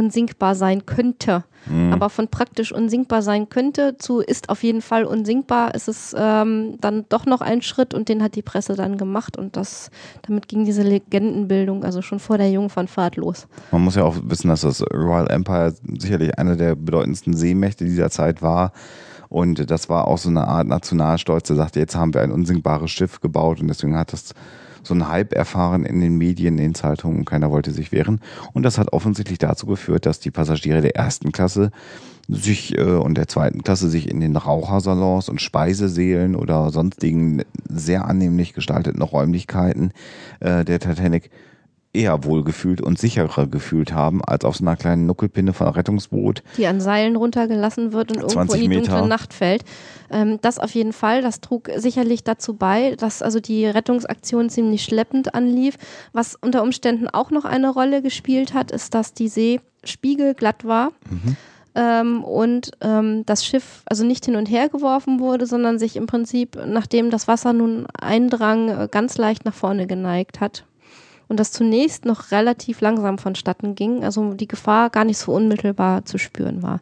unsinkbar 0.00 0.54
sein 0.54 0.86
könnte. 0.86 1.44
Mhm. 1.66 1.92
Aber 1.92 2.08
von 2.08 2.28
praktisch 2.28 2.72
unsinkbar 2.72 3.20
sein 3.20 3.50
könnte 3.50 3.98
zu 3.98 4.20
ist 4.20 4.48
auf 4.48 4.62
jeden 4.62 4.80
Fall 4.80 5.04
unsinkbar, 5.04 5.74
ist 5.74 5.88
es 5.88 6.16
ähm, 6.18 6.76
dann 6.80 7.04
doch 7.10 7.26
noch 7.26 7.42
ein 7.42 7.60
Schritt 7.60 7.92
und 7.92 8.08
den 8.08 8.22
hat 8.22 8.34
die 8.34 8.42
Presse 8.42 8.74
dann 8.76 8.96
gemacht 8.96 9.36
und 9.36 9.56
das, 9.56 9.90
damit 10.22 10.48
ging 10.48 10.64
diese 10.64 10.82
Legendenbildung 10.82 11.84
also 11.84 12.00
schon 12.00 12.18
vor 12.18 12.38
der 12.38 12.50
Jungfernfahrt 12.50 13.16
los. 13.16 13.46
Man 13.72 13.82
muss 13.82 13.96
ja 13.96 14.04
auch 14.04 14.16
wissen, 14.24 14.48
dass 14.48 14.62
das 14.62 14.82
Royal 14.90 15.30
Empire 15.30 15.74
sicherlich 15.98 16.38
eine 16.38 16.56
der 16.56 16.76
bedeutendsten 16.76 17.34
Seemächte 17.34 17.84
dieser 17.84 18.10
Zeit 18.10 18.40
war. 18.40 18.72
Und 19.28 19.70
das 19.70 19.88
war 19.88 20.08
auch 20.08 20.18
so 20.18 20.28
eine 20.28 20.48
Art 20.48 20.66
Nationalstolz, 20.66 21.46
der 21.46 21.56
sagte, 21.56 21.78
jetzt 21.78 21.94
haben 21.94 22.14
wir 22.14 22.22
ein 22.22 22.32
unsinkbares 22.32 22.90
Schiff 22.90 23.20
gebaut 23.20 23.60
und 23.60 23.68
deswegen 23.68 23.96
hat 23.96 24.12
das 24.12 24.34
so 24.82 24.94
ein 24.94 25.08
Hype 25.08 25.34
erfahren 25.34 25.84
in 25.84 26.00
den 26.00 26.16
Medien, 26.16 26.58
in 26.58 26.64
den 26.64 26.74
Zeitungen 26.74 27.24
keiner 27.24 27.50
wollte 27.50 27.72
sich 27.72 27.92
wehren. 27.92 28.20
Und 28.52 28.62
das 28.62 28.78
hat 28.78 28.92
offensichtlich 28.92 29.38
dazu 29.38 29.66
geführt, 29.66 30.06
dass 30.06 30.20
die 30.20 30.30
Passagiere 30.30 30.80
der 30.80 30.96
ersten 30.96 31.32
Klasse 31.32 31.70
sich 32.28 32.78
äh, 32.78 32.82
und 32.82 33.16
der 33.16 33.28
zweiten 33.28 33.62
Klasse 33.62 33.88
sich 33.88 34.08
in 34.08 34.20
den 34.20 34.36
Rauchersalons 34.36 35.28
und 35.28 35.40
Speisesälen 35.40 36.36
oder 36.36 36.70
sonstigen 36.70 37.42
sehr 37.68 38.06
annehmlich 38.06 38.52
gestalteten 38.52 39.02
Räumlichkeiten 39.02 39.92
äh, 40.40 40.64
der 40.64 40.80
Titanic 40.80 41.30
eher 41.92 42.24
wohlgefühlt 42.24 42.80
und 42.80 42.98
sicherer 42.98 43.46
gefühlt 43.46 43.92
haben, 43.92 44.24
als 44.24 44.44
auf 44.44 44.56
so 44.56 44.64
einer 44.64 44.76
kleinen 44.76 45.06
Nuckelpinne 45.06 45.52
von 45.52 45.68
Rettungsboot. 45.68 46.42
Die 46.56 46.66
an 46.66 46.80
Seilen 46.80 47.16
runtergelassen 47.16 47.92
wird 47.92 48.12
und 48.12 48.22
irgendwo 48.22 48.54
in 48.54 48.60
die 48.60 48.68
Meter. 48.68 48.92
dunkle 48.92 49.08
Nacht 49.08 49.34
fällt. 49.34 49.64
Ähm, 50.10 50.38
das 50.40 50.58
auf 50.58 50.70
jeden 50.70 50.92
Fall, 50.92 51.20
das 51.20 51.40
trug 51.40 51.68
sicherlich 51.76 52.22
dazu 52.22 52.54
bei, 52.54 52.94
dass 52.96 53.22
also 53.22 53.40
die 53.40 53.66
Rettungsaktion 53.66 54.50
ziemlich 54.50 54.84
schleppend 54.84 55.34
anlief. 55.34 55.78
Was 56.12 56.36
unter 56.36 56.62
Umständen 56.62 57.08
auch 57.08 57.30
noch 57.30 57.44
eine 57.44 57.70
Rolle 57.70 58.02
gespielt 58.02 58.54
hat, 58.54 58.70
ist, 58.70 58.94
dass 58.94 59.12
die 59.12 59.28
See 59.28 59.60
spiegelglatt 59.82 60.64
war. 60.64 60.92
Mhm. 61.10 61.36
Ähm, 61.74 62.24
und 62.24 62.70
ähm, 62.82 63.24
das 63.26 63.44
Schiff 63.44 63.82
also 63.86 64.04
nicht 64.04 64.24
hin 64.24 64.36
und 64.36 64.46
her 64.46 64.68
geworfen 64.68 65.18
wurde, 65.18 65.46
sondern 65.46 65.78
sich 65.78 65.96
im 65.96 66.06
Prinzip, 66.06 66.56
nachdem 66.66 67.10
das 67.10 67.26
Wasser 67.26 67.52
nun 67.52 67.86
eindrang, 67.98 68.68
äh, 68.68 68.88
ganz 68.90 69.18
leicht 69.18 69.44
nach 69.44 69.54
vorne 69.54 69.86
geneigt 69.88 70.40
hat 70.40 70.64
und 71.30 71.38
das 71.38 71.52
zunächst 71.52 72.04
noch 72.04 72.32
relativ 72.32 72.80
langsam 72.80 73.16
vonstatten 73.16 73.76
ging, 73.76 74.02
also 74.02 74.34
die 74.34 74.48
Gefahr 74.48 74.90
gar 74.90 75.04
nicht 75.04 75.16
so 75.16 75.32
unmittelbar 75.32 76.04
zu 76.04 76.18
spüren 76.18 76.60
war. 76.62 76.80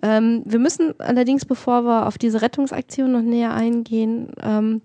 Ähm, 0.00 0.42
wir 0.44 0.60
müssen 0.60 0.94
allerdings, 0.98 1.44
bevor 1.44 1.82
wir 1.82 2.06
auf 2.06 2.16
diese 2.16 2.40
Rettungsaktion 2.40 3.10
noch 3.10 3.22
näher 3.22 3.52
eingehen, 3.52 4.28
ähm, 4.40 4.80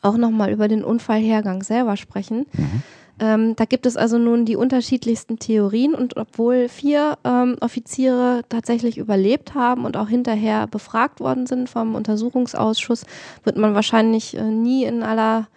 auch 0.00 0.16
nochmal 0.16 0.50
über 0.50 0.66
den 0.66 0.82
Unfallhergang 0.82 1.62
selber 1.62 1.98
sprechen. 1.98 2.46
Mhm. 2.54 2.82
Ähm, 3.18 3.56
da 3.56 3.66
gibt 3.66 3.84
es 3.84 3.98
also 3.98 4.16
nun 4.16 4.46
die 4.46 4.56
unterschiedlichsten 4.56 5.38
Theorien 5.38 5.94
und 5.94 6.16
obwohl 6.16 6.68
vier 6.70 7.18
ähm, 7.24 7.56
Offiziere 7.60 8.44
tatsächlich 8.48 8.96
überlebt 8.96 9.54
haben 9.54 9.84
und 9.84 9.96
auch 9.96 10.08
hinterher 10.08 10.66
befragt 10.66 11.20
worden 11.20 11.46
sind 11.46 11.68
vom 11.68 11.94
Untersuchungsausschuss, 11.94 13.04
wird 13.44 13.58
man 13.58 13.74
wahrscheinlich 13.74 14.36
äh, 14.38 14.42
nie 14.42 14.84
in 14.84 15.02
aller 15.02 15.48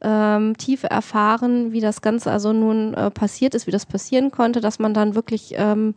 ähm, 0.00 0.56
Tiefe 0.56 0.90
erfahren, 0.90 1.72
wie 1.72 1.80
das 1.80 2.02
Ganze 2.02 2.30
also 2.30 2.52
nun 2.52 2.94
äh, 2.94 3.10
passiert 3.10 3.54
ist, 3.54 3.66
wie 3.66 3.72
das 3.72 3.86
passieren 3.86 4.30
konnte, 4.30 4.60
dass 4.60 4.78
man 4.78 4.94
dann 4.94 5.14
wirklich 5.14 5.54
ähm, 5.56 5.94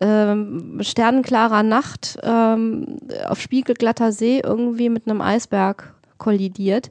ähm, 0.00 0.78
sternenklarer 0.80 1.62
Nacht 1.62 2.18
ähm, 2.22 2.98
auf 3.28 3.40
spiegelglatter 3.40 4.12
See 4.12 4.40
irgendwie 4.44 4.88
mit 4.88 5.06
einem 5.06 5.20
Eisberg 5.20 5.94
kollidiert. 6.18 6.90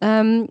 Ähm, 0.00 0.48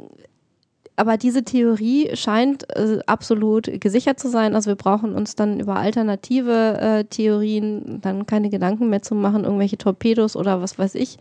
aber 1.00 1.18
diese 1.18 1.44
Theorie 1.44 2.10
scheint 2.16 2.76
äh, 2.76 3.00
absolut 3.06 3.70
gesichert 3.80 4.20
zu 4.20 4.30
sein. 4.30 4.56
Also 4.56 4.72
wir 4.72 4.76
brauchen 4.76 5.14
uns 5.14 5.36
dann 5.36 5.60
über 5.60 5.76
alternative 5.76 6.80
äh, 6.80 7.04
Theorien 7.04 8.00
dann 8.02 8.26
keine 8.26 8.50
Gedanken 8.50 8.90
mehr 8.90 9.04
zu 9.04 9.14
machen, 9.14 9.44
irgendwelche 9.44 9.78
Torpedos 9.78 10.36
oder 10.36 10.60
was 10.60 10.80
weiß 10.80 10.96
ich, 10.96 11.18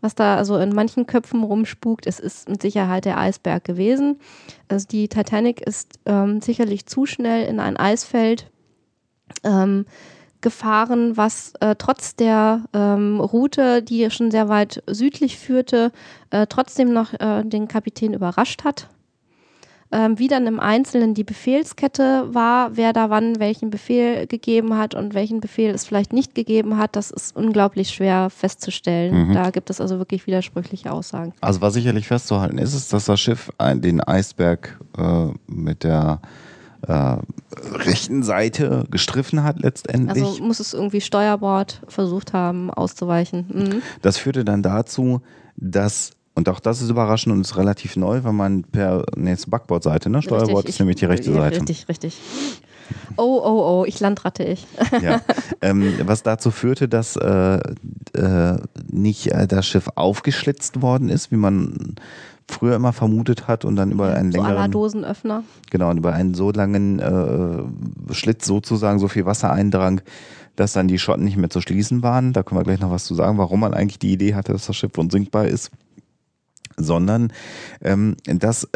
was 0.00 0.14
da 0.14 0.36
also 0.36 0.56
in 0.58 0.74
manchen 0.74 1.06
Köpfen 1.06 1.42
rumspukt. 1.42 2.06
Es 2.06 2.20
ist 2.20 2.48
mit 2.48 2.62
Sicherheit 2.62 3.04
der 3.04 3.18
Eisberg 3.18 3.64
gewesen. 3.64 4.18
Also 4.68 4.86
die 4.88 5.08
Titanic 5.08 5.60
ist 5.60 5.98
ähm, 6.06 6.40
sicherlich 6.40 6.86
zu 6.86 7.06
schnell 7.06 7.46
in 7.46 7.60
ein 7.60 7.76
Eisfeld 7.76 8.50
ähm, 9.44 9.86
gefahren, 10.40 11.16
was 11.16 11.52
äh, 11.60 11.74
trotz 11.76 12.16
der 12.16 12.64
ähm, 12.72 13.20
Route, 13.20 13.82
die 13.82 14.10
schon 14.10 14.30
sehr 14.30 14.48
weit 14.48 14.82
südlich 14.86 15.38
führte, 15.38 15.92
äh, 16.30 16.46
trotzdem 16.46 16.92
noch 16.92 17.12
äh, 17.14 17.44
den 17.44 17.68
Kapitän 17.68 18.14
überrascht 18.14 18.64
hat 18.64 18.88
ähm, 19.92 20.18
wie 20.18 20.28
dann 20.28 20.46
im 20.46 20.60
Einzelnen 20.60 21.14
die 21.14 21.24
Befehlskette 21.24 22.28
war, 22.32 22.76
wer 22.76 22.92
da 22.92 23.10
wann 23.10 23.40
welchen 23.40 23.70
Befehl 23.70 24.26
gegeben 24.26 24.76
hat 24.76 24.94
und 24.94 25.14
welchen 25.14 25.40
Befehl 25.40 25.74
es 25.74 25.84
vielleicht 25.84 26.12
nicht 26.12 26.34
gegeben 26.34 26.76
hat, 26.76 26.94
das 26.96 27.10
ist 27.10 27.34
unglaublich 27.36 27.90
schwer 27.90 28.30
festzustellen. 28.30 29.28
Mhm. 29.28 29.34
Da 29.34 29.50
gibt 29.50 29.68
es 29.70 29.80
also 29.80 29.98
wirklich 29.98 30.26
widersprüchliche 30.26 30.92
Aussagen. 30.92 31.32
Also 31.40 31.60
was 31.60 31.74
sicherlich 31.74 32.06
festzuhalten 32.06 32.58
ist, 32.58 32.74
ist, 32.74 32.92
dass 32.92 33.06
das 33.06 33.20
Schiff 33.20 33.50
den 33.60 34.00
Eisberg 34.00 34.78
äh, 34.96 35.28
mit 35.46 35.82
der 35.82 36.20
äh, 36.86 37.16
rechten 37.72 38.22
Seite 38.22 38.86
gestriffen 38.90 39.42
hat 39.42 39.60
letztendlich. 39.60 40.24
Also 40.24 40.42
muss 40.42 40.60
es 40.60 40.72
irgendwie 40.72 41.00
Steuerbord 41.00 41.82
versucht 41.88 42.32
haben 42.32 42.70
auszuweichen. 42.70 43.46
Mhm. 43.52 43.82
Das 44.02 44.16
führte 44.18 44.44
dann 44.44 44.62
dazu, 44.62 45.20
dass 45.56 46.12
und 46.40 46.48
auch 46.48 46.58
das 46.58 46.80
ist 46.80 46.88
überraschend 46.88 47.34
und 47.34 47.42
ist 47.42 47.58
relativ 47.58 47.96
neu, 47.96 48.24
weil 48.24 48.32
man 48.32 48.62
per, 48.62 49.04
nee, 49.14 49.34
ist 49.34 49.50
Backbordseite, 49.50 50.08
ne? 50.08 50.22
Steuerbord 50.22 50.66
ist 50.66 50.78
nämlich 50.78 50.96
die 50.96 51.04
rechte 51.04 51.34
Seite. 51.34 51.56
Richtig, 51.56 51.86
richtig. 51.86 52.18
Oh, 53.18 53.42
oh, 53.44 53.80
oh, 53.80 53.84
ich 53.86 54.00
landratte 54.00 54.44
ich. 54.44 54.66
ja. 55.02 55.20
Ähm, 55.62 55.92
was 56.06 56.22
dazu 56.22 56.50
führte, 56.50 56.88
dass 56.88 57.16
äh, 57.16 57.58
äh, 58.14 58.56
nicht 58.90 59.26
äh, 59.26 59.46
das 59.46 59.66
Schiff 59.66 59.90
aufgeschlitzt 59.94 60.80
worden 60.80 61.10
ist, 61.10 61.30
wie 61.30 61.36
man 61.36 61.96
früher 62.48 62.76
immer 62.76 62.94
vermutet 62.94 63.46
hat 63.46 63.66
und 63.66 63.76
dann 63.76 63.90
über 63.90 64.14
einen 64.14 64.32
so 64.32 64.42
längeren, 64.42 64.70
Dosenöffner. 64.70 65.44
genau, 65.68 65.90
und 65.90 65.98
über 65.98 66.14
einen 66.14 66.32
so 66.32 66.50
langen 66.50 66.98
äh, 66.98 68.14
Schlitz 68.14 68.46
sozusagen 68.46 68.98
so 68.98 69.08
viel 69.08 69.26
Wasser 69.26 69.52
eindrang, 69.52 70.00
dass 70.56 70.72
dann 70.72 70.88
die 70.88 70.98
Schotten 70.98 71.24
nicht 71.24 71.36
mehr 71.36 71.50
zu 71.50 71.60
schließen 71.60 72.02
waren. 72.02 72.32
Da 72.32 72.42
können 72.42 72.58
wir 72.58 72.64
gleich 72.64 72.80
noch 72.80 72.90
was 72.90 73.04
zu 73.04 73.14
sagen, 73.14 73.36
warum 73.36 73.60
man 73.60 73.74
eigentlich 73.74 73.98
die 73.98 74.12
Idee 74.12 74.34
hatte, 74.34 74.52
dass 74.52 74.66
das 74.66 74.76
Schiff 74.76 74.96
unsinkbar 74.96 75.46
ist 75.46 75.70
sondern 76.82 77.32
ähm, 77.82 78.16
dass 78.24 78.68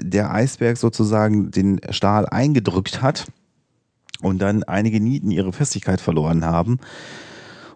der 0.00 0.32
Eisberg 0.32 0.76
sozusagen 0.76 1.50
den 1.50 1.80
Stahl 1.90 2.26
eingedrückt 2.26 3.02
hat 3.02 3.26
und 4.22 4.40
dann 4.40 4.62
einige 4.64 5.00
Nieten 5.00 5.30
ihre 5.30 5.52
Festigkeit 5.52 6.00
verloren 6.00 6.44
haben 6.44 6.78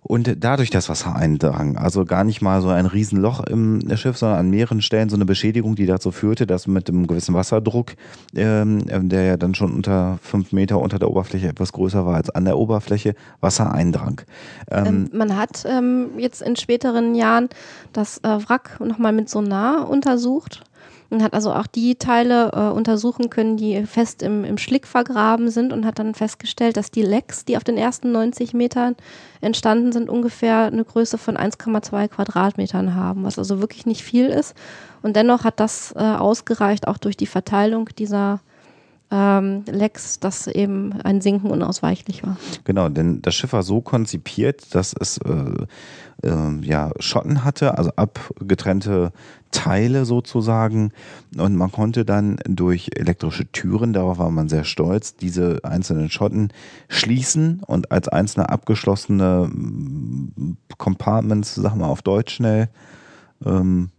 und 0.06 0.36
dadurch 0.44 0.68
das 0.68 0.90
Wasser 0.90 1.16
eindrang. 1.16 1.76
Also 1.78 2.04
gar 2.04 2.24
nicht 2.24 2.42
mal 2.42 2.60
so 2.60 2.68
ein 2.68 2.84
Riesenloch 2.84 3.40
im 3.46 3.80
Schiff, 3.96 4.18
sondern 4.18 4.38
an 4.38 4.50
mehreren 4.50 4.82
Stellen 4.82 5.08
so 5.08 5.16
eine 5.16 5.24
Beschädigung, 5.24 5.76
die 5.76 5.86
dazu 5.86 6.12
führte, 6.12 6.46
dass 6.46 6.66
mit 6.66 6.88
einem 6.88 7.06
gewissen 7.06 7.34
Wasserdruck, 7.34 7.92
ähm, 8.36 9.08
der 9.08 9.24
ja 9.24 9.36
dann 9.38 9.54
schon 9.54 9.72
unter 9.72 10.18
fünf 10.22 10.52
Meter 10.52 10.78
unter 10.78 10.98
der 10.98 11.10
Oberfläche 11.10 11.48
etwas 11.48 11.72
größer 11.72 12.04
war 12.04 12.16
als 12.16 12.28
an 12.28 12.44
der 12.44 12.58
Oberfläche, 12.58 13.14
Wasser 13.40 13.72
eindrang. 13.72 14.20
Ähm, 14.70 14.84
Ähm, 14.86 15.10
man 15.12 15.36
hat 15.36 15.64
ähm, 15.66 16.10
jetzt 16.18 16.42
in 16.42 16.56
späteren 16.56 17.14
Jahren 17.14 17.48
das 17.92 18.18
äh, 18.18 18.28
Wrack 18.48 18.80
nochmal 18.80 19.12
mit 19.12 19.30
Sonar 19.30 19.88
untersucht 19.88 20.62
und 21.14 21.22
hat 21.22 21.32
also 21.32 21.52
auch 21.52 21.68
die 21.68 21.94
Teile 21.94 22.50
äh, 22.52 22.74
untersuchen 22.74 23.30
können, 23.30 23.56
die 23.56 23.86
fest 23.86 24.20
im, 24.20 24.44
im 24.44 24.58
Schlick 24.58 24.86
vergraben 24.86 25.48
sind 25.48 25.72
und 25.72 25.86
hat 25.86 26.00
dann 26.00 26.14
festgestellt, 26.14 26.76
dass 26.76 26.90
die 26.90 27.02
Lecks, 27.02 27.44
die 27.44 27.56
auf 27.56 27.62
den 27.62 27.76
ersten 27.76 28.10
90 28.10 28.52
Metern 28.52 28.96
entstanden 29.40 29.92
sind, 29.92 30.10
ungefähr 30.10 30.64
eine 30.64 30.84
Größe 30.84 31.16
von 31.16 31.36
1,2 31.36 32.08
Quadratmetern 32.08 32.96
haben, 32.96 33.22
was 33.22 33.38
also 33.38 33.60
wirklich 33.60 33.86
nicht 33.86 34.02
viel 34.02 34.26
ist. 34.26 34.54
Und 35.02 35.14
dennoch 35.14 35.44
hat 35.44 35.60
das 35.60 35.92
äh, 35.96 36.00
ausgereicht, 36.00 36.88
auch 36.88 36.98
durch 36.98 37.16
die 37.16 37.26
Verteilung 37.26 37.88
dieser 37.96 38.40
ähm, 39.12 39.64
Lecks, 39.70 40.18
dass 40.18 40.48
eben 40.48 41.00
ein 41.02 41.20
Sinken 41.20 41.50
unausweichlich 41.50 42.24
war. 42.24 42.36
Genau, 42.64 42.88
denn 42.88 43.22
das 43.22 43.36
Schiff 43.36 43.52
war 43.52 43.62
so 43.62 43.80
konzipiert, 43.80 44.74
dass 44.74 44.94
es 44.98 45.18
äh, 45.18 45.66
äh, 46.24 46.66
ja 46.66 46.90
Schotten 46.98 47.44
hatte, 47.44 47.78
also 47.78 47.90
abgetrennte 47.96 49.12
Teile 49.50 50.04
sozusagen. 50.04 50.92
Und 51.36 51.56
man 51.56 51.70
konnte 51.70 52.04
dann 52.04 52.38
durch 52.46 52.90
elektrische 52.96 53.50
Türen, 53.52 53.92
darauf 53.92 54.18
war 54.18 54.30
man 54.30 54.48
sehr 54.48 54.64
stolz, 54.64 55.16
diese 55.16 55.60
einzelnen 55.62 56.10
Schotten 56.10 56.52
schließen 56.88 57.62
und 57.64 57.92
als 57.92 58.08
einzelne 58.08 58.48
abgeschlossene 58.48 59.48
mm, 59.52 60.56
Compartments, 60.78 61.54
sagen 61.54 61.80
wir 61.80 61.86
auf 61.86 62.02
Deutsch 62.02 62.34
schnell, 62.34 62.68
ähm, 63.44 63.90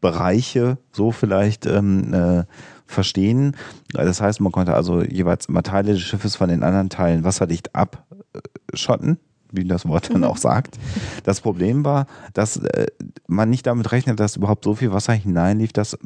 Bereiche 0.00 0.78
so 0.92 1.12
vielleicht 1.12 1.66
ähm, 1.66 2.14
äh, 2.14 2.44
verstehen. 2.86 3.56
Das 3.92 4.20
heißt, 4.20 4.40
man 4.40 4.52
konnte 4.52 4.74
also 4.74 5.02
jeweils 5.02 5.46
immer 5.46 5.62
Teile 5.62 5.92
des 5.92 6.02
Schiffes 6.02 6.36
von 6.36 6.48
den 6.48 6.62
anderen 6.62 6.88
Teilen 6.88 7.24
wasserdicht 7.24 7.70
abschotten, 7.74 9.18
wie 9.52 9.64
das 9.64 9.86
Wort 9.86 10.10
dann 10.12 10.24
auch 10.24 10.36
sagt. 10.36 10.78
Das 11.24 11.40
Problem 11.40 11.84
war, 11.84 12.06
dass 12.34 12.56
äh, 12.58 12.86
man 13.26 13.50
nicht 13.50 13.66
damit 13.66 13.92
rechnet, 13.92 14.20
dass 14.20 14.36
überhaupt 14.36 14.64
so 14.64 14.74
viel 14.74 14.92
Wasser 14.92 15.12
hineinlief, 15.12 15.72
dass 15.72 15.96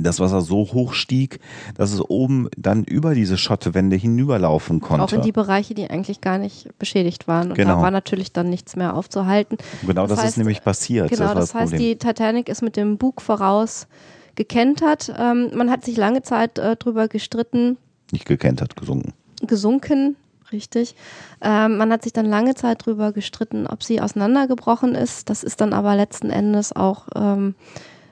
das 0.00 0.20
Wasser 0.20 0.40
so 0.42 0.58
hoch 0.58 0.92
stieg, 0.92 1.40
dass 1.74 1.92
es 1.92 2.00
oben 2.00 2.48
dann 2.56 2.84
über 2.84 3.14
diese 3.14 3.36
Schottewände 3.36 3.96
hinüberlaufen 3.96 4.80
konnte. 4.80 5.02
Auch 5.04 5.12
in 5.12 5.22
die 5.22 5.32
Bereiche, 5.32 5.74
die 5.74 5.90
eigentlich 5.90 6.20
gar 6.20 6.38
nicht 6.38 6.68
beschädigt 6.78 7.26
waren. 7.26 7.48
Und 7.50 7.56
Genau. 7.56 7.76
da 7.76 7.82
war 7.82 7.90
natürlich 7.90 8.32
dann 8.32 8.48
nichts 8.48 8.76
mehr 8.76 8.94
aufzuhalten. 8.94 9.58
genau 9.84 10.02
das, 10.02 10.10
das 10.10 10.18
ist 10.18 10.24
heißt, 10.26 10.38
nämlich 10.38 10.62
passiert. 10.62 11.10
Genau, 11.10 11.24
war 11.26 11.34
das, 11.34 11.52
heißt, 11.52 11.72
Problem. 11.72 11.80
die 11.80 11.96
Titanic 11.98 12.48
ist 12.48 12.62
mit 12.62 12.76
dem 12.76 12.96
Bug 12.96 13.20
voraus 13.20 13.88
gekentert. 14.36 15.12
Ähm, 15.18 15.50
man 15.56 15.68
hat 15.68 15.84
sich 15.84 15.96
lange 15.96 16.22
Zeit 16.22 16.58
äh, 16.60 16.76
drüber 16.76 17.08
gestritten, 17.08 17.76
nicht 18.12 18.24
gekennt 18.24 18.62
hat, 18.62 18.76
gesunken. 18.76 19.14
gesunken, 19.44 20.14
richtig. 20.52 20.94
Ähm, 21.40 21.76
man 21.76 21.92
hat 21.92 22.02
sich 22.02 22.12
dann 22.12 22.26
lange 22.26 22.54
Zeit 22.54 22.84
drüber 22.86 23.12
gestritten, 23.12 23.66
ob 23.66 23.82
sie 23.82 24.00
auseinandergebrochen 24.00 24.94
ist. 24.94 25.30
Das 25.30 25.44
ist 25.44 25.60
dann 25.60 25.72
aber 25.72 25.96
letzten 25.96 26.30
Endes 26.30 26.74
auch 26.74 27.06
ähm, 27.14 27.54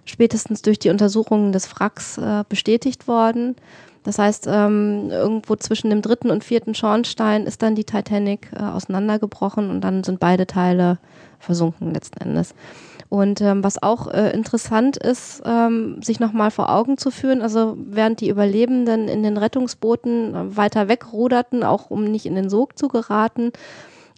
spätestens 0.05 0.63
durch 0.63 0.79
die 0.79 0.91
Untersuchungen 0.91 1.53
des 1.53 1.71
Wracks 1.75 2.19
äh, 2.19 2.45
bestätigt 2.49 3.09
worden. 3.09 3.57
Das 4.05 4.21
heißt, 4.21 4.47
ähm, 4.49 5.11
irgendwo 5.11 5.57
zwischen 5.57 5.91
dem 5.91 6.01
dritten 6.01 6.31
und 6.31 6.45
vierten 6.45 6.77
Schornstein 6.77 7.45
ist 7.45 7.63
dann 7.63 7.75
die 7.75 7.85
Titanic 7.85 8.51
äh, 8.55 8.63
auseinandergebrochen 8.63 9.69
und 9.69 9.81
dann 9.81 10.05
sind 10.05 10.21
beide 10.21 10.47
Teile 10.47 10.99
versunken 11.41 11.93
letzten 11.93 12.21
Endes. 12.21 12.55
Und 13.09 13.41
ähm, 13.41 13.63
was 13.63 13.83
auch 13.83 14.09
äh, 14.09 14.31
interessant 14.33 14.97
ist, 14.97 15.43
ähm, 15.45 16.03
sich 16.03 16.19
nochmal 16.19 16.51
vor 16.51 16.71
Augen 16.71 16.99
zu 16.99 17.11
führen, 17.11 17.41
also 17.41 17.77
während 17.79 18.21
die 18.21 18.29
Überlebenden 18.29 19.09
in 19.09 19.23
den 19.23 19.37
Rettungsbooten 19.37 20.35
äh, 20.35 20.57
weiter 20.57 20.89
wegruderten, 20.89 21.63
auch 21.63 21.91
um 21.91 22.05
nicht 22.05 22.27
in 22.27 22.35
den 22.35 22.51
Sog 22.51 22.79
zu 22.79 22.89
geraten, 22.89 23.53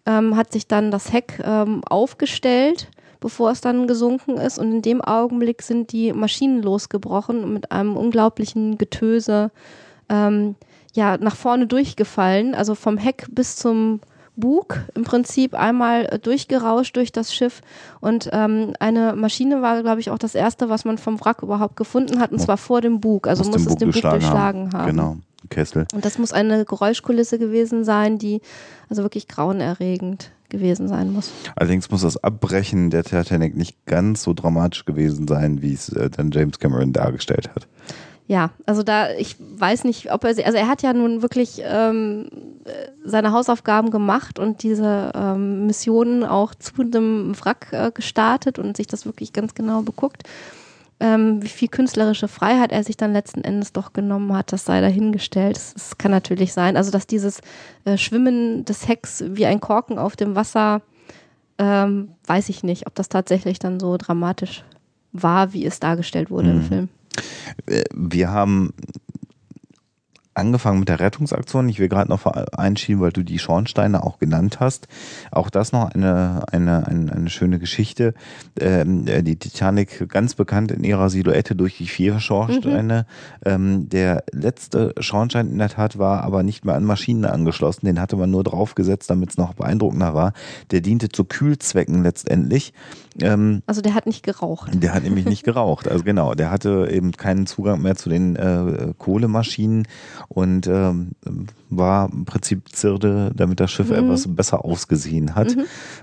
ähm, 0.06 0.36
hat 0.36 0.52
sich 0.52 0.66
dann 0.66 0.90
das 0.90 1.12
Heck 1.12 1.40
ähm, 1.44 1.82
aufgestellt, 1.88 2.88
bevor 3.20 3.50
es 3.50 3.60
dann 3.60 3.86
gesunken 3.86 4.38
ist. 4.38 4.58
Und 4.58 4.72
in 4.72 4.82
dem 4.82 5.02
Augenblick 5.02 5.62
sind 5.62 5.92
die 5.92 6.12
Maschinen 6.12 6.62
losgebrochen 6.62 7.44
und 7.44 7.52
mit 7.52 7.70
einem 7.70 7.96
unglaublichen 7.96 8.78
Getöse 8.78 9.50
ähm, 10.08 10.54
ja, 10.94 11.18
nach 11.18 11.36
vorne 11.36 11.66
durchgefallen, 11.66 12.54
also 12.54 12.74
vom 12.74 12.96
Heck 12.96 13.26
bis 13.30 13.56
zum 13.56 14.00
Bug 14.38 14.78
im 14.94 15.04
Prinzip 15.04 15.54
einmal 15.54 16.06
äh, 16.06 16.18
durchgerauscht 16.18 16.96
durch 16.96 17.12
das 17.12 17.34
Schiff 17.34 17.60
und 18.00 18.30
ähm, 18.32 18.72
eine 18.80 19.14
Maschine 19.14 19.62
war, 19.62 19.82
glaube 19.82 20.00
ich, 20.00 20.10
auch 20.10 20.18
das 20.18 20.34
erste, 20.34 20.68
was 20.68 20.84
man 20.84 20.98
vom 20.98 21.20
Wrack 21.20 21.42
überhaupt 21.42 21.76
gefunden 21.76 22.20
hat, 22.20 22.32
und 22.32 22.38
zwar 22.38 22.56
vor 22.56 22.80
dem 22.80 23.00
Bug, 23.00 23.26
also 23.26 23.44
muss, 23.44 23.66
es 23.66 23.76
den 23.76 23.90
Bug 23.90 24.00
durchschlagen 24.02 24.72
haben. 24.72 24.86
Genau, 24.86 25.16
Kessel. 25.50 25.86
Und 25.92 26.04
das 26.04 26.18
muss 26.18 26.32
eine 26.32 26.64
Geräuschkulisse 26.64 27.38
gewesen 27.38 27.84
sein, 27.84 28.18
die 28.18 28.40
also 28.88 29.02
wirklich 29.02 29.28
grauenerregend 29.28 30.30
gewesen 30.48 30.88
sein 30.88 31.12
muss. 31.12 31.30
Allerdings 31.56 31.90
muss 31.90 32.02
das 32.02 32.22
Abbrechen 32.22 32.90
der 32.90 33.04
Titanic 33.04 33.56
nicht 33.56 33.84
ganz 33.86 34.22
so 34.22 34.32
dramatisch 34.32 34.84
gewesen 34.84 35.28
sein, 35.28 35.62
wie 35.62 35.74
es 35.74 35.90
äh, 35.90 36.10
dann 36.10 36.30
James 36.30 36.58
Cameron 36.58 36.92
dargestellt 36.92 37.50
hat. 37.54 37.66
Ja, 38.28 38.50
also 38.66 38.82
da, 38.82 39.10
ich 39.14 39.36
weiß 39.38 39.84
nicht, 39.84 40.12
ob 40.12 40.22
er, 40.22 40.34
sie- 40.34 40.44
also 40.44 40.58
er 40.58 40.68
hat 40.68 40.82
ja 40.82 40.92
nun 40.92 41.22
wirklich 41.22 41.62
ähm, 41.64 42.28
äh, 42.66 42.70
seine 43.02 43.32
Hausaufgaben 43.32 43.90
gemacht 43.90 44.38
und 44.38 44.62
diese 44.62 45.10
ähm, 45.14 45.66
Missionen 45.66 46.24
auch 46.24 46.54
zu 46.54 46.82
einem 46.82 47.32
Wrack 47.40 47.68
äh, 47.72 47.90
gestartet 47.92 48.58
und 48.58 48.76
sich 48.76 48.86
das 48.86 49.06
wirklich 49.06 49.32
ganz 49.32 49.54
genau 49.54 49.80
beguckt. 49.80 50.24
Ähm, 51.00 51.42
wie 51.42 51.48
viel 51.48 51.68
künstlerische 51.68 52.28
Freiheit 52.28 52.70
er 52.70 52.84
sich 52.84 52.98
dann 52.98 53.14
letzten 53.14 53.44
Endes 53.44 53.72
doch 53.72 53.94
genommen 53.94 54.36
hat, 54.36 54.52
das 54.52 54.66
sei 54.66 54.82
dahingestellt. 54.82 55.56
Das, 55.56 55.72
das 55.72 55.96
kann 55.96 56.10
natürlich 56.10 56.52
sein. 56.52 56.76
Also, 56.76 56.90
dass 56.90 57.06
dieses 57.06 57.40
äh, 57.86 57.96
Schwimmen 57.96 58.66
des 58.66 58.88
Hecks 58.88 59.24
wie 59.26 59.46
ein 59.46 59.60
Korken 59.60 59.98
auf 59.98 60.16
dem 60.16 60.34
Wasser, 60.34 60.82
ähm, 61.56 62.10
weiß 62.26 62.50
ich 62.50 62.62
nicht, 62.62 62.86
ob 62.86 62.94
das 62.94 63.08
tatsächlich 63.08 63.58
dann 63.58 63.80
so 63.80 63.96
dramatisch 63.96 64.64
war, 65.12 65.54
wie 65.54 65.64
es 65.64 65.80
dargestellt 65.80 66.30
wurde 66.30 66.50
im 66.50 66.58
Mhm. 66.58 66.62
Film. 66.62 66.88
Äh, 67.66 67.84
Wir 67.94 68.30
haben 68.30 68.72
angefangen 70.38 70.78
mit 70.78 70.88
der 70.88 71.00
Rettungsaktion. 71.00 71.68
Ich 71.68 71.78
will 71.78 71.88
gerade 71.88 72.08
noch 72.08 72.24
einschieben, 72.26 73.02
weil 73.02 73.12
du 73.12 73.22
die 73.22 73.38
Schornsteine 73.38 74.04
auch 74.04 74.18
genannt 74.18 74.60
hast. 74.60 74.88
Auch 75.30 75.50
das 75.50 75.72
noch 75.72 75.90
eine, 75.90 76.42
eine, 76.50 76.86
eine, 76.86 77.12
eine 77.12 77.30
schöne 77.30 77.58
Geschichte. 77.58 78.14
Ähm, 78.58 79.06
äh, 79.06 79.22
die 79.22 79.36
Titanic 79.36 80.08
ganz 80.08 80.34
bekannt 80.34 80.70
in 80.70 80.84
ihrer 80.84 81.10
Silhouette 81.10 81.56
durch 81.56 81.76
die 81.76 81.88
vier 81.88 82.20
Schornsteine. 82.20 83.06
Ähm, 83.44 83.88
der 83.88 84.24
letzte 84.32 84.94
Schornstein 85.00 85.50
in 85.50 85.58
der 85.58 85.70
Tat 85.70 85.98
war 85.98 86.22
aber 86.22 86.42
nicht 86.42 86.64
mehr 86.64 86.76
an 86.76 86.84
Maschinen 86.84 87.24
angeschlossen. 87.24 87.86
Den 87.86 88.00
hatte 88.00 88.16
man 88.16 88.30
nur 88.30 88.44
draufgesetzt, 88.44 89.10
damit 89.10 89.30
es 89.30 89.36
noch 89.36 89.54
beeindruckender 89.54 90.14
war. 90.14 90.32
Der 90.70 90.80
diente 90.80 91.08
zu 91.08 91.24
Kühlzwecken 91.24 92.02
letztendlich. 92.02 92.72
Ähm, 93.20 93.62
Also 93.66 93.80
der 93.80 93.94
hat 93.94 94.06
nicht 94.06 94.22
geraucht. 94.22 94.70
der 94.82 94.94
hat 94.94 95.02
nämlich 95.02 95.24
nicht 95.26 95.42
geraucht. 95.44 95.88
Also 95.88 96.04
genau, 96.04 96.34
der 96.34 96.50
hatte 96.50 96.88
eben 96.90 97.12
keinen 97.12 97.46
Zugang 97.46 97.82
mehr 97.82 97.96
zu 97.96 98.08
den 98.08 98.36
äh, 98.36 98.92
Kohlemaschinen 98.98 99.86
und 100.28 100.66
ähm, 100.66 101.12
war 101.70 102.10
im 102.12 102.24
Prinzip 102.24 102.74
Zirde, 102.74 103.32
damit 103.34 103.60
das 103.60 103.70
Schiff 103.70 103.88
Mhm. 103.90 103.94
etwas 103.96 104.34
besser 104.34 104.64
ausgesehen 104.64 105.34
hat. 105.34 105.56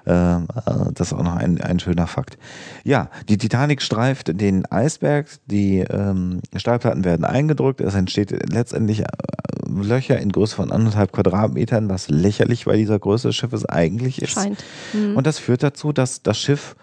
Ähm, 0.06 0.48
äh, 0.66 0.72
das 0.94 1.08
ist 1.08 1.14
auch 1.14 1.24
noch 1.24 1.36
ein, 1.36 1.62
ein 1.62 1.80
schöner 1.80 2.08
Fakt. 2.08 2.38
Ja, 2.84 3.10
die 3.30 3.38
Titanic 3.38 3.82
streift 3.82 4.40
den 4.40 4.66
Eisberg, 4.72 5.28
die 5.46 5.80
ähm, 5.80 6.42
Stahlplatten 6.56 7.04
werden 7.04 7.26
eingedrückt, 7.26 7.82
es 7.82 7.96
entsteht 7.96 8.32
letztendlich 8.52 9.02
äh, 9.02 9.06
Löcher 9.68 10.20
in 10.20 10.32
Größe 10.32 10.56
von 10.56 10.72
anderthalb 10.72 11.12
Quadratmetern, 11.12 11.90
was 11.90 12.08
lächerlich 12.10 12.66
bei 12.66 12.78
dieser 12.78 13.00
Größe 13.00 13.30
des 13.30 13.36
Schiffes 13.36 13.66
eigentlich 13.66 14.22
ist. 14.22 14.32
Scheint. 14.32 14.64
Mhm. 14.94 15.16
Und 15.18 15.26
das 15.28 15.40
führt 15.40 15.64
dazu, 15.64 15.92
dass 15.92 16.22
das 16.22 16.38
Schiff 16.38 16.76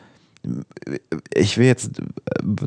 ich 1.34 1.56
will 1.56 1.66
jetzt 1.66 2.00
äh, 2.00 2.02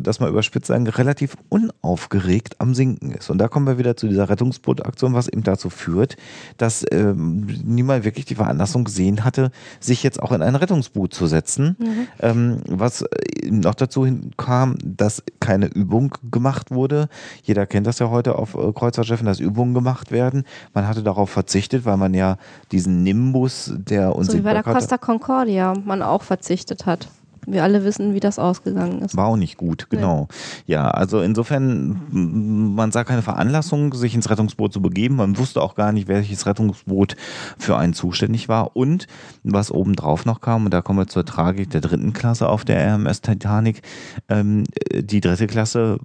das 0.01 0.19
mal 0.19 0.29
überspitzt 0.29 0.67
sagen, 0.67 0.87
relativ 0.87 1.35
unaufgeregt 1.49 2.55
am 2.59 2.73
Sinken 2.73 3.11
ist. 3.11 3.29
Und 3.29 3.37
da 3.37 3.47
kommen 3.47 3.67
wir 3.67 3.77
wieder 3.77 3.97
zu 3.97 4.07
dieser 4.07 4.29
Rettungsbootaktion, 4.29 5.13
was 5.13 5.27
eben 5.27 5.43
dazu 5.43 5.69
führt, 5.69 6.15
dass 6.57 6.85
ähm, 6.91 7.45
niemand 7.63 8.05
wirklich 8.05 8.25
die 8.25 8.35
Veranlassung 8.35 8.85
gesehen 8.85 9.25
hatte, 9.25 9.51
sich 9.79 10.03
jetzt 10.03 10.21
auch 10.21 10.31
in 10.31 10.41
ein 10.41 10.55
Rettungsboot 10.55 11.13
zu 11.13 11.27
setzen. 11.27 11.75
Mhm. 11.79 12.07
Ähm, 12.19 12.61
was 12.67 13.01
äh, 13.01 13.51
noch 13.51 13.75
dazu 13.75 14.07
kam, 14.37 14.77
dass 14.83 15.23
keine 15.39 15.67
Übung 15.67 16.13
gemacht 16.31 16.71
wurde. 16.71 17.09
Jeder 17.43 17.65
kennt 17.65 17.87
das 17.87 17.99
ja 17.99 18.09
heute 18.09 18.37
auf 18.37 18.55
äh, 18.55 18.71
Kreuzfahrtschiffen, 18.71 19.25
dass 19.25 19.39
Übungen 19.39 19.73
gemacht 19.73 20.11
werden. 20.11 20.45
Man 20.73 20.87
hatte 20.87 21.03
darauf 21.03 21.29
verzichtet, 21.29 21.83
weil 21.85 21.97
man 21.97 22.13
ja 22.13 22.37
diesen 22.71 23.03
Nimbus 23.03 23.73
der 23.75 24.15
Unsichtbarkeit... 24.15 24.31
So 24.31 24.37
wie 24.37 24.41
bei 24.41 24.53
der 24.53 24.63
Costa 24.63 24.97
Concordia 24.97 25.73
man 25.85 26.01
auch 26.01 26.23
verzichtet 26.23 26.85
hat 26.85 27.09
wir 27.47 27.63
alle 27.63 27.83
wissen, 27.83 28.13
wie 28.13 28.19
das 28.19 28.39
ausgegangen 28.39 29.01
ist. 29.01 29.15
War 29.15 29.27
auch 29.27 29.37
nicht 29.37 29.57
gut, 29.57 29.89
genau. 29.89 30.27
Nee. 30.29 30.73
Ja, 30.73 30.89
also 30.89 31.21
insofern, 31.21 32.01
man 32.11 32.91
sah 32.91 33.03
keine 33.03 33.21
Veranlassung, 33.21 33.93
sich 33.93 34.15
ins 34.15 34.29
Rettungsboot 34.29 34.73
zu 34.73 34.81
begeben. 34.81 35.15
Man 35.15 35.37
wusste 35.37 35.61
auch 35.61 35.75
gar 35.75 35.91
nicht, 35.91 36.07
welches 36.07 36.45
Rettungsboot 36.45 37.15
für 37.57 37.77
einen 37.77 37.93
zuständig 37.93 38.49
war. 38.49 38.75
Und 38.75 39.07
was 39.43 39.71
obendrauf 39.71 40.25
noch 40.25 40.41
kam, 40.41 40.65
und 40.65 40.73
da 40.73 40.81
kommen 40.81 40.99
wir 40.99 41.07
zur 41.07 41.25
Tragik 41.25 41.69
der 41.69 41.81
dritten 41.81 42.13
Klasse 42.13 42.49
auf 42.49 42.65
der 42.65 42.93
RMS 42.93 43.21
Titanic, 43.21 43.81
ähm, 44.29 44.63
die 44.93 45.21
dritte 45.21 45.47
Klasse 45.47 45.99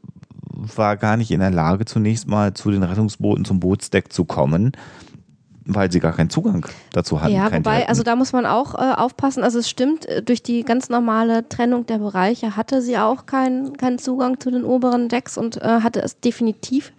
war 0.52 0.96
gar 0.96 1.16
nicht 1.16 1.30
in 1.30 1.40
der 1.40 1.50
Lage, 1.50 1.84
zunächst 1.84 2.28
mal 2.28 2.54
zu 2.54 2.70
den 2.70 2.82
Rettungsbooten 2.82 3.44
zum 3.44 3.60
Bootsdeck 3.60 4.12
zu 4.12 4.24
kommen 4.24 4.72
weil 5.74 5.90
sie 5.90 6.00
gar 6.00 6.12
keinen 6.12 6.30
Zugang 6.30 6.66
dazu 6.92 7.20
hatten. 7.20 7.34
Ja, 7.34 7.52
wobei, 7.52 7.88
also 7.88 8.02
da 8.02 8.16
muss 8.16 8.32
man 8.32 8.46
auch 8.46 8.74
äh, 8.74 8.94
aufpassen. 8.94 9.42
Also 9.42 9.58
es 9.58 9.68
stimmt, 9.68 10.06
äh, 10.06 10.22
durch 10.22 10.42
die 10.42 10.64
ganz 10.64 10.88
normale 10.88 11.48
Trennung 11.48 11.86
der 11.86 11.98
Bereiche 11.98 12.56
hatte 12.56 12.82
sie 12.82 12.98
auch 12.98 13.26
keinen 13.26 13.76
keinen 13.76 13.98
Zugang 13.98 14.40
zu 14.40 14.50
den 14.50 14.64
oberen 14.64 15.08
Decks 15.08 15.38
und 15.38 15.56
äh, 15.56 15.80
hatte 15.82 16.02
es 16.02 16.20
definitiv 16.20 16.92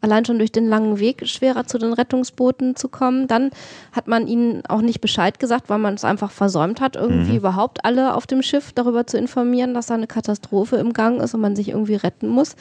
allein 0.00 0.24
schon 0.24 0.38
durch 0.38 0.52
den 0.52 0.68
langen 0.68 0.98
Weg 0.98 1.26
schwerer 1.26 1.66
zu 1.66 1.78
den 1.78 1.92
Rettungsbooten 1.92 2.76
zu 2.76 2.88
kommen. 2.88 3.26
Dann 3.26 3.50
hat 3.92 4.06
man 4.06 4.26
ihnen 4.26 4.64
auch 4.66 4.80
nicht 4.80 5.00
Bescheid 5.00 5.38
gesagt, 5.38 5.68
weil 5.68 5.78
man 5.78 5.94
es 5.94 6.04
einfach 6.04 6.30
versäumt 6.30 6.80
hat, 6.80 6.96
irgendwie 6.96 7.32
mhm. 7.32 7.38
überhaupt 7.38 7.84
alle 7.84 8.14
auf 8.14 8.26
dem 8.26 8.42
Schiff 8.42 8.72
darüber 8.72 9.06
zu 9.06 9.18
informieren, 9.18 9.74
dass 9.74 9.86
da 9.86 9.94
eine 9.94 10.06
Katastrophe 10.06 10.76
im 10.76 10.92
Gang 10.92 11.20
ist 11.20 11.34
und 11.34 11.40
man 11.40 11.56
sich 11.56 11.70
irgendwie 11.70 11.96
retten 11.96 12.28
muss 12.28 12.54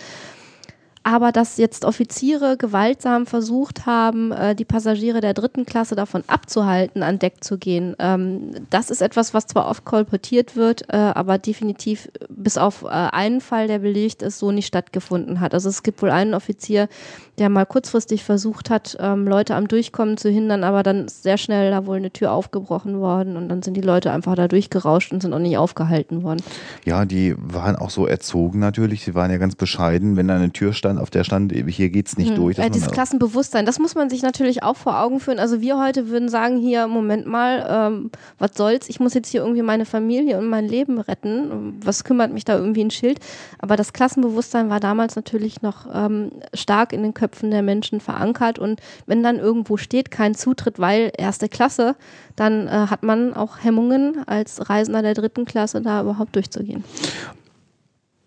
aber 1.07 1.31
dass 1.31 1.55
jetzt 1.55 1.85
Offiziere 1.85 2.57
gewaltsam 2.57 3.25
versucht 3.27 3.85
haben, 3.85 4.33
äh, 4.33 4.55
die 4.55 4.65
Passagiere 4.65 5.21
der 5.21 5.33
dritten 5.33 5.65
Klasse 5.65 5.95
davon 5.95 6.21
abzuhalten, 6.27 7.01
an 7.01 7.17
Deck 7.17 7.45
zu 7.45 7.57
gehen, 7.57 7.95
ähm, 7.99 8.51
das 8.69 8.89
ist 8.89 9.01
etwas, 9.01 9.33
was 9.33 9.47
zwar 9.47 9.69
oft 9.69 9.85
kolportiert 9.85 10.57
wird, 10.57 10.89
äh, 10.89 10.97
aber 10.97 11.37
definitiv 11.37 12.09
bis 12.27 12.57
auf 12.57 12.83
äh, 12.83 12.87
einen 12.87 13.39
Fall, 13.39 13.67
der 13.67 13.79
belegt 13.79 14.21
ist, 14.21 14.37
so 14.37 14.51
nicht 14.51 14.67
stattgefunden 14.67 15.39
hat. 15.39 15.53
Also 15.53 15.69
es 15.69 15.81
gibt 15.81 16.01
wohl 16.01 16.11
einen 16.11 16.33
Offizier, 16.33 16.89
der 17.37 17.49
mal 17.49 17.65
kurzfristig 17.65 18.23
versucht 18.23 18.71
hat, 18.71 18.97
ähm, 18.99 19.27
Leute 19.27 19.53
am 19.55 19.67
Durchkommen 19.67 20.17
zu 20.17 20.29
hindern, 20.29 20.63
aber 20.63 20.81
dann 20.81 21.05
ist 21.05 21.21
sehr 21.21 21.37
schnell 21.37 21.69
da 21.69 21.85
wohl 21.85 21.97
eine 21.97 22.11
Tür 22.11 22.31
aufgebrochen 22.31 22.99
worden 22.99 23.37
und 23.37 23.47
dann 23.49 23.61
sind 23.61 23.75
die 23.75 23.81
Leute 23.81 24.11
einfach 24.11 24.33
da 24.33 24.47
durchgerauscht 24.47 25.13
und 25.13 25.21
sind 25.21 25.33
auch 25.33 25.39
nicht 25.39 25.57
aufgehalten 25.57 26.23
worden. 26.23 26.41
Ja, 26.83 27.05
die 27.05 27.35
waren 27.37 27.75
auch 27.75 27.91
so 27.91 28.07
erzogen 28.07 28.57
natürlich. 28.57 29.03
Sie 29.03 29.13
waren 29.13 29.29
ja 29.29 29.37
ganz 29.37 29.55
bescheiden, 29.55 30.17
wenn 30.17 30.27
da 30.27 30.35
eine 30.35 30.51
Tür 30.51 30.73
stand, 30.73 30.99
auf 30.99 31.11
der 31.11 31.23
stand, 31.23 31.53
hier 31.53 31.89
geht's 31.89 32.17
nicht 32.17 32.29
hm. 32.29 32.37
durch. 32.37 32.57
Äh, 32.57 32.71
dieses 32.71 32.89
Klassenbewusstsein, 32.89 33.67
das 33.67 33.77
muss 33.77 33.93
man 33.93 34.09
sich 34.09 34.23
natürlich 34.23 34.63
auch 34.63 34.75
vor 34.75 34.99
Augen 34.99 35.19
führen. 35.19 35.37
Also 35.37 35.61
wir 35.61 35.79
heute 35.79 36.09
würden 36.09 36.29
sagen, 36.29 36.57
hier, 36.57 36.87
Moment 36.87 37.27
mal, 37.27 37.67
ähm, 37.69 38.11
was 38.39 38.51
soll's, 38.55 38.89
ich 38.89 38.99
muss 38.99 39.13
jetzt 39.13 39.29
hier 39.29 39.41
irgendwie 39.41 39.61
meine 39.61 39.85
Familie 39.85 40.39
und 40.39 40.47
mein 40.47 40.67
Leben 40.67 40.99
retten. 40.99 41.77
Was 41.83 42.03
kümmert 42.03 42.33
mich 42.33 42.45
da 42.45 42.57
irgendwie 42.57 42.83
ein 42.83 42.91
Schild? 42.91 43.19
Aber 43.59 43.75
das 43.75 43.93
Klassenbewusstsein 43.93 44.71
war 44.71 44.79
damals 44.79 45.15
natürlich 45.15 45.61
noch 45.61 45.85
ähm, 45.93 46.31
stark 46.55 46.93
in 46.93 47.03
den 47.03 47.13
Köpfen 47.13 47.26
Köpfen 47.27 47.51
der 47.51 47.61
Menschen 47.61 47.99
verankert. 47.99 48.57
Und 48.57 48.79
wenn 49.05 49.21
dann 49.21 49.37
irgendwo 49.37 49.75
steht, 49.75 50.11
kein 50.11 50.33
Zutritt, 50.33 50.79
weil 50.79 51.11
erste 51.17 51.49
Klasse, 51.49 51.95
dann 52.37 52.67
äh, 52.67 52.71
hat 52.71 53.03
man 53.03 53.33
auch 53.33 53.63
Hemmungen 53.63 54.23
als 54.25 54.69
Reisender 54.69 55.01
der 55.01 55.13
dritten 55.13 55.43
Klasse 55.43 55.81
da 55.81 56.01
überhaupt 56.01 56.35
durchzugehen. 56.35 56.85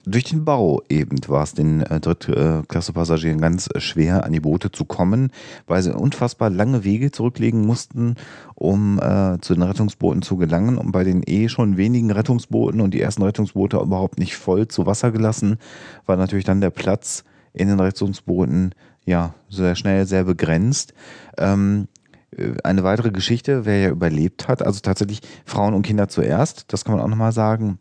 Durch 0.06 0.24
den 0.24 0.44
Bau 0.44 0.82
eben 0.88 1.18
war 1.28 1.42
es 1.42 1.54
den 1.54 1.82
äh, 1.82 2.00
Drittklasse-Passagieren 2.00 3.40
ganz 3.40 3.68
schwer, 3.76 4.24
an 4.24 4.32
die 4.32 4.40
Boote 4.40 4.70
zu 4.70 4.84
kommen, 4.84 5.30
weil 5.66 5.82
sie 5.82 5.94
unfassbar 5.94 6.50
lange 6.50 6.84
Wege 6.84 7.10
zurücklegen 7.10 7.66
mussten, 7.66 8.16
um 8.54 8.98
äh, 8.98 9.38
zu 9.40 9.54
den 9.54 9.62
Rettungsbooten 9.62 10.22
zu 10.22 10.36
gelangen. 10.36 10.78
Und 10.78 10.92
bei 10.92 11.04
den 11.04 11.22
eh 11.26 11.48
schon 11.48 11.76
wenigen 11.76 12.10
Rettungsbooten 12.10 12.80
und 12.80 12.92
die 12.92 13.00
ersten 13.00 13.22
Rettungsboote 13.22 13.78
überhaupt 13.78 14.18
nicht 14.18 14.36
voll 14.36 14.68
zu 14.68 14.86
Wasser 14.86 15.10
gelassen, 15.10 15.58
war 16.06 16.16
natürlich 16.16 16.46
dann 16.46 16.60
der 16.60 16.70
Platz 16.70 17.24
in 17.52 17.68
den 17.68 17.80
Rettungsbooten 17.80 18.74
ja 19.10 19.34
sehr 19.50 19.76
schnell 19.76 20.06
sehr 20.06 20.24
begrenzt. 20.24 20.94
Ähm, 21.36 21.88
äh, 22.36 22.54
eine 22.64 22.84
weitere 22.84 23.10
Geschichte, 23.10 23.66
wer 23.66 23.80
ja 23.80 23.90
überlebt 23.90 24.48
hat, 24.48 24.62
also 24.62 24.80
tatsächlich 24.80 25.20
Frauen 25.44 25.74
und 25.74 25.82
Kinder 25.82 26.08
zuerst, 26.08 26.72
das 26.72 26.84
kann 26.84 26.94
man 26.94 27.04
auch 27.04 27.08
nochmal 27.08 27.32
sagen 27.32 27.78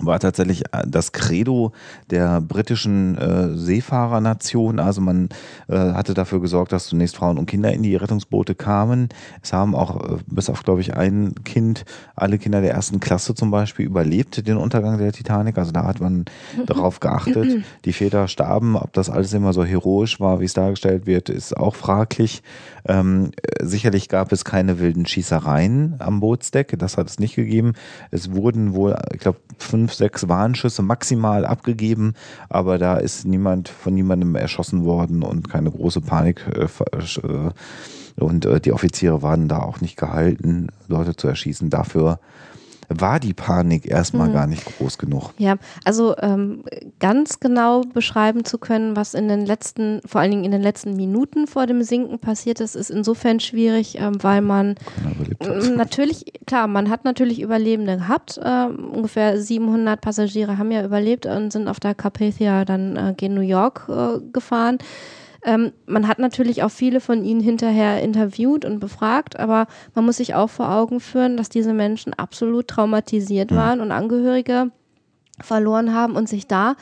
war 0.00 0.18
tatsächlich 0.20 0.66
äh, 0.72 0.84
das 0.86 1.12
Credo 1.12 1.72
der 2.10 2.40
britischen 2.40 3.16
äh, 3.18 3.56
Seefahrernation. 3.56 4.78
Also 4.78 5.00
man 5.00 5.28
äh, 5.68 5.76
hatte 5.76 6.14
dafür 6.14 6.40
gesorgt, 6.40 6.72
dass 6.72 6.86
zunächst 6.86 7.16
Frauen 7.16 7.38
und 7.38 7.46
Kinder 7.46 7.72
in 7.72 7.82
die 7.82 7.96
Rettungsboote 7.96 8.54
kamen. 8.54 9.08
Es 9.42 9.52
haben 9.52 9.74
auch 9.74 9.96
äh, 9.96 10.18
bis 10.26 10.50
auf, 10.50 10.62
glaube 10.62 10.80
ich, 10.80 10.94
ein 10.94 11.34
Kind, 11.44 11.84
alle 12.14 12.38
Kinder 12.38 12.60
der 12.60 12.72
ersten 12.72 13.00
Klasse 13.00 13.34
zum 13.34 13.50
Beispiel, 13.50 13.86
überlebt 13.86 14.46
den 14.46 14.56
Untergang 14.56 14.98
der 14.98 15.12
Titanic. 15.12 15.58
Also 15.58 15.72
da 15.72 15.84
hat 15.84 16.00
man 16.00 16.24
darauf 16.66 17.00
geachtet. 17.00 17.64
Die 17.84 17.92
Väter 17.92 18.28
starben. 18.28 18.76
Ob 18.76 18.92
das 18.92 19.10
alles 19.10 19.32
immer 19.32 19.52
so 19.52 19.64
heroisch 19.64 20.20
war, 20.20 20.40
wie 20.40 20.44
es 20.44 20.54
dargestellt 20.54 21.06
wird, 21.06 21.28
ist 21.28 21.56
auch 21.56 21.74
fraglich. 21.74 22.42
Ähm, 22.88 23.32
sicherlich 23.60 24.08
gab 24.08 24.32
es 24.32 24.44
keine 24.44 24.78
wilden 24.78 25.06
Schießereien 25.06 25.96
am 25.98 26.20
Bootsdeck. 26.20 26.78
Das 26.78 26.96
hat 26.96 27.08
es 27.08 27.18
nicht 27.18 27.34
gegeben. 27.34 27.72
Es 28.10 28.32
wurden 28.32 28.74
wohl, 28.74 28.96
ich 29.12 29.20
glaube, 29.20 29.40
fünf 29.58 29.94
sechs 29.94 30.28
Warnschüsse 30.28 30.82
maximal 30.82 31.44
abgegeben, 31.44 32.14
aber 32.48 32.78
da 32.78 32.96
ist 32.96 33.26
niemand 33.26 33.68
von 33.68 33.94
niemandem 33.94 34.34
erschossen 34.36 34.84
worden 34.84 35.22
und 35.22 35.50
keine 35.50 35.70
große 35.70 36.00
Panik. 36.00 36.44
Äh, 36.54 36.64
äh 36.64 37.50
und 38.18 38.46
äh, 38.46 38.60
die 38.60 38.72
Offiziere 38.72 39.20
waren 39.22 39.46
da 39.46 39.58
auch 39.58 39.82
nicht 39.82 39.96
gehalten, 39.96 40.68
Leute 40.88 41.16
zu 41.16 41.28
erschießen. 41.28 41.68
Dafür 41.68 42.18
war 42.88 43.20
die 43.20 43.34
Panik 43.34 43.86
erstmal 43.86 44.28
mhm. 44.28 44.32
gar 44.32 44.46
nicht 44.46 44.64
groß 44.64 44.98
genug. 44.98 45.32
Ja, 45.38 45.56
also 45.84 46.16
ähm, 46.18 46.64
ganz 47.00 47.40
genau 47.40 47.82
beschreiben 47.82 48.44
zu 48.44 48.58
können, 48.58 48.96
was 48.96 49.14
in 49.14 49.28
den 49.28 49.44
letzten, 49.44 50.00
vor 50.06 50.20
allen 50.20 50.30
Dingen 50.30 50.44
in 50.44 50.52
den 50.52 50.62
letzten 50.62 50.94
Minuten 50.94 51.46
vor 51.46 51.66
dem 51.66 51.82
Sinken 51.82 52.18
passiert 52.18 52.60
ist, 52.60 52.76
ist 52.76 52.90
insofern 52.90 53.40
schwierig, 53.40 53.98
ähm, 53.98 54.22
weil 54.22 54.40
man 54.40 54.74
natürlich, 55.76 56.32
klar, 56.46 56.66
man 56.66 56.90
hat 56.90 57.04
natürlich 57.04 57.40
Überlebende 57.40 57.96
gehabt. 57.96 58.38
Äh, 58.38 58.66
ungefähr 58.66 59.40
700 59.40 60.00
Passagiere 60.00 60.58
haben 60.58 60.70
ja 60.70 60.84
überlebt 60.84 61.26
und 61.26 61.52
sind 61.52 61.68
auf 61.68 61.80
der 61.80 61.94
Carpathia 61.94 62.64
dann 62.64 62.96
äh, 62.96 63.14
gen 63.16 63.34
New 63.34 63.40
York 63.40 63.86
äh, 63.88 64.20
gefahren. 64.32 64.78
Ähm, 65.46 65.72
man 65.86 66.08
hat 66.08 66.18
natürlich 66.18 66.64
auch 66.64 66.70
viele 66.70 67.00
von 67.00 67.24
ihnen 67.24 67.40
hinterher 67.40 68.02
interviewt 68.02 68.64
und 68.64 68.80
befragt, 68.80 69.38
aber 69.38 69.68
man 69.94 70.04
muss 70.04 70.16
sich 70.16 70.34
auch 70.34 70.50
vor 70.50 70.70
Augen 70.70 70.98
führen, 70.98 71.36
dass 71.36 71.48
diese 71.48 71.72
Menschen 71.72 72.12
absolut 72.12 72.66
traumatisiert 72.66 73.52
mhm. 73.52 73.56
waren 73.56 73.80
und 73.80 73.92
Angehörige 73.92 74.72
verloren 75.40 75.94
haben 75.94 76.16
und 76.16 76.28
sich 76.28 76.48
da 76.48 76.74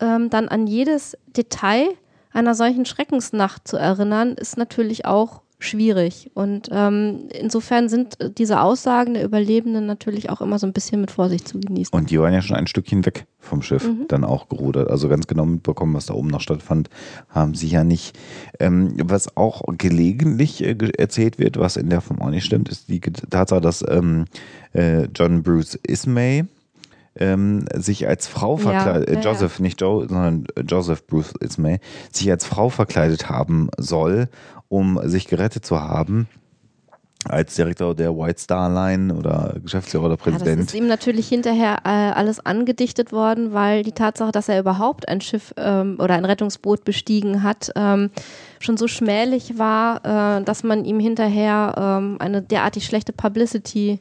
ähm, 0.00 0.30
dann 0.30 0.48
an 0.48 0.66
jedes 0.66 1.16
Detail 1.36 1.88
einer 2.32 2.54
solchen 2.54 2.86
Schreckensnacht 2.86 3.68
zu 3.68 3.76
erinnern, 3.76 4.32
ist 4.32 4.56
natürlich 4.56 5.04
auch 5.04 5.42
schwierig. 5.58 6.30
Und 6.34 6.68
ähm, 6.70 7.28
insofern 7.32 7.88
sind 7.88 8.18
diese 8.38 8.60
Aussagen 8.60 9.14
der 9.14 9.24
Überlebenden 9.24 9.86
natürlich 9.86 10.28
auch 10.30 10.40
immer 10.40 10.58
so 10.58 10.66
ein 10.66 10.72
bisschen 10.72 11.00
mit 11.00 11.10
Vorsicht 11.10 11.48
zu 11.48 11.58
genießen. 11.58 11.96
Und 11.96 12.10
die 12.10 12.20
waren 12.20 12.34
ja 12.34 12.42
schon 12.42 12.56
ein 12.56 12.66
Stückchen 12.66 13.06
weg 13.06 13.26
vom 13.38 13.62
Schiff, 13.62 13.86
mhm. 13.86 14.06
dann 14.08 14.24
auch 14.24 14.48
gerudert. 14.48 14.90
Also 14.90 15.08
ganz 15.08 15.26
genau 15.26 15.46
mitbekommen, 15.46 15.94
was 15.94 16.06
da 16.06 16.14
oben 16.14 16.28
noch 16.28 16.40
stattfand, 16.40 16.90
haben 17.30 17.54
sie 17.54 17.68
ja 17.68 17.84
nicht. 17.84 18.18
Ähm, 18.60 18.94
was 19.02 19.36
auch 19.36 19.62
gelegentlich 19.78 20.62
äh, 20.62 20.76
erzählt 20.98 21.38
wird, 21.38 21.58
was 21.58 21.76
in 21.76 21.88
der 21.88 22.00
Form 22.00 22.20
auch 22.20 22.30
nicht 22.30 22.44
stimmt, 22.44 22.68
ist 22.68 22.88
die 22.88 23.00
Tatsache, 23.00 23.60
dass 23.60 23.84
ähm, 23.88 24.26
äh, 24.72 25.04
John 25.14 25.42
Bruce 25.42 25.78
Ismay, 25.86 26.44
ähm, 27.18 27.64
sich 27.74 28.06
als 28.06 28.26
Frau 28.26 28.56
verkleidet, 28.56 29.08
ja, 29.08 29.20
äh, 29.20 29.22
Joseph, 29.22 29.58
ja. 29.58 29.62
nicht 29.62 29.80
Joe, 29.80 30.08
sondern 30.08 30.46
Joseph 30.66 31.06
Bruce 31.06 31.32
Ismay, 31.40 31.80
sich 32.12 32.30
als 32.30 32.44
Frau 32.46 32.68
verkleidet 32.68 33.28
haben 33.28 33.68
soll 33.78 34.28
um 34.68 35.00
sich 35.04 35.26
gerettet 35.26 35.64
zu 35.64 35.80
haben 35.80 36.28
als 37.28 37.56
Direktor 37.56 37.92
der 37.94 38.16
White 38.16 38.40
Star 38.40 38.68
Line 38.70 39.12
oder 39.12 39.56
Geschäftsführer 39.60 40.04
oder 40.04 40.16
Präsident. 40.16 40.46
Ja, 40.46 40.56
das 40.56 40.66
ist 40.66 40.74
ihm 40.74 40.86
natürlich 40.86 41.28
hinterher 41.28 41.78
äh, 41.84 41.88
alles 41.88 42.44
angedichtet 42.44 43.10
worden, 43.10 43.52
weil 43.52 43.82
die 43.82 43.92
Tatsache, 43.92 44.30
dass 44.30 44.48
er 44.48 44.60
überhaupt 44.60 45.08
ein 45.08 45.20
Schiff 45.20 45.52
ähm, 45.56 45.96
oder 45.98 46.14
ein 46.14 46.24
Rettungsboot 46.24 46.84
bestiegen 46.84 47.42
hat, 47.42 47.72
ähm, 47.74 48.10
schon 48.60 48.76
so 48.76 48.86
schmählich 48.86 49.58
war, 49.58 50.38
äh, 50.38 50.44
dass 50.44 50.62
man 50.62 50.84
ihm 50.84 51.00
hinterher 51.00 51.74
ähm, 51.76 52.16
eine 52.20 52.42
derartig 52.42 52.86
schlechte 52.86 53.12
Publicity 53.12 53.98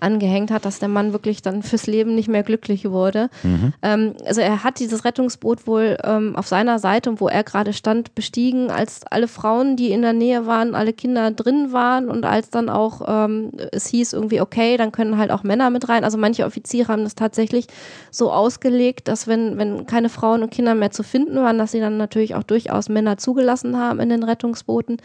angehängt 0.00 0.50
hat, 0.50 0.64
dass 0.64 0.78
der 0.78 0.88
Mann 0.88 1.12
wirklich 1.12 1.42
dann 1.42 1.62
fürs 1.62 1.86
Leben 1.86 2.14
nicht 2.14 2.28
mehr 2.28 2.42
glücklich 2.42 2.88
wurde. 2.90 3.30
Mhm. 3.42 3.72
Ähm, 3.82 4.14
also 4.26 4.40
er 4.40 4.64
hat 4.64 4.78
dieses 4.78 5.04
Rettungsboot 5.04 5.66
wohl 5.66 5.96
ähm, 6.04 6.36
auf 6.36 6.46
seiner 6.46 6.78
Seite, 6.78 7.20
wo 7.20 7.28
er 7.28 7.44
gerade 7.44 7.72
stand, 7.72 8.14
bestiegen, 8.14 8.70
als 8.70 9.00
alle 9.10 9.28
Frauen, 9.28 9.76
die 9.76 9.90
in 9.90 10.02
der 10.02 10.12
Nähe 10.12 10.46
waren, 10.46 10.74
alle 10.74 10.92
Kinder 10.92 11.30
drin 11.30 11.72
waren 11.72 12.08
und 12.08 12.24
als 12.24 12.50
dann 12.50 12.68
auch 12.68 13.02
ähm, 13.06 13.52
es 13.72 13.86
hieß 13.88 14.12
irgendwie, 14.12 14.40
okay, 14.40 14.76
dann 14.76 14.92
können 14.92 15.18
halt 15.18 15.30
auch 15.30 15.42
Männer 15.42 15.70
mit 15.70 15.88
rein. 15.88 16.04
Also 16.04 16.18
manche 16.18 16.44
Offiziere 16.44 16.92
haben 16.92 17.04
das 17.04 17.14
tatsächlich 17.14 17.66
so 18.10 18.32
ausgelegt, 18.32 19.08
dass 19.08 19.26
wenn, 19.26 19.58
wenn 19.58 19.86
keine 19.86 20.08
Frauen 20.08 20.42
und 20.42 20.50
Kinder 20.50 20.74
mehr 20.74 20.90
zu 20.90 21.02
finden 21.02 21.36
waren, 21.36 21.58
dass 21.58 21.72
sie 21.72 21.80
dann 21.80 21.96
natürlich 21.96 22.34
auch 22.34 22.42
durchaus 22.42 22.88
Männer 22.88 23.18
zugelassen 23.18 23.76
haben 23.76 24.00
in 24.00 24.08
den 24.08 24.22
Rettungsbooten. 24.22 24.98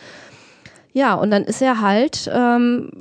Ja, 0.95 1.15
und 1.15 1.31
dann 1.31 1.43
ist 1.43 1.61
er 1.61 1.81
halt 1.81 2.29
ähm, 2.31 2.91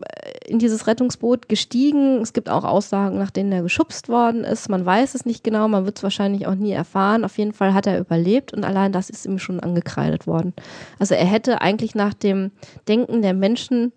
in 0.46 0.58
dieses 0.58 0.86
Rettungsboot 0.86 1.48
gestiegen. 1.48 2.22
Es 2.22 2.32
gibt 2.32 2.48
auch 2.48 2.64
Aussagen, 2.64 3.18
nach 3.18 3.30
denen 3.30 3.52
er 3.52 3.62
geschubst 3.62 4.08
worden 4.08 4.44
ist. 4.44 4.70
Man 4.70 4.84
weiß 4.84 5.14
es 5.14 5.26
nicht 5.26 5.44
genau, 5.44 5.68
man 5.68 5.84
wird 5.84 5.98
es 5.98 6.02
wahrscheinlich 6.02 6.46
auch 6.46 6.54
nie 6.54 6.72
erfahren. 6.72 7.24
Auf 7.24 7.36
jeden 7.36 7.52
Fall 7.52 7.74
hat 7.74 7.86
er 7.86 8.00
überlebt 8.00 8.54
und 8.54 8.64
allein 8.64 8.92
das 8.92 9.10
ist 9.10 9.26
ihm 9.26 9.38
schon 9.38 9.60
angekreidet 9.60 10.26
worden. 10.26 10.54
Also 10.98 11.14
er 11.14 11.26
hätte 11.26 11.60
eigentlich 11.60 11.94
nach 11.94 12.14
dem 12.14 12.50
Denken 12.88 13.20
der 13.20 13.34
Menschen 13.34 13.92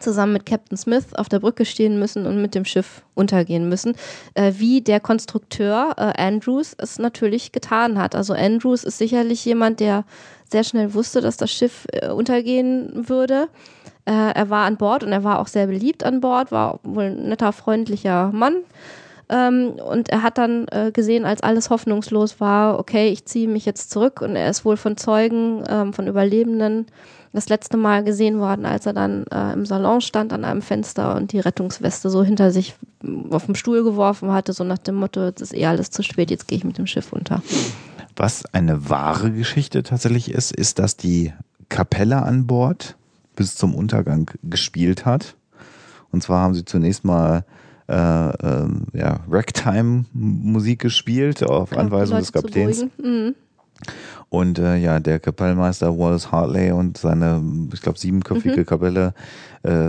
zusammen 0.00 0.32
mit 0.32 0.46
Captain 0.46 0.76
Smith 0.76 1.14
auf 1.14 1.28
der 1.28 1.40
Brücke 1.40 1.64
stehen 1.64 1.98
müssen 1.98 2.26
und 2.26 2.40
mit 2.40 2.54
dem 2.54 2.64
Schiff 2.64 3.02
untergehen 3.14 3.68
müssen, 3.68 3.94
äh, 4.34 4.52
wie 4.56 4.80
der 4.80 5.00
Konstrukteur 5.00 5.94
äh, 5.96 6.20
Andrews 6.20 6.74
es 6.78 6.98
natürlich 6.98 7.52
getan 7.52 7.98
hat. 7.98 8.14
Also 8.14 8.34
Andrews 8.34 8.84
ist 8.84 8.98
sicherlich 8.98 9.44
jemand, 9.44 9.80
der 9.80 10.04
sehr 10.50 10.64
schnell 10.64 10.94
wusste, 10.94 11.20
dass 11.20 11.36
das 11.36 11.50
Schiff 11.50 11.86
äh, 11.92 12.08
untergehen 12.08 13.08
würde. 13.08 13.48
Äh, 14.04 14.32
er 14.34 14.50
war 14.50 14.64
an 14.64 14.76
Bord 14.76 15.04
und 15.04 15.12
er 15.12 15.24
war 15.24 15.38
auch 15.40 15.48
sehr 15.48 15.66
beliebt 15.66 16.04
an 16.04 16.20
Bord, 16.20 16.50
war 16.50 16.80
wohl 16.82 17.04
ein 17.04 17.28
netter, 17.28 17.52
freundlicher 17.52 18.30
Mann. 18.32 18.56
Ähm, 19.28 19.74
und 19.86 20.08
er 20.08 20.22
hat 20.22 20.38
dann 20.38 20.66
äh, 20.68 20.90
gesehen, 20.90 21.26
als 21.26 21.42
alles 21.42 21.68
hoffnungslos 21.68 22.40
war, 22.40 22.78
okay, 22.78 23.10
ich 23.10 23.26
ziehe 23.26 23.48
mich 23.48 23.66
jetzt 23.66 23.90
zurück 23.90 24.22
und 24.22 24.36
er 24.36 24.48
ist 24.48 24.64
wohl 24.64 24.78
von 24.78 24.96
Zeugen, 24.96 25.62
ähm, 25.68 25.92
von 25.92 26.06
Überlebenden 26.06 26.86
das 27.32 27.48
letzte 27.48 27.76
Mal 27.76 28.04
gesehen 28.04 28.38
worden, 28.38 28.64
als 28.66 28.86
er 28.86 28.92
dann 28.92 29.24
äh, 29.32 29.52
im 29.52 29.66
Salon 29.66 30.00
stand 30.00 30.32
an 30.32 30.44
einem 30.44 30.62
Fenster 30.62 31.16
und 31.16 31.32
die 31.32 31.40
Rettungsweste 31.40 32.10
so 32.10 32.24
hinter 32.24 32.50
sich 32.50 32.74
auf 33.30 33.46
dem 33.46 33.54
Stuhl 33.54 33.84
geworfen 33.84 34.32
hatte, 34.32 34.52
so 34.52 34.64
nach 34.64 34.78
dem 34.78 34.96
Motto, 34.96 35.24
jetzt 35.24 35.40
ist 35.40 35.54
eh 35.54 35.66
alles 35.66 35.90
zu 35.90 36.02
spät, 36.02 36.30
jetzt 36.30 36.48
gehe 36.48 36.58
ich 36.58 36.64
mit 36.64 36.78
dem 36.78 36.86
Schiff 36.86 37.12
unter. 37.12 37.42
Was 38.16 38.44
eine 38.52 38.88
wahre 38.88 39.30
Geschichte 39.30 39.82
tatsächlich 39.82 40.30
ist, 40.30 40.52
ist, 40.52 40.78
dass 40.78 40.96
die 40.96 41.32
Kapelle 41.68 42.22
an 42.22 42.46
Bord 42.46 42.96
bis 43.36 43.54
zum 43.54 43.74
Untergang 43.74 44.30
gespielt 44.42 45.06
hat. 45.06 45.36
Und 46.10 46.22
zwar 46.22 46.40
haben 46.40 46.54
sie 46.54 46.64
zunächst 46.64 47.04
mal 47.04 47.44
äh, 47.88 47.94
ähm, 47.94 48.86
ja, 48.92 49.20
Ragtime-Musik 49.30 50.80
gespielt 50.80 51.42
auf 51.42 51.72
Anweisung 51.76 52.18
des 52.18 52.32
Kapitäns. 52.32 52.86
Mhm. 53.02 53.34
Und 54.30 54.58
äh, 54.58 54.76
ja, 54.76 55.00
der 55.00 55.20
Kapellmeister 55.20 55.98
Wallace 55.98 56.30
Hartley 56.30 56.72
und 56.72 56.98
seine, 56.98 57.42
ich 57.72 57.80
glaube, 57.80 57.98
siebenköpfige 57.98 58.64
Kapelle, 58.66 59.14
äh, 59.62 59.88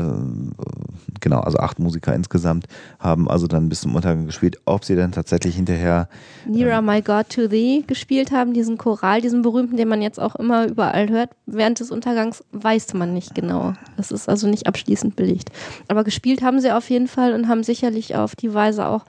genau, 1.20 1.42
also 1.42 1.58
acht 1.58 1.80
Musiker 1.80 2.14
insgesamt, 2.16 2.66
haben 3.00 3.30
also 3.30 3.48
dann 3.48 3.68
bis 3.68 3.82
zum 3.82 3.96
Untergang 3.96 4.26
gespielt. 4.26 4.58
Ob 4.64 4.86
sie 4.86 4.96
dann 4.96 5.12
tatsächlich 5.12 5.56
hinterher 5.56 6.08
Nearer 6.48 6.82
My 6.82 7.02
God 7.02 7.30
to 7.30 7.48
Thee 7.48 7.84
gespielt 7.86 8.32
haben, 8.32 8.54
diesen 8.54 8.78
Choral, 8.78 9.20
diesen 9.20 9.42
berühmten, 9.42 9.76
den 9.76 9.90
man 9.90 10.02
jetzt 10.02 10.20
auch 10.20 10.36
immer 10.36 10.68
überall 10.68 11.10
hört. 11.10 11.32
Während 11.46 11.82
des 11.82 11.92
Untergangs 11.92 12.44
weiß 12.54 12.94
man 12.94 13.14
nicht 13.14 13.36
genau. 13.36 13.74
Das 13.98 14.12
ist 14.12 14.30
also 14.30 14.48
nicht 14.48 14.68
abschließend 14.68 15.18
belegt. 15.18 15.50
Aber 15.90 16.06
gespielt 16.06 16.42
haben 16.42 16.62
sie 16.62 16.72
auf 16.72 16.90
jeden 16.90 17.08
Fall 17.08 17.34
und 17.34 17.50
haben 17.50 17.64
sicherlich 17.64 18.16
auf 18.16 18.38
die 18.38 18.54
Weise 18.54 18.88
auch 18.88 19.04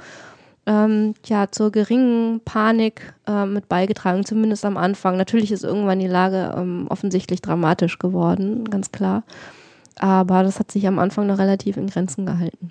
ähm, 0.70 1.14
ja, 1.24 1.50
zur 1.50 1.72
geringen 1.72 2.40
Panik 2.44 3.12
äh, 3.26 3.44
mit 3.44 3.68
beigetragen, 3.68 4.24
zumindest 4.24 4.64
am 4.64 4.76
Anfang. 4.76 5.16
Natürlich 5.16 5.50
ist 5.50 5.64
irgendwann 5.64 5.98
die 5.98 6.06
Lage 6.06 6.54
ähm, 6.56 6.86
offensichtlich 6.88 7.42
dramatisch 7.42 7.98
geworden, 7.98 8.70
ganz 8.70 8.92
klar. 8.92 9.24
Aber 9.98 10.44
das 10.44 10.60
hat 10.60 10.70
sich 10.70 10.86
am 10.86 11.00
Anfang 11.00 11.26
noch 11.26 11.38
relativ 11.38 11.76
in 11.76 11.88
Grenzen 11.88 12.24
gehalten. 12.24 12.70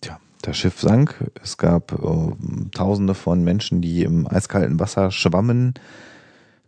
Tja, 0.00 0.18
das 0.40 0.56
Schiff 0.56 0.80
sank. 0.80 1.30
Es 1.42 1.58
gab 1.58 1.92
äh, 1.92 2.32
Tausende 2.74 3.14
von 3.14 3.44
Menschen, 3.44 3.82
die 3.82 4.02
im 4.02 4.26
eiskalten 4.26 4.80
Wasser 4.80 5.10
schwammen, 5.10 5.74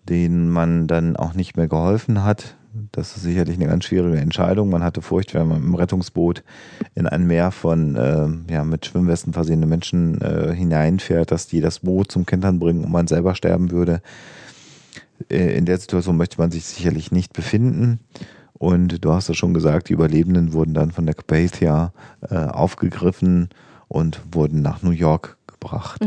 denen 0.07 0.51
man 0.51 0.87
dann 0.87 1.17
auch 1.17 1.33
nicht 1.33 1.57
mehr 1.57 1.69
geholfen 1.69 2.23
hat. 2.23 2.57
Das 2.93 3.17
ist 3.17 3.23
sicherlich 3.23 3.57
eine 3.57 3.67
ganz 3.67 3.85
schwierige 3.85 4.19
Entscheidung. 4.19 4.71
Man 4.71 4.83
hatte 4.83 5.03
Furcht, 5.03 5.35
wenn 5.35 5.49
man 5.49 5.63
im 5.63 5.75
Rettungsboot 5.75 6.43
in 6.95 7.07
ein 7.07 7.27
Meer 7.27 7.51
von 7.51 7.97
äh, 7.97 8.53
ja, 8.53 8.65
mit 8.65 8.87
Schwimmwesten 8.87 9.33
versehene 9.33 9.67
Menschen 9.67 10.21
äh, 10.21 10.55
hineinfährt, 10.55 11.31
dass 11.31 11.47
die 11.47 11.61
das 11.61 11.81
Boot 11.81 12.11
zum 12.11 12.25
Kentern 12.25 12.59
bringen 12.59 12.85
und 12.85 12.93
man 12.93 13.07
selber 13.07 13.35
sterben 13.35 13.71
würde. 13.71 14.01
Äh, 15.31 15.57
in 15.57 15.67
der 15.67 15.79
Situation 15.79 16.17
möchte 16.17 16.39
man 16.39 16.51
sich 16.51 16.65
sicherlich 16.65 17.13
nicht 17.13 17.33
befinden. 17.33 18.01
Und 18.55 19.05
du 19.05 19.13
hast 19.13 19.29
ja 19.29 19.35
schon 19.35 19.55
gesagt, 19.55 19.89
die 19.89 19.95
Überlebenden 19.95 20.53
wurden 20.53 20.73
dann 20.73 20.93
von 20.93 21.05
der 21.05 21.15
Carpathia 21.15 21.93
äh, 22.23 22.37
aufgegriffen 22.37 23.51
und 23.89 24.21
wurden 24.31 24.63
nach 24.63 24.83
New 24.83 24.91
York 24.93 25.37
gebracht. 25.47 26.01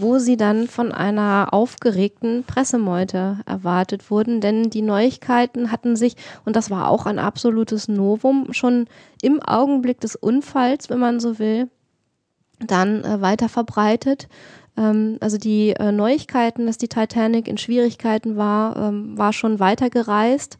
Wo 0.00 0.18
sie 0.18 0.36
dann 0.36 0.66
von 0.66 0.92
einer 0.92 1.48
aufgeregten 1.52 2.44
Pressemeute 2.44 3.40
erwartet 3.46 4.10
wurden, 4.10 4.40
denn 4.40 4.70
die 4.70 4.82
Neuigkeiten 4.82 5.70
hatten 5.70 5.96
sich, 5.96 6.16
und 6.44 6.56
das 6.56 6.70
war 6.70 6.88
auch 6.88 7.06
ein 7.06 7.18
absolutes 7.18 7.88
Novum, 7.88 8.52
schon 8.52 8.86
im 9.22 9.40
Augenblick 9.42 10.00
des 10.00 10.16
Unfalls, 10.16 10.90
wenn 10.90 10.98
man 10.98 11.20
so 11.20 11.38
will, 11.38 11.68
dann 12.58 13.04
äh, 13.04 13.20
weiter 13.20 13.48
verbreitet. 13.48 14.28
Ähm, 14.76 15.18
also 15.20 15.38
die 15.38 15.70
äh, 15.70 15.92
Neuigkeiten, 15.92 16.66
dass 16.66 16.78
die 16.78 16.88
Titanic 16.88 17.48
in 17.48 17.58
Schwierigkeiten 17.58 18.36
war, 18.36 18.76
ähm, 18.76 19.16
war 19.16 19.32
schon 19.32 19.60
weitergereist. 19.60 20.58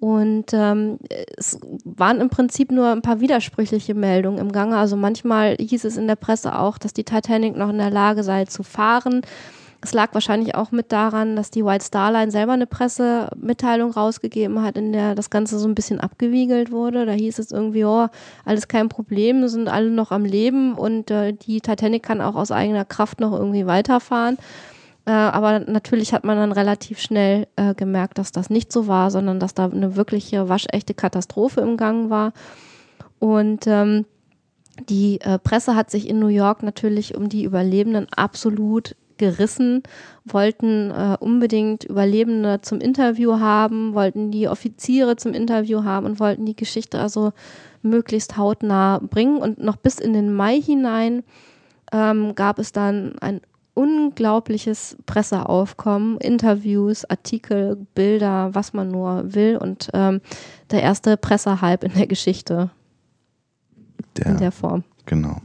Und 0.00 0.46
ähm, 0.54 0.98
es 1.36 1.60
waren 1.84 2.22
im 2.22 2.30
Prinzip 2.30 2.72
nur 2.72 2.88
ein 2.88 3.02
paar 3.02 3.20
widersprüchliche 3.20 3.94
Meldungen 3.94 4.38
im 4.38 4.50
Gange. 4.50 4.78
Also 4.78 4.96
manchmal 4.96 5.56
hieß 5.60 5.84
es 5.84 5.98
in 5.98 6.06
der 6.06 6.16
Presse 6.16 6.58
auch, 6.58 6.78
dass 6.78 6.94
die 6.94 7.04
Titanic 7.04 7.54
noch 7.54 7.68
in 7.68 7.78
der 7.78 7.90
Lage 7.90 8.22
sei 8.22 8.46
zu 8.46 8.62
fahren. 8.62 9.20
Es 9.82 9.94
lag 9.94 10.12
wahrscheinlich 10.12 10.54
auch 10.54 10.72
mit 10.72 10.92
daran, 10.92 11.36
dass 11.36 11.50
die 11.50 11.64
White 11.64 11.84
Star 11.84 12.12
Line 12.12 12.30
selber 12.30 12.52
eine 12.52 12.66
Pressemitteilung 12.66 13.92
rausgegeben 13.92 14.62
hat, 14.62 14.76
in 14.76 14.92
der 14.92 15.14
das 15.14 15.30
Ganze 15.30 15.58
so 15.58 15.66
ein 15.68 15.74
bisschen 15.74 16.00
abgewiegelt 16.00 16.70
wurde. 16.70 17.06
Da 17.06 17.12
hieß 17.12 17.38
es 17.38 17.50
irgendwie, 17.50 17.84
oh, 17.84 18.08
alles 18.44 18.68
kein 18.68 18.90
Problem, 18.90 19.46
sind 19.48 19.68
alle 19.68 19.90
noch 19.90 20.12
am 20.12 20.26
Leben 20.26 20.74
und 20.74 21.10
äh, 21.10 21.32
die 21.32 21.60
Titanic 21.60 22.02
kann 22.02 22.20
auch 22.20 22.36
aus 22.36 22.52
eigener 22.52 22.84
Kraft 22.84 23.20
noch 23.20 23.32
irgendwie 23.32 23.66
weiterfahren. 23.66 24.36
Äh, 25.06 25.12
aber 25.12 25.60
natürlich 25.60 26.12
hat 26.12 26.24
man 26.24 26.36
dann 26.36 26.52
relativ 26.52 27.00
schnell 27.00 27.46
äh, 27.56 27.74
gemerkt, 27.74 28.18
dass 28.18 28.32
das 28.32 28.50
nicht 28.50 28.72
so 28.72 28.86
war, 28.86 29.10
sondern 29.10 29.40
dass 29.40 29.54
da 29.54 29.66
eine 29.66 29.96
wirkliche 29.96 30.48
waschechte 30.48 30.94
Katastrophe 30.94 31.60
im 31.62 31.76
Gang 31.76 32.10
war. 32.10 32.32
Und 33.18 33.66
ähm, 33.66 34.06
die 34.88 35.20
äh, 35.20 35.38
Presse 35.38 35.74
hat 35.74 35.90
sich 35.90 36.08
in 36.08 36.18
New 36.18 36.28
York 36.28 36.62
natürlich 36.62 37.14
um 37.14 37.28
die 37.28 37.44
Überlebenden 37.44 38.06
absolut 38.14 38.96
gerissen, 39.18 39.82
wollten 40.24 40.90
äh, 40.90 41.16
unbedingt 41.20 41.84
Überlebende 41.84 42.62
zum 42.62 42.80
Interview 42.80 43.38
haben, 43.38 43.94
wollten 43.94 44.30
die 44.30 44.48
Offiziere 44.48 45.16
zum 45.16 45.34
Interview 45.34 45.84
haben 45.84 46.06
und 46.06 46.20
wollten 46.20 46.46
die 46.46 46.56
Geschichte 46.56 46.98
also 46.98 47.32
möglichst 47.82 48.38
hautnah 48.38 48.98
bringen. 48.98 49.36
Und 49.36 49.62
noch 49.62 49.76
bis 49.76 49.98
in 49.98 50.14
den 50.14 50.32
Mai 50.32 50.60
hinein 50.60 51.22
ähm, 51.92 52.34
gab 52.34 52.58
es 52.58 52.72
dann 52.72 53.18
ein 53.20 53.42
unglaubliches 53.74 54.96
Presseaufkommen, 55.06 56.18
Interviews, 56.18 57.04
Artikel, 57.04 57.86
Bilder, 57.94 58.50
was 58.52 58.72
man 58.72 58.90
nur 58.90 59.34
will 59.34 59.56
und 59.56 59.90
ähm, 59.94 60.20
der 60.70 60.82
erste 60.82 61.16
Pressehype 61.16 61.86
in 61.86 61.94
der 61.94 62.06
Geschichte 62.06 62.70
in 64.24 64.38
der 64.38 64.52
Form. 64.52 64.84
Genau. 65.06 65.40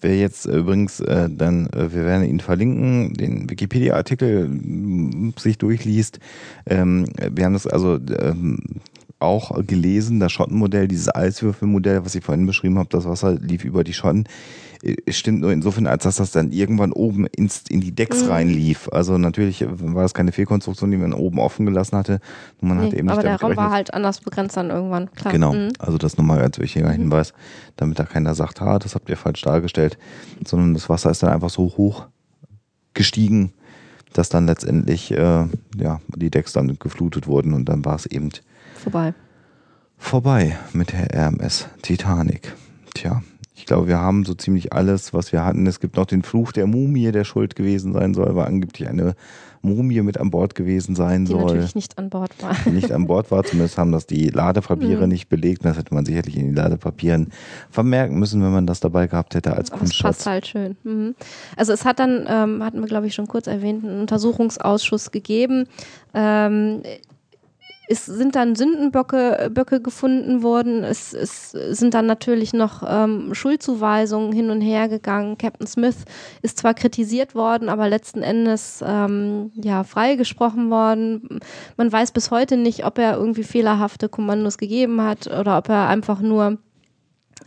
Wer 0.00 0.18
jetzt 0.18 0.46
äh, 0.46 0.56
übrigens 0.56 1.00
äh, 1.00 1.28
dann, 1.30 1.66
äh, 1.70 1.92
wir 1.92 2.04
werden 2.04 2.24
ihn 2.24 2.40
verlinken, 2.40 3.14
den 3.14 3.48
Wikipedia-Artikel 3.48 5.32
sich 5.38 5.58
durchliest. 5.58 6.18
Ähm, 6.66 7.06
wir 7.30 7.44
haben 7.44 7.52
das 7.52 7.66
also 7.66 7.98
ähm, 8.18 8.58
auch 9.20 9.64
gelesen, 9.64 10.18
das 10.18 10.32
Schottenmodell, 10.32 10.88
dieses 10.88 11.14
Eiswürfelmodell, 11.14 12.04
was 12.04 12.14
ich 12.16 12.24
vorhin 12.24 12.46
beschrieben 12.46 12.78
habe, 12.78 12.88
das 12.90 13.04
Wasser 13.04 13.34
lief 13.34 13.64
über 13.64 13.84
die 13.84 13.92
Schotten. 13.92 14.26
Es 15.06 15.16
stimmt 15.16 15.40
nur 15.42 15.52
insofern, 15.52 15.86
als 15.86 16.02
dass 16.02 16.16
das 16.16 16.32
dann 16.32 16.50
irgendwann 16.50 16.90
oben 16.92 17.26
ins, 17.26 17.62
in 17.68 17.80
die 17.80 17.92
Decks 17.94 18.24
Mhm. 18.24 18.30
reinlief. 18.30 18.88
Also 18.90 19.16
natürlich 19.16 19.64
war 19.68 20.02
das 20.02 20.12
keine 20.12 20.32
Fehlkonstruktion, 20.32 20.90
die 20.90 20.96
man 20.96 21.12
oben 21.12 21.38
offen 21.38 21.66
gelassen 21.66 21.96
hatte. 21.96 22.18
Nur 22.60 22.70
man 22.74 22.78
hat 22.84 22.92
Nee, 22.92 22.98
eben 22.98 23.06
nicht 23.06 23.12
aber 23.12 23.22
der 23.22 23.40
Raum 23.40 23.56
war 23.56 23.70
halt 23.70 23.94
anders 23.94 24.20
begrenzt 24.20 24.56
dann 24.56 24.70
irgendwann, 24.70 25.08
klar. 25.12 25.32
Genau, 25.32 25.52
Mhm. 25.52 25.68
also 25.78 25.98
das 25.98 26.16
nochmal 26.16 26.40
als 26.40 26.58
wichtiger 26.58 26.90
Hinweis, 26.90 27.32
damit 27.76 28.00
da 28.00 28.04
keiner 28.04 28.34
sagt, 28.34 28.60
ha, 28.60 28.80
das 28.80 28.96
habt 28.96 29.08
ihr 29.08 29.16
falsch 29.16 29.42
dargestellt, 29.42 29.98
sondern 30.44 30.74
das 30.74 30.88
Wasser 30.88 31.10
ist 31.12 31.22
dann 31.22 31.30
einfach 31.32 31.50
so 31.50 31.62
hoch 31.76 32.06
gestiegen, 32.94 33.52
dass 34.14 34.28
dann 34.30 34.46
letztendlich 34.46 35.12
äh, 35.12 35.46
ja, 35.76 36.00
die 36.16 36.30
Decks 36.30 36.52
dann 36.52 36.76
geflutet 36.80 37.26
wurden 37.28 37.54
und 37.54 37.68
dann 37.68 37.84
war 37.84 37.94
es 37.94 38.06
eben 38.06 38.30
Vorbei. 38.74 39.14
vorbei 39.96 40.58
mit 40.72 40.92
der 40.92 41.08
RMS 41.14 41.68
Titanic. 41.82 42.52
Tja, 42.94 43.22
ich 43.62 43.66
glaube, 43.66 43.86
wir 43.86 44.00
haben 44.00 44.24
so 44.24 44.34
ziemlich 44.34 44.72
alles, 44.72 45.14
was 45.14 45.30
wir 45.30 45.44
hatten. 45.44 45.68
Es 45.68 45.78
gibt 45.78 45.96
noch 45.96 46.06
den 46.06 46.24
Fluch 46.24 46.50
der 46.50 46.66
Mumie, 46.66 47.12
der 47.12 47.22
schuld 47.22 47.54
gewesen 47.54 47.92
sein 47.92 48.12
soll, 48.12 48.34
weil 48.34 48.46
angeblich 48.46 48.88
eine 48.88 49.14
Mumie 49.62 50.02
mit 50.02 50.18
an 50.18 50.32
Bord 50.32 50.56
gewesen 50.56 50.96
sein 50.96 51.26
Die 51.26 51.30
soll. 51.30 51.44
natürlich 51.44 51.76
nicht 51.76 51.96
an 51.96 52.10
Bord 52.10 52.32
war. 52.42 52.56
die 52.66 52.70
nicht 52.70 52.90
an 52.90 53.06
Bord 53.06 53.30
war. 53.30 53.44
Zumindest 53.44 53.78
haben 53.78 53.92
das 53.92 54.08
die 54.08 54.30
Ladepapiere 54.30 55.02
Mhm. 55.04 55.08
nicht 55.10 55.28
belegt. 55.28 55.64
Das 55.64 55.78
hätte 55.78 55.94
man 55.94 56.04
sicherlich 56.04 56.36
in 56.36 56.46
den 56.46 56.54
Ladepapieren 56.56 57.28
vermerken 57.70 58.18
müssen, 58.18 58.42
wenn 58.42 58.50
man 58.50 58.66
das 58.66 58.80
dabei 58.80 59.06
gehabt 59.06 59.36
hätte 59.36 59.52
als 59.56 59.70
Aber 59.70 59.82
es 59.84 59.90
passt 59.90 60.02
Kunstschatz. 60.02 60.26
halt 60.26 60.46
schön. 60.48 60.76
Mhm. 60.82 61.14
Also 61.56 61.72
es 61.72 61.84
hat 61.84 62.00
dann, 62.00 62.26
ähm, 62.28 62.64
hatten 62.64 62.80
wir 62.80 62.88
glaube 62.88 63.06
ich 63.06 63.14
schon 63.14 63.28
kurz 63.28 63.46
erwähnt, 63.46 63.84
einen 63.84 64.00
Untersuchungsausschuss 64.00 65.12
gegeben. 65.12 65.66
Ähm, 66.14 66.82
es 67.92 68.06
sind 68.06 68.34
dann 68.34 68.56
Sündenböcke 68.56 69.50
Böcke 69.52 69.80
gefunden 69.80 70.42
worden. 70.42 70.82
Es, 70.82 71.12
es 71.12 71.50
sind 71.50 71.94
dann 71.94 72.06
natürlich 72.06 72.52
noch 72.54 72.82
ähm, 72.86 73.34
Schuldzuweisungen 73.34 74.32
hin 74.32 74.50
und 74.50 74.62
her 74.62 74.88
gegangen. 74.88 75.36
Captain 75.36 75.66
Smith 75.66 76.04
ist 76.40 76.58
zwar 76.58 76.72
kritisiert 76.72 77.34
worden, 77.34 77.68
aber 77.68 77.88
letzten 77.88 78.22
Endes 78.22 78.82
ähm, 78.86 79.52
ja 79.54 79.84
freigesprochen 79.84 80.70
worden. 80.70 81.40
Man 81.76 81.92
weiß 81.92 82.12
bis 82.12 82.30
heute 82.30 82.56
nicht, 82.56 82.86
ob 82.86 82.98
er 82.98 83.16
irgendwie 83.16 83.44
fehlerhafte 83.44 84.08
Kommandos 84.08 84.56
gegeben 84.56 85.02
hat 85.02 85.26
oder 85.26 85.58
ob 85.58 85.68
er 85.68 85.88
einfach 85.88 86.20
nur 86.20 86.58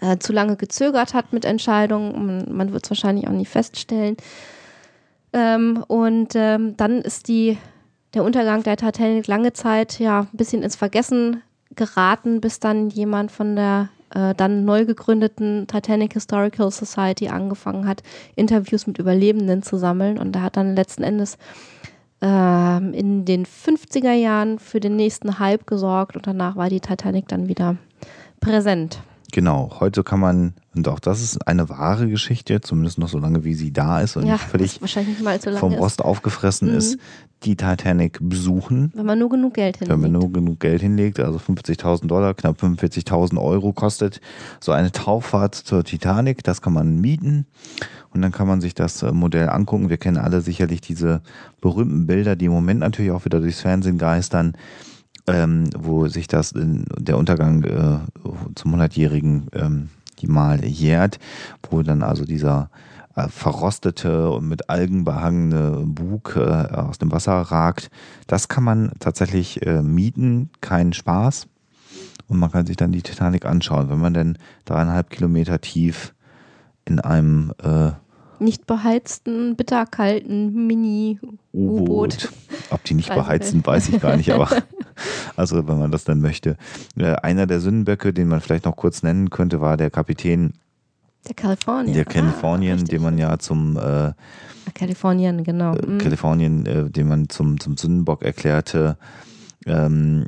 äh, 0.02 0.18
zu 0.20 0.32
lange 0.32 0.58
gezögert 0.58 1.16
hat 1.16 1.34
mit 1.34 1.44
Entscheidungen. 1.44 2.26
Man, 2.26 2.56
man 2.56 2.74
wird 2.74 2.86
es 2.86 2.92
wahrscheinlich 2.92 3.28
auch 3.28 3.34
nie 3.34 3.46
feststellen. 3.46 4.16
Ähm, 5.34 5.84
und 5.88 6.34
ähm, 6.36 6.78
dann 6.78 7.02
ist 7.02 7.28
die, 7.28 7.58
der 8.16 8.24
Untergang 8.24 8.64
der 8.64 8.78
Titanic 8.78 9.28
lange 9.28 9.54
Zeit 9.54 10.00
ja 10.00 10.22
ein 10.22 10.38
bisschen 10.38 10.64
ins 10.64 10.76
Vergessen 10.76 11.44
geraten, 11.76 12.42
bis 12.42 12.60
dann 12.60 12.90
jemand 12.90 13.32
von 13.32 13.56
der 13.56 13.90
äh, 14.14 14.34
dann 14.34 14.66
neu 14.66 14.86
gegründeten 14.86 15.68
Titanic 15.68 16.14
Historical 16.14 16.72
Society 16.72 17.28
angefangen 17.28 17.88
hat, 17.88 18.02
Interviews 18.36 18.88
mit 18.88 18.98
Überlebenden 18.98 19.62
zu 19.62 19.78
sammeln. 19.78 20.18
Und 20.18 20.32
da 20.32 20.42
hat 20.42 20.58
dann 20.58 20.76
letzten 20.76 21.04
Endes 21.04 21.38
ähm, 22.22 22.94
in 22.94 23.26
den 23.26 23.46
50er 23.46 24.14
Jahren 24.14 24.60
für 24.60 24.80
den 24.80 24.96
nächsten 24.96 25.38
Hype 25.38 25.68
gesorgt 25.68 26.16
und 26.16 26.26
danach 26.26 26.56
war 26.56 26.70
die 26.70 26.80
Titanic 26.80 27.28
dann 27.28 27.50
wieder 27.50 27.76
präsent. 28.40 29.00
Genau, 29.36 29.70
heute 29.82 30.06
kann 30.06 30.22
man, 30.22 30.54
und 30.78 30.88
auch 30.88 31.02
das 31.02 31.22
ist 31.22 31.46
eine 31.46 31.68
wahre 31.68 32.08
Geschichte, 32.08 32.62
zumindest 32.62 33.00
noch 33.00 33.10
so 33.10 33.20
lange, 33.20 33.44
wie 33.44 33.54
sie 33.54 33.74
da 33.74 34.00
ist 34.00 34.16
und 34.16 34.26
ja, 34.26 34.36
nicht 34.36 34.44
völlig 34.46 34.80
nicht 34.80 35.22
mal 35.22 35.42
so 35.42 35.50
lange 35.50 35.60
vom 35.60 35.74
ist. 35.74 35.80
Rost 35.82 36.02
aufgefressen 36.02 36.70
Mhm. 36.70 36.76
ist, 36.78 36.98
die 37.44 37.58
Titanic 37.58 38.18
besuchen. 38.22 38.94
Wenn 38.96 39.06
man 39.06 39.20
nur 39.20 39.28
genug 39.28 39.56
Geld 39.56 39.82
Wenn 39.82 39.90
man 39.90 40.04
hinlegt. 40.04 40.22
nur 40.24 40.32
genug 40.32 40.60
Geld 40.62 40.82
hinlegt, 40.82 41.20
also 41.20 41.38
50.000 41.38 42.08
Dollar, 42.08 42.34
knapp 42.34 42.62
45.000 42.64 43.38
Euro 43.38 43.74
kostet 43.74 44.22
so 44.62 44.72
eine 44.72 44.94
Tauffahrt 44.94 45.54
zur 45.54 45.84
Titanic. 45.84 46.42
Das 46.46 46.62
kann 46.62 46.72
man 46.72 47.02
mieten 47.02 47.46
und 48.14 48.22
dann 48.22 48.32
kann 48.32 48.48
man 48.48 48.62
sich 48.62 48.74
das 48.74 49.04
äh, 49.04 49.12
Modell 49.12 49.50
angucken. 49.50 49.90
Wir 49.90 49.98
kennen 49.98 50.16
alle 50.18 50.40
sicherlich 50.40 50.80
diese 50.80 51.20
berühmten 51.60 52.08
Bilder, 52.08 52.38
die 52.38 52.46
im 52.46 52.54
Moment 52.54 52.80
natürlich 52.80 53.12
auch 53.12 53.26
wieder 53.26 53.42
durchs 53.42 53.60
Fernsehen 53.60 53.98
geistern, 53.98 54.54
ähm, 55.28 55.70
wo 55.76 56.08
sich 56.08 56.28
das 56.28 56.54
der 56.56 57.18
Untergang 57.18 57.64
äh, 57.64 58.00
zum 58.56 58.76
100-jährigen 58.76 59.48
ähm, 59.54 59.90
die 60.20 60.28
mal 60.28 60.64
jährt, 60.64 61.20
wo 61.70 61.82
dann 61.82 62.02
also 62.02 62.26
dieser 62.26 62.70
äh, 63.16 63.28
verrostete 63.28 64.30
und 64.32 64.48
mit 64.48 64.70
Algen 64.70 65.04
behangene 65.04 65.84
Bug 65.86 66.36
äh, 66.36 66.42
aus 66.42 66.98
dem 66.98 67.12
Wasser 67.12 67.34
ragt. 67.34 67.90
Das 68.28 68.48
kann 68.48 68.64
man 68.64 68.92
tatsächlich 69.00 69.66
äh, 69.66 69.82
mieten, 69.82 70.50
kein 70.62 70.94
Spaß. 70.94 71.48
Und 72.28 72.40
man 72.40 72.52
kann 72.52 72.66
sich 72.66 72.76
dann 72.76 72.92
die 72.92 73.04
Titanic 73.04 73.46
anschauen, 73.46 73.90
wenn 73.90 74.00
man 74.00 74.14
denn 74.14 74.38
dreieinhalb 74.66 75.10
Kilometer 75.10 75.62
tief 75.62 76.14
in 76.86 77.00
einem 77.00 77.54
äh, 77.64 77.92
Nicht 78.40 78.66
beheizten, 78.66 79.56
bitterkalten 79.56 80.66
Mini-U-Boot. 80.66 81.50
U-Boot. 81.54 82.32
Ob 82.72 82.84
die 82.84 82.96
nicht 82.96 83.12
sind, 83.42 83.66
weiß 83.66 83.90
ich 83.90 84.02
gar 84.02 84.18
nicht, 84.18 84.32
aber 84.32 84.50
also 85.36 85.68
wenn 85.68 85.80
man 85.80 85.92
das 85.92 86.04
dann 86.04 86.22
möchte. 86.22 86.58
Äh, 86.98 87.14
einer 87.16 87.48
der 87.48 87.60
Sündenböcke, 87.60 88.14
den 88.14 88.28
man 88.28 88.42
vielleicht 88.42 88.66
noch 88.66 88.76
kurz 88.76 89.04
nennen 89.04 89.30
könnte, 89.30 89.62
war 89.62 89.78
der 89.78 89.90
Kapitän 89.90 90.54
Der 91.28 91.36
Kalifornien. 91.36 91.94
der 91.94 92.06
Kalifornien, 92.06 92.80
ah, 92.82 92.84
den 92.84 93.02
man 93.02 93.18
ja 93.18 93.38
zum 93.40 93.78
äh, 93.78 94.14
Kalifornien, 94.74 95.44
genau. 95.44 95.76
äh, 95.76 95.86
Mhm. 95.86 95.98
Kalifornien, 96.00 96.66
äh, 96.66 96.90
den 96.90 97.08
man 97.08 97.30
zum, 97.30 97.60
zum 97.60 97.78
Sündenbock 97.78 98.24
erklärte. 98.24 98.98
Ähm, 99.66 100.26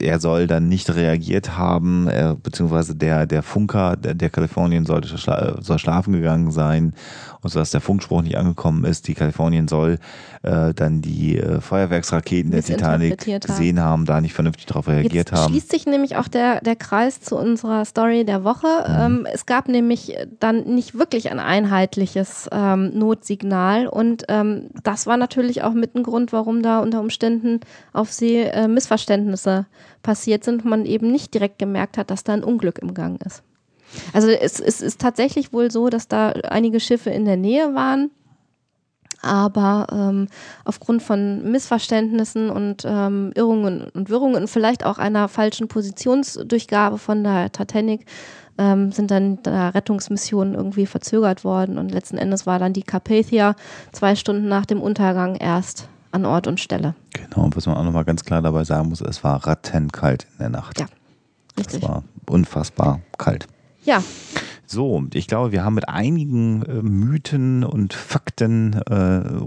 er 0.00 0.18
soll 0.20 0.46
dann 0.46 0.68
nicht 0.68 0.92
reagiert 0.94 1.56
haben, 1.56 2.08
er, 2.08 2.34
beziehungsweise 2.34 2.96
der, 2.96 3.26
der 3.26 3.42
Funker 3.42 3.96
der, 3.96 4.14
der 4.14 4.30
Kalifornien 4.30 4.84
sollte 4.86 5.16
schla 5.16 5.60
soll 5.60 5.78
schlafen 5.78 6.12
gegangen 6.12 6.50
sein 6.50 6.94
und 7.42 7.50
so 7.50 7.58
dass 7.58 7.70
der 7.70 7.80
Funkspruch 7.80 8.22
nicht 8.22 8.36
angekommen 8.36 8.84
ist. 8.84 9.08
Die 9.08 9.14
Kalifornien 9.14 9.68
soll 9.68 9.98
äh, 10.42 10.74
dann 10.74 11.02
die 11.02 11.38
äh, 11.38 11.60
Feuerwerksraketen 11.60 12.50
der 12.50 12.62
Titanic 12.62 13.18
gesehen 13.40 13.80
haben, 13.80 14.04
da 14.04 14.20
nicht 14.20 14.34
vernünftig 14.34 14.66
darauf 14.66 14.88
reagiert 14.88 15.30
Jetzt 15.30 15.32
haben. 15.32 15.52
schließt 15.52 15.70
sich 15.70 15.86
nämlich 15.86 16.16
auch 16.16 16.28
der, 16.28 16.60
der 16.60 16.76
Kreis 16.76 17.20
zu 17.20 17.36
unserer 17.36 17.84
Story 17.84 18.24
der 18.24 18.44
Woche. 18.44 18.66
Mhm. 18.66 18.94
Ähm, 18.98 19.26
es 19.32 19.46
gab 19.46 19.68
nämlich 19.68 20.16
dann 20.40 20.64
nicht 20.64 20.98
wirklich 20.98 21.30
ein 21.30 21.40
einheitliches 21.40 22.48
ähm, 22.52 22.98
Notsignal 22.98 23.86
und 23.86 24.24
ähm, 24.28 24.68
das 24.82 25.06
war 25.06 25.16
natürlich 25.16 25.62
auch 25.62 25.72
mit 25.72 25.94
ein 25.94 26.02
Grund, 26.02 26.32
warum 26.32 26.62
da 26.62 26.80
unter 26.80 27.00
Umständen 27.00 27.60
auf 27.92 28.12
See 28.12 28.42
äh, 28.42 28.68
Missverständnisse 28.68 29.66
passiert 30.02 30.44
sind 30.44 30.64
und 30.64 30.70
man 30.70 30.86
eben 30.86 31.10
nicht 31.10 31.34
direkt 31.34 31.58
gemerkt 31.58 31.98
hat, 31.98 32.10
dass 32.10 32.24
da 32.24 32.32
ein 32.32 32.44
Unglück 32.44 32.78
im 32.78 32.94
Gang 32.94 33.20
ist. 33.24 33.42
Also 34.12 34.28
es, 34.28 34.60
es 34.60 34.80
ist 34.80 35.00
tatsächlich 35.00 35.52
wohl 35.52 35.70
so, 35.70 35.88
dass 35.88 36.08
da 36.08 36.30
einige 36.30 36.80
Schiffe 36.80 37.10
in 37.10 37.24
der 37.24 37.36
Nähe 37.36 37.74
waren, 37.74 38.10
aber 39.22 39.86
ähm, 39.90 40.28
aufgrund 40.64 41.02
von 41.02 41.50
Missverständnissen 41.50 42.50
und 42.50 42.84
ähm, 42.86 43.32
Irrungen 43.34 43.88
und 43.92 44.08
Wirrungen 44.08 44.36
und 44.36 44.48
vielleicht 44.48 44.84
auch 44.84 44.98
einer 44.98 45.28
falschen 45.28 45.68
Positionsdurchgabe 45.68 46.98
von 46.98 47.24
der 47.24 47.50
Titanic 47.52 48.06
ähm, 48.58 48.92
sind 48.92 49.10
dann 49.10 49.42
da 49.42 49.70
Rettungsmissionen 49.70 50.54
irgendwie 50.54 50.86
verzögert 50.86 51.44
worden 51.44 51.78
und 51.78 51.90
letzten 51.90 52.18
Endes 52.18 52.46
war 52.46 52.58
dann 52.58 52.72
die 52.72 52.82
Carpathia 52.82 53.54
zwei 53.92 54.16
Stunden 54.16 54.48
nach 54.48 54.66
dem 54.66 54.80
Untergang 54.80 55.36
erst 55.36 55.88
an 56.12 56.24
Ort 56.24 56.46
und 56.46 56.60
Stelle. 56.60 56.94
Genau, 57.12 57.50
was 57.54 57.66
man 57.66 57.76
auch 57.76 57.84
nochmal 57.84 58.04
ganz 58.04 58.24
klar 58.24 58.40
dabei 58.40 58.64
sagen 58.64 58.88
muss, 58.88 59.00
es 59.00 59.22
war 59.22 59.46
rattenkalt 59.46 60.26
in 60.32 60.38
der 60.38 60.48
Nacht. 60.50 60.80
Ja, 60.80 60.86
Es 61.56 61.66
Richtig. 61.66 61.82
war 61.82 62.04
unfassbar 62.28 63.00
kalt. 63.18 63.46
Ja, 63.86 64.02
So, 64.66 65.04
ich 65.14 65.28
glaube, 65.28 65.52
wir 65.52 65.64
haben 65.64 65.74
mit 65.74 65.88
einigen 65.88 66.62
äh, 66.62 66.82
Mythen 66.82 67.62
und 67.62 67.94
Fakten 67.94 68.72
äh, 68.72 68.94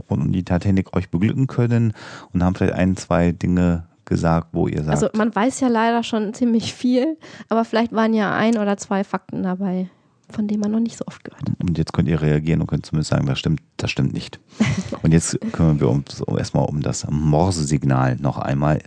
rund 0.09 0.23
um 0.23 0.31
die 0.31 0.43
Titanic 0.43 0.95
euch 0.95 1.09
beglücken 1.09 1.47
können 1.47 1.93
und 2.31 2.41
haben 2.41 2.55
vielleicht 2.55 2.73
ein, 2.73 2.95
zwei 2.95 3.33
Dinge 3.33 3.85
gesagt, 4.05 4.47
wo 4.53 4.67
ihr 4.67 4.83
sagt, 4.83 5.03
also 5.03 5.09
man 5.13 5.35
weiß 5.35 5.59
ja 5.59 5.67
leider 5.67 6.03
schon 6.03 6.33
ziemlich 6.33 6.73
viel, 6.73 7.17
aber 7.49 7.65
vielleicht 7.65 7.91
waren 7.91 8.13
ja 8.13 8.33
ein 8.33 8.57
oder 8.57 8.77
zwei 8.77 9.03
Fakten 9.03 9.43
dabei, 9.43 9.89
von 10.29 10.47
denen 10.47 10.61
man 10.61 10.71
noch 10.71 10.79
nicht 10.79 10.97
so 10.97 11.05
oft 11.05 11.23
gehört 11.23 11.41
hat. 11.41 11.55
und 11.59 11.77
jetzt 11.77 11.91
könnt 11.91 12.07
ihr 12.07 12.21
reagieren 12.21 12.61
und 12.61 12.67
könnt 12.67 12.85
zumindest 12.85 13.11
sagen, 13.11 13.27
das 13.27 13.37
stimmt, 13.37 13.61
das 13.75 13.91
stimmt 13.91 14.13
nicht. 14.13 14.39
und 15.03 15.11
jetzt 15.11 15.37
kümmern 15.51 15.81
wir 15.81 15.89
uns 15.89 16.21
erstmal 16.21 16.65
um 16.65 16.81
das 16.81 17.05
Morse-Signal 17.09 18.15
noch 18.21 18.37
einmal 18.37 18.79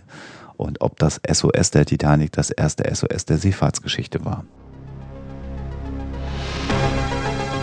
und 0.57 0.81
ob 0.81 0.97
das 0.97 1.21
SOS 1.29 1.71
der 1.71 1.85
Titanic 1.85 2.31
das 2.31 2.49
erste 2.49 2.83
SOS 2.93 3.25
der 3.25 3.37
Seefahrtsgeschichte 3.37 4.25
war. 4.25 4.45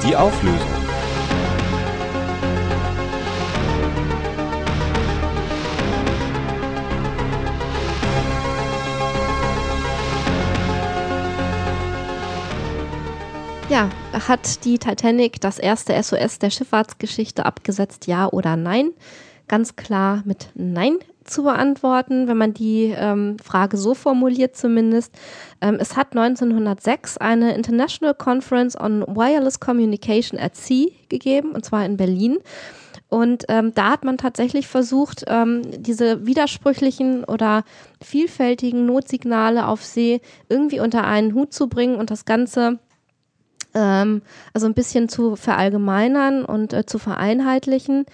Die 0.03 0.17
Auflösung. 0.17 0.67
Ja, 13.69 13.89
hat 14.13 14.65
die 14.65 14.79
Titanic 14.79 15.41
das 15.41 15.59
erste 15.59 16.03
SOS 16.03 16.41
der 16.41 16.51
Schifffahrtsgeschichte 16.51 17.47
abgesetzt, 17.47 18.07
ja 18.09 18.27
oder 18.27 18.57
nein? 18.57 18.91
Ganz 19.51 19.75
klar 19.75 20.23
mit 20.27 20.51
Nein 20.55 20.99
zu 21.25 21.43
beantworten, 21.43 22.29
wenn 22.29 22.37
man 22.37 22.55
die 22.55 22.95
ähm, 22.97 23.37
Frage 23.43 23.79
so 23.79 23.95
formuliert 23.95 24.55
zumindest. 24.55 25.13
Ähm, 25.61 25.79
es 25.81 25.97
hat 25.97 26.17
1906 26.17 27.19
eine 27.19 27.57
International 27.57 28.15
Conference 28.15 28.79
on 28.79 29.03
Wireless 29.09 29.59
Communication 29.59 30.39
at 30.39 30.55
Sea 30.55 30.87
gegeben, 31.09 31.51
und 31.51 31.65
zwar 31.65 31.85
in 31.85 31.97
Berlin. 31.97 32.39
Und 33.09 33.45
ähm, 33.49 33.75
da 33.75 33.91
hat 33.91 34.05
man 34.05 34.19
tatsächlich 34.19 34.69
versucht, 34.69 35.25
ähm, 35.27 35.63
diese 35.83 36.25
widersprüchlichen 36.27 37.25
oder 37.25 37.65
vielfältigen 38.01 38.87
Notsignale 38.87 39.67
auf 39.67 39.85
See 39.85 40.21
irgendwie 40.49 40.79
unter 40.79 41.03
einen 41.09 41.35
Hut 41.35 41.53
zu 41.53 41.69
bringen 41.69 41.97
und 41.97 42.13
das 42.13 42.25
Ganze 42.25 42.79
ähm, 43.75 44.23
also 44.55 44.69
ein 44.69 44.75
bisschen 44.75 45.09
zu 45.09 45.35
verallgemeinern 45.35 46.45
und 46.45 46.73
äh, 46.73 46.87
zu 46.87 47.01
vereinheitlichen. 47.01 48.07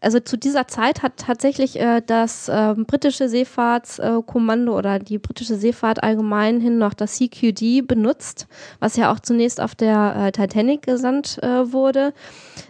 Also 0.00 0.20
zu 0.20 0.36
dieser 0.36 0.68
Zeit 0.68 1.02
hat 1.02 1.16
tatsächlich 1.16 1.78
äh, 1.78 2.02
das 2.04 2.48
äh, 2.48 2.74
britische 2.76 3.28
Seefahrtskommando 3.28 4.76
oder 4.76 4.98
die 4.98 5.18
britische 5.18 5.56
Seefahrt 5.56 6.02
allgemein 6.02 6.60
hin 6.60 6.78
noch 6.78 6.94
das 6.94 7.16
CQD 7.16 7.86
benutzt, 7.86 8.46
was 8.80 8.96
ja 8.96 9.12
auch 9.12 9.20
zunächst 9.20 9.60
auf 9.60 9.74
der 9.74 10.14
äh, 10.16 10.32
Titanic 10.32 10.82
gesandt 10.82 11.38
äh, 11.42 11.72
wurde. 11.72 12.12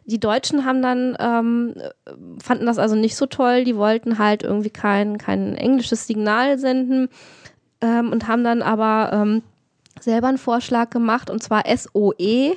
Die 0.07 0.21
Deutschen 0.21 0.65
haben 0.65 0.83
dann 0.83 1.17
ähm, 1.19 1.75
fanden 2.43 2.67
das 2.67 2.79
also 2.79 2.95
nicht 2.95 3.17
so 3.17 3.27
toll. 3.27 3.65
Die 3.65 3.77
wollten 3.77 4.19
halt 4.19 4.43
irgendwie 4.43 4.71
kein 4.71 5.19
kein 5.19 5.55
englisches 5.55 6.07
Signal 6.07 6.59
senden 6.59 7.09
ähm, 7.81 8.11
und 8.11 8.29
haben 8.29 8.45
dann 8.45 8.63
aber 8.63 9.11
ähm, 9.13 9.43
selber 10.01 10.29
einen 10.29 10.39
Vorschlag 10.39 10.91
gemacht 10.91 11.31
und 11.31 11.43
zwar 11.43 11.65
SOE 11.77 12.55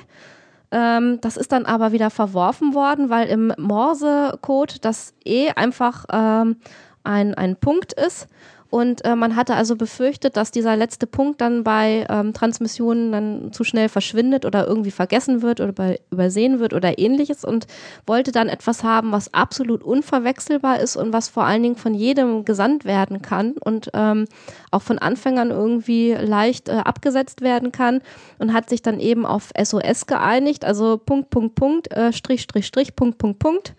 ähm, 0.72 1.20
das 1.20 1.36
ist 1.36 1.52
dann 1.52 1.66
aber 1.66 1.92
wieder 1.92 2.10
verworfen 2.10 2.74
worden, 2.74 3.10
weil 3.10 3.28
im 3.28 3.52
Morse-Code 3.58 4.76
das 4.80 5.14
E 5.24 5.50
einfach 5.50 6.06
ähm, 6.10 6.56
ein, 7.04 7.34
ein 7.34 7.56
Punkt 7.56 7.92
ist 7.92 8.26
und 8.72 9.04
äh, 9.04 9.16
man 9.16 9.36
hatte 9.36 9.54
also 9.54 9.76
befürchtet, 9.76 10.38
dass 10.38 10.50
dieser 10.50 10.78
letzte 10.78 11.06
Punkt 11.06 11.42
dann 11.42 11.62
bei 11.62 12.06
ähm, 12.08 12.32
Transmissionen 12.32 13.12
dann 13.12 13.52
zu 13.52 13.64
schnell 13.64 13.90
verschwindet 13.90 14.46
oder 14.46 14.66
irgendwie 14.66 14.90
vergessen 14.90 15.42
wird 15.42 15.60
oder 15.60 15.72
bei, 15.72 16.00
übersehen 16.10 16.58
wird 16.58 16.72
oder 16.72 16.98
ähnliches 16.98 17.44
und 17.44 17.66
wollte 18.06 18.32
dann 18.32 18.48
etwas 18.48 18.82
haben, 18.82 19.12
was 19.12 19.34
absolut 19.34 19.82
unverwechselbar 19.82 20.80
ist 20.80 20.96
und 20.96 21.12
was 21.12 21.28
vor 21.28 21.44
allen 21.44 21.62
Dingen 21.62 21.76
von 21.76 21.92
jedem 21.92 22.46
gesandt 22.46 22.86
werden 22.86 23.20
kann 23.20 23.56
und 23.62 23.90
ähm, 23.92 24.24
auch 24.70 24.80
von 24.80 24.98
Anfängern 24.98 25.50
irgendwie 25.50 26.14
leicht 26.14 26.70
äh, 26.70 26.72
abgesetzt 26.72 27.42
werden 27.42 27.72
kann 27.72 28.00
und 28.38 28.54
hat 28.54 28.70
sich 28.70 28.80
dann 28.80 29.00
eben 29.00 29.26
auf 29.26 29.50
SOS 29.62 30.06
geeinigt, 30.06 30.64
also 30.64 30.96
Punkt, 30.96 31.28
Punkt, 31.28 31.56
Punkt, 31.56 31.92
äh, 31.92 32.14
Strich, 32.14 32.40
Strich, 32.40 32.68
Strich, 32.68 32.96
Punkt, 32.96 33.18
Punkt, 33.18 33.38
Punkt. 33.38 33.74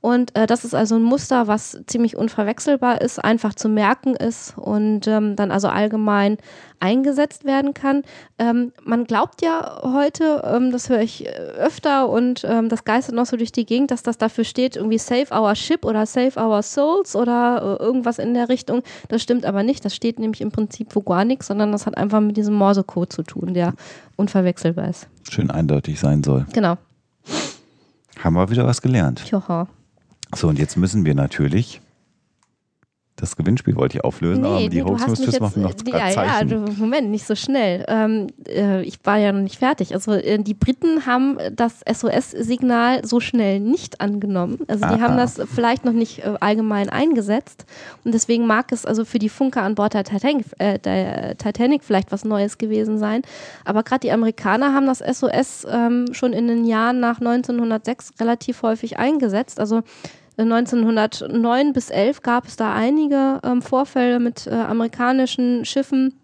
Und 0.00 0.36
äh, 0.36 0.46
das 0.46 0.64
ist 0.64 0.74
also 0.74 0.96
ein 0.96 1.02
Muster, 1.02 1.46
was 1.46 1.80
ziemlich 1.86 2.16
unverwechselbar 2.16 3.00
ist, 3.00 3.22
einfach 3.22 3.54
zu 3.54 3.68
merken 3.68 4.14
ist 4.14 4.56
und 4.56 5.06
ähm, 5.06 5.36
dann 5.36 5.50
also 5.50 5.68
allgemein 5.68 6.38
eingesetzt 6.80 7.44
werden 7.44 7.74
kann. 7.74 8.02
Ähm, 8.38 8.72
man 8.84 9.04
glaubt 9.04 9.42
ja 9.42 9.80
heute, 9.82 10.42
ähm, 10.44 10.70
das 10.70 10.88
höre 10.88 11.00
ich 11.00 11.26
äh, 11.26 11.30
öfter 11.30 12.08
und 12.08 12.44
ähm, 12.48 12.68
das 12.68 12.84
geistert 12.84 13.14
noch 13.14 13.26
so 13.26 13.36
durch 13.36 13.52
die 13.52 13.66
Gegend, 13.66 13.90
dass 13.90 14.02
das 14.02 14.18
dafür 14.18 14.44
steht, 14.44 14.76
irgendwie 14.76 14.98
Save 14.98 15.26
Our 15.32 15.54
Ship 15.56 15.84
oder 15.84 16.06
Save 16.06 16.40
Our 16.40 16.62
Souls 16.62 17.16
oder 17.16 17.78
äh, 17.80 17.82
irgendwas 17.82 18.18
in 18.18 18.34
der 18.34 18.48
Richtung. 18.48 18.82
Das 19.08 19.22
stimmt 19.22 19.44
aber 19.44 19.62
nicht. 19.62 19.84
Das 19.84 19.94
steht 19.94 20.18
nämlich 20.18 20.40
im 20.40 20.52
Prinzip 20.52 20.92
für 20.92 21.02
gar 21.02 21.24
nichts, 21.24 21.48
sondern 21.48 21.72
das 21.72 21.86
hat 21.86 21.96
einfach 21.96 22.20
mit 22.20 22.36
diesem 22.36 22.54
Morsecode 22.54 23.12
zu 23.12 23.22
tun, 23.22 23.54
der 23.54 23.74
unverwechselbar 24.16 24.88
ist. 24.88 25.08
Schön 25.28 25.50
eindeutig 25.50 25.98
sein 25.98 26.22
soll. 26.22 26.46
Genau. 26.52 26.76
Haben 28.22 28.34
wir 28.34 28.50
wieder 28.50 28.66
was 28.66 28.82
gelernt. 28.82 29.24
Joha. 29.30 29.68
So, 30.34 30.48
und 30.48 30.58
jetzt 30.58 30.76
müssen 30.76 31.04
wir 31.04 31.14
natürlich. 31.14 31.80
Das 33.20 33.36
Gewinnspiel 33.36 33.74
wollte 33.74 33.98
ich 33.98 34.04
auflösen, 34.04 34.42
Nee, 34.42 34.48
aber 34.48 34.68
die 34.68 34.76
nee, 34.76 34.82
macht 35.40 35.56
mir 35.56 35.62
noch 35.64 35.72
ja, 35.72 35.90
gerade 35.90 35.98
ja, 35.98 36.10
Zeichen. 36.12 36.48
du, 36.48 36.72
Moment, 36.78 37.10
nicht 37.10 37.26
so 37.26 37.34
schnell. 37.34 37.84
Ähm, 37.88 38.28
äh, 38.46 38.82
ich 38.82 39.00
war 39.02 39.18
ja 39.18 39.32
noch 39.32 39.40
nicht 39.42 39.58
fertig. 39.58 39.92
Also 39.92 40.12
äh, 40.12 40.38
die 40.38 40.54
Briten 40.54 41.04
haben 41.04 41.36
das 41.52 41.80
SOS-Signal 41.80 43.04
so 43.04 43.18
schnell 43.18 43.58
nicht 43.58 44.00
angenommen. 44.00 44.60
Also 44.68 44.86
die 44.86 44.94
Aha. 44.94 45.00
haben 45.00 45.16
das 45.16 45.40
vielleicht 45.52 45.84
noch 45.84 45.92
nicht 45.92 46.20
äh, 46.20 46.34
allgemein 46.38 46.90
eingesetzt 46.90 47.66
und 48.04 48.14
deswegen 48.14 48.46
mag 48.46 48.70
es 48.70 48.86
also 48.86 49.04
für 49.04 49.18
die 49.18 49.28
Funker 49.28 49.62
an 49.62 49.74
Bord 49.74 49.94
der 49.94 50.04
Titanic, 50.04 50.46
äh, 50.58 50.78
der 50.78 51.36
Titanic 51.38 51.82
vielleicht 51.82 52.12
was 52.12 52.24
Neues 52.24 52.56
gewesen 52.56 52.98
sein. 52.98 53.22
Aber 53.64 53.82
gerade 53.82 54.00
die 54.00 54.12
Amerikaner 54.12 54.72
haben 54.74 54.86
das 54.86 55.00
SOS 55.00 55.66
ähm, 55.68 56.06
schon 56.12 56.32
in 56.32 56.46
den 56.46 56.64
Jahren 56.64 57.00
nach 57.00 57.18
1906 57.18 58.12
relativ 58.20 58.62
häufig 58.62 58.98
eingesetzt. 58.98 59.58
Also 59.58 59.82
1909 60.42 61.72
bis 61.72 61.90
11 61.90 62.22
gab 62.22 62.46
es 62.46 62.56
da 62.56 62.74
einige 62.74 63.40
ähm, 63.42 63.62
Vorfälle 63.62 64.20
mit 64.20 64.46
äh, 64.46 64.50
amerikanischen 64.50 65.64
Schiffen, 65.64 66.14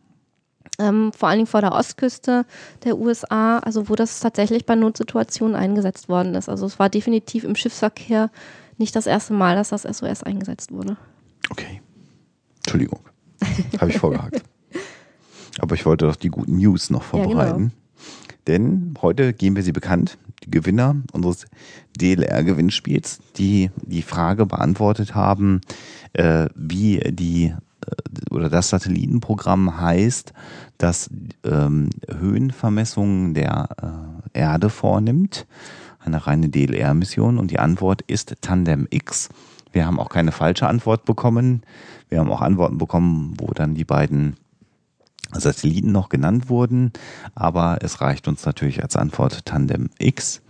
ähm, 0.78 1.12
vor 1.12 1.28
allen 1.28 1.38
Dingen 1.38 1.46
vor 1.46 1.60
der 1.60 1.72
Ostküste 1.72 2.46
der 2.84 2.98
USA, 2.98 3.58
also 3.58 3.88
wo 3.88 3.94
das 3.94 4.20
tatsächlich 4.20 4.66
bei 4.66 4.74
Notsituationen 4.76 5.56
eingesetzt 5.56 6.08
worden 6.08 6.34
ist. 6.34 6.48
Also 6.48 6.66
es 6.66 6.78
war 6.78 6.88
definitiv 6.88 7.44
im 7.44 7.56
Schiffsverkehr 7.56 8.30
nicht 8.78 8.94
das 8.96 9.06
erste 9.06 9.32
Mal, 9.32 9.56
dass 9.56 9.70
das 9.70 9.82
SOS 9.82 10.22
eingesetzt 10.22 10.72
wurde. 10.72 10.96
Okay. 11.50 11.82
Entschuldigung. 12.58 13.00
Habe 13.80 13.90
ich 13.90 13.98
vorgehakt. 13.98 14.42
Aber 15.60 15.74
ich 15.74 15.86
wollte 15.86 16.06
doch 16.06 16.16
die 16.16 16.30
guten 16.30 16.56
News 16.56 16.90
noch 16.90 17.04
Ja, 17.12 17.58
genau. 17.58 17.70
Denn 18.46 18.94
heute 19.00 19.32
geben 19.32 19.56
wir 19.56 19.62
sie 19.62 19.72
bekannt, 19.72 20.18
die 20.44 20.50
Gewinner 20.50 20.96
unseres 21.12 21.46
DLR-Gewinnspiels, 21.98 23.20
die 23.36 23.70
die 23.82 24.02
Frage 24.02 24.46
beantwortet 24.46 25.14
haben, 25.14 25.60
äh, 26.12 26.46
wie 26.54 26.98
die 27.10 27.46
äh, 27.46 28.34
oder 28.34 28.50
das 28.50 28.70
Satellitenprogramm 28.70 29.80
heißt, 29.80 30.32
das 30.78 31.08
ähm, 31.44 31.90
Höhenvermessungen 32.08 33.34
der 33.34 33.68
äh, 34.34 34.38
Erde 34.38 34.70
vornimmt. 34.70 35.46
Eine 36.00 36.26
reine 36.26 36.50
DLR-Mission. 36.50 37.38
Und 37.38 37.50
die 37.50 37.58
Antwort 37.58 38.02
ist 38.02 38.34
Tandem 38.42 38.86
X. 38.90 39.30
Wir 39.72 39.86
haben 39.86 39.98
auch 39.98 40.10
keine 40.10 40.32
falsche 40.32 40.68
Antwort 40.68 41.04
bekommen. 41.06 41.62
Wir 42.10 42.20
haben 42.20 42.30
auch 42.30 42.42
Antworten 42.42 42.76
bekommen, 42.76 43.34
wo 43.38 43.46
dann 43.52 43.74
die 43.74 43.84
beiden 43.84 44.36
Satelliten 45.34 45.92
noch 45.92 46.08
genannt 46.08 46.48
wurden, 46.48 46.92
aber 47.34 47.78
es 47.82 48.00
reicht 48.00 48.28
uns 48.28 48.44
natürlich 48.44 48.82
als 48.82 48.96
Antwort 48.96 49.44
Tandem 49.44 49.90
X. 49.98 50.42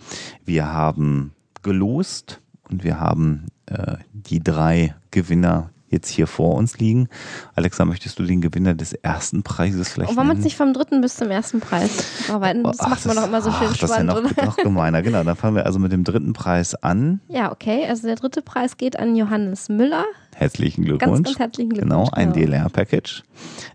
Wir 0.45 0.73
haben 0.73 1.33
gelost 1.63 2.41
und 2.71 2.85
wir 2.85 3.01
haben 3.01 3.47
äh, 3.67 3.97
die 4.13 4.43
drei 4.43 4.95
Gewinner 5.11 5.71
jetzt 5.95 6.09
hier 6.09 6.27
vor 6.27 6.57
uns 6.57 6.79
liegen. 6.79 7.09
Alexa, 7.55 7.85
möchtest 7.85 8.19
du 8.19 8.25
den 8.25 8.41
Gewinner 8.41 8.75
des 8.75 8.93
ersten 8.93 9.43
Preises 9.43 9.89
vielleicht 9.89 10.11
Und 10.11 10.17
wollen 10.17 10.27
wir 10.27 10.35
uns 10.35 10.45
nicht 10.45 10.57
vom 10.57 10.73
dritten 10.73 11.01
bis 11.01 11.17
zum 11.17 11.31
ersten 11.31 11.61
Preis 11.61 12.31
arbeiten? 12.31 12.65
Das 12.65 12.81
Ach, 12.81 12.91
macht 12.91 13.07
man 13.07 13.17
doch 13.17 13.27
immer 13.27 13.41
so 13.41 13.51
schön 13.53 13.69
ach, 13.71 13.77
Das 13.79 13.91
ist 13.91 13.97
ja 13.97 14.03
noch, 14.03 14.21
noch 14.23 14.57
gemeiner. 14.57 15.03
Genau, 15.03 15.23
dann 15.25 15.37
fangen 15.37 15.57
wir 15.57 15.65
also 15.65 15.79
mit 15.79 15.93
dem 15.93 16.05
dritten 16.05 16.33
Preis 16.33 16.75
an. 16.75 17.21
Ja, 17.29 17.53
okay. 17.53 17.87
Also 17.89 18.07
der 18.07 18.17
dritte 18.17 18.43
Preis 18.43 18.77
geht 18.77 18.99
an 18.99 19.17
Johannes 19.17 19.69
Müller. 19.69 20.05
Herzlichen 20.35 20.85
Ganz, 20.85 20.99
Glückwunsch. 21.01 21.27
ganz 21.27 21.39
herzlichen 21.39 21.71
Genau, 21.71 22.05
Glückwunsch. 22.05 22.19
ein 22.19 22.33
DLR-Package. 22.33 23.23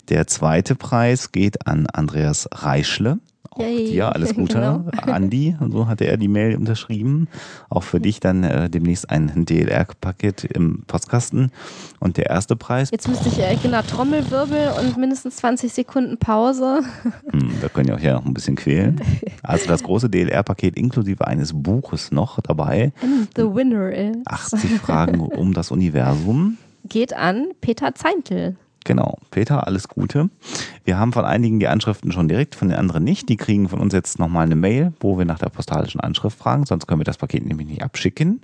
Der 0.10 0.28
zweite 0.28 0.76
Preis 0.76 1.32
geht 1.32 1.66
an 1.68 1.88
Andreas 1.88 2.48
Reischle. 2.52 3.20
Auch 3.52 3.60
Yay. 3.62 3.92
dir 3.92 4.12
alles 4.16 4.34
Gute, 4.36 4.56
Genau. 4.56 4.84
Andi. 5.14 5.56
Und 5.60 5.72
so 5.72 5.88
hatte 5.88 6.06
er 6.06 6.18
die 6.18 6.28
Mail 6.28 6.56
unterschrieben. 6.56 7.28
Auch 7.70 7.84
für 7.84 8.00
dich 8.00 8.20
dann 8.20 8.44
äh, 8.44 8.70
demnächst 8.70 9.10
ein 9.10 9.46
DLR-Paket 9.46 10.44
im 10.46 10.84
Postkasten. 10.88 11.52
Und 12.00 12.18
der 12.18 12.28
erste 12.28 12.56
Preis, 12.56 12.90
Jetzt 12.92 13.08
müsste 13.08 13.30
ich 13.30 13.40
äh, 13.40 13.56
genau 13.62 13.82
Trommelwirbel 13.82 14.72
und 14.80 14.98
mindestens 14.98 15.38
20 15.38 15.74
Sekunden 15.74 16.18
Pause. 16.18 16.82
hm, 17.32 17.62
wir 17.62 17.70
können 17.70 17.90
ja 17.90 17.96
auch 17.96 18.00
hier 18.00 18.14
noch 18.14 18.26
ein 18.26 18.34
bisschen 18.34 18.56
quälen. 18.56 19.02
Also 19.44 19.68
das 19.68 19.84
große 19.84 20.10
DLR-Paket 20.10 20.76
inklusive 20.78 21.26
eines 21.26 21.52
Buches 21.54 22.12
noch 22.12 22.40
dabei. 22.42 22.92
And 23.02 23.30
the 23.36 23.44
winner 23.44 23.92
is 23.92 24.18
80 24.26 24.80
Fragen 24.80 25.20
um 25.20 25.54
das 25.54 25.72
Universum. 25.72 26.58
geht 26.86 27.14
an 27.14 27.48
Peter 27.62 27.94
Zeintl. 27.96 28.56
Genau. 28.90 29.20
Peter, 29.30 29.68
alles 29.68 29.88
Gute. 29.88 30.32
Wir 30.84 30.98
haben 30.98 31.14
von 31.14 31.24
einigen 31.24 31.60
die 31.60 31.68
Anschriften 31.68 32.12
schon 32.12 32.28
direkt, 32.28 32.56
von 32.56 32.70
den 32.70 32.78
anderen 32.80 33.04
nicht. 33.04 33.30
Die 33.30 33.38
kriegen 33.38 33.70
von 33.70 33.80
uns 33.80 33.94
jetzt 33.94 34.18
nochmal 34.18 34.48
eine 34.48 34.56
Mail, 34.56 34.94
wo 35.00 35.20
wir 35.20 35.26
nach 35.26 35.38
der 35.38 35.50
postalischen 35.50 36.02
Anschrift 36.02 36.40
fragen, 36.40 36.66
sonst 36.66 36.88
können 36.88 37.00
wir 37.00 37.06
das 37.06 37.20
Paket 37.20 37.46
nämlich 37.46 37.68
nicht 37.68 37.84
abschicken. 37.84 38.42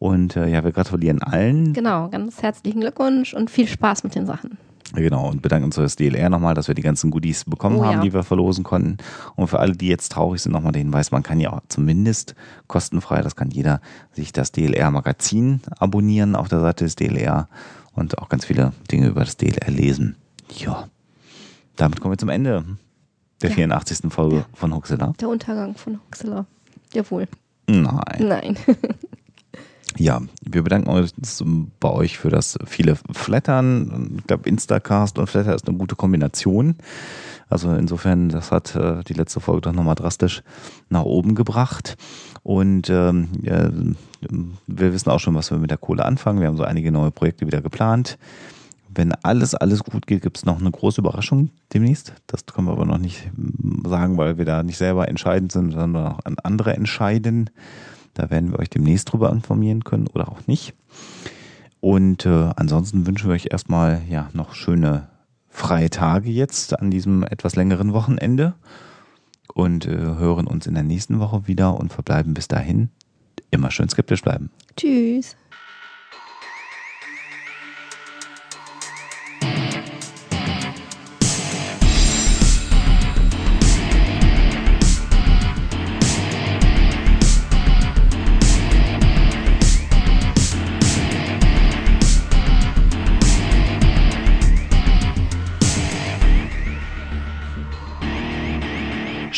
Und 0.00 0.34
äh, 0.34 0.48
ja, 0.48 0.64
wir 0.64 0.72
gratulieren 0.72 1.22
allen. 1.22 1.74
Genau, 1.74 2.08
ganz 2.08 2.42
herzlichen 2.42 2.80
Glückwunsch 2.80 3.34
und 3.34 3.50
viel 3.50 3.68
Spaß 3.68 4.02
mit 4.02 4.16
den 4.16 4.26
Sachen. 4.26 4.58
Genau, 4.96 5.30
und 5.30 5.42
bedanken 5.42 5.66
uns 5.66 5.76
für 5.76 5.82
das 5.82 5.94
DLR 5.94 6.28
nochmal, 6.28 6.54
dass 6.54 6.66
wir 6.66 6.74
die 6.74 6.82
ganzen 6.82 7.12
Goodies 7.12 7.44
bekommen 7.44 7.76
Oh 7.76 7.84
haben, 7.84 7.98
ja. 7.98 8.00
die 8.00 8.12
wir 8.12 8.24
verlosen 8.24 8.64
konnten. 8.64 8.96
Und 9.36 9.46
für 9.46 9.60
alle, 9.60 9.76
die 9.76 9.86
jetzt 9.86 10.10
traurig 10.10 10.42
sind, 10.42 10.50
nochmal 10.50 10.72
den 10.72 10.86
Hinweis, 10.86 11.12
man 11.12 11.22
kann 11.22 11.38
ja 11.38 11.52
auch 11.52 11.60
zumindest 11.68 12.34
kostenfrei, 12.66 13.22
das 13.22 13.36
kann 13.36 13.52
jeder, 13.52 13.80
sich 14.10 14.32
das 14.32 14.50
DLR-Magazin 14.50 15.60
abonnieren 15.78 16.34
auf 16.34 16.48
der 16.48 16.58
Seite 16.58 16.82
des 16.82 16.96
DLR 16.96 17.48
und 17.94 18.18
auch 18.18 18.28
ganz 18.28 18.44
viele 18.46 18.72
Dinge 18.90 19.08
über 19.08 19.20
das 19.20 19.36
DLR 19.36 19.70
lesen. 19.70 20.16
Ja, 20.56 20.88
damit 21.76 22.00
kommen 22.00 22.14
wir 22.14 22.18
zum 22.18 22.28
Ende 22.28 22.64
der 23.40 23.50
Ja. 23.50 23.56
84. 23.56 24.12
Folge 24.12 24.36
Ja. 24.36 24.46
von 24.54 24.74
Huxela. 24.74 25.12
Der 25.20 25.28
Untergang 25.28 25.74
von 25.76 25.98
Huxela. 26.06 26.46
Jawohl. 26.92 27.26
Nein. 27.68 27.94
Nein. 28.20 28.56
Ja, 29.98 30.22
wir 30.42 30.62
bedanken 30.62 30.88
uns 30.88 31.44
bei 31.78 31.90
euch 31.90 32.16
für 32.16 32.30
das 32.30 32.58
viele 32.64 32.96
Flattern. 33.12 34.16
Ich 34.18 34.26
glaube, 34.26 34.48
Instacast 34.48 35.18
und 35.18 35.26
Flatter 35.28 35.54
ist 35.54 35.68
eine 35.68 35.76
gute 35.76 35.96
Kombination. 35.96 36.76
Also 37.52 37.70
insofern, 37.74 38.30
das 38.30 38.50
hat 38.50 38.74
äh, 38.74 39.04
die 39.04 39.12
letzte 39.12 39.40
Folge 39.40 39.60
doch 39.60 39.72
nochmal 39.72 39.94
drastisch 39.94 40.42
nach 40.88 41.04
oben 41.04 41.34
gebracht. 41.34 41.96
Und 42.42 42.88
ähm, 42.88 43.28
ja, 43.42 43.70
wir 44.66 44.92
wissen 44.92 45.10
auch 45.10 45.20
schon, 45.20 45.34
was 45.34 45.50
wir 45.50 45.58
mit 45.58 45.70
der 45.70 45.78
Kohle 45.78 46.04
anfangen. 46.04 46.40
Wir 46.40 46.48
haben 46.48 46.56
so 46.56 46.64
einige 46.64 46.90
neue 46.90 47.10
Projekte 47.10 47.46
wieder 47.46 47.60
geplant. 47.60 48.18
Wenn 48.88 49.12
alles, 49.22 49.54
alles 49.54 49.84
gut 49.84 50.06
geht, 50.06 50.22
gibt 50.22 50.38
es 50.38 50.44
noch 50.46 50.60
eine 50.60 50.70
große 50.70 51.00
Überraschung 51.00 51.50
demnächst. 51.74 52.14
Das 52.26 52.46
können 52.46 52.68
wir 52.68 52.72
aber 52.72 52.86
noch 52.86 52.98
nicht 52.98 53.30
sagen, 53.84 54.16
weil 54.16 54.38
wir 54.38 54.44
da 54.46 54.62
nicht 54.62 54.78
selber 54.78 55.08
entscheidend 55.08 55.52
sind, 55.52 55.72
sondern 55.72 56.06
auch 56.06 56.20
an 56.24 56.36
andere 56.42 56.74
entscheiden. 56.74 57.50
Da 58.14 58.30
werden 58.30 58.52
wir 58.52 58.58
euch 58.58 58.70
demnächst 58.70 59.12
drüber 59.12 59.30
informieren 59.30 59.84
können 59.84 60.08
oder 60.08 60.28
auch 60.28 60.46
nicht. 60.46 60.74
Und 61.80 62.24
äh, 62.24 62.50
ansonsten 62.56 63.06
wünschen 63.06 63.28
wir 63.28 63.34
euch 63.34 63.48
erstmal 63.50 64.02
ja 64.08 64.28
noch 64.32 64.54
schöne 64.54 65.08
freie 65.52 65.90
Tage 65.90 66.30
jetzt 66.30 66.78
an 66.78 66.90
diesem 66.90 67.22
etwas 67.22 67.54
längeren 67.56 67.92
Wochenende 67.92 68.54
und 69.52 69.86
äh, 69.86 69.90
hören 69.90 70.46
uns 70.46 70.66
in 70.66 70.74
der 70.74 70.82
nächsten 70.82 71.20
Woche 71.20 71.46
wieder 71.46 71.78
und 71.78 71.92
verbleiben 71.92 72.32
bis 72.34 72.48
dahin 72.48 72.88
immer 73.50 73.70
schön 73.70 73.88
skeptisch 73.88 74.22
bleiben. 74.22 74.50
Tschüss. 74.76 75.36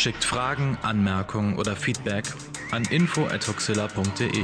Schickt 0.05 0.23
Fragen, 0.23 0.77
Anmerkungen 0.83 1.57
oder 1.57 1.75
Feedback 1.75 2.25
an 2.69 2.83
info@huxilla.de. 2.83 4.43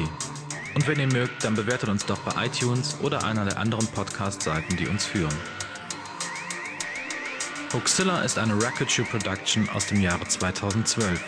Und 0.74 0.88
wenn 0.88 1.00
ihr 1.00 1.06
mögt, 1.06 1.44
dann 1.44 1.54
bewertet 1.54 1.88
uns 1.88 2.04
doch 2.04 2.18
bei 2.22 2.48
iTunes 2.48 2.98
oder 3.04 3.24
einer 3.24 3.46
der 3.46 3.60
anderen 3.60 3.86
Podcast-Seiten, 3.86 4.76
die 4.78 4.88
uns 4.88 5.06
führen. 5.06 5.36
Huxilla 7.74 8.24
ist 8.24 8.40
eine 8.40 8.56
Record 8.56 8.92
Shoe 8.92 9.06
Production 9.06 9.70
aus 9.70 9.86
dem 9.86 10.02
Jahre 10.02 10.28
2012. 10.28 11.24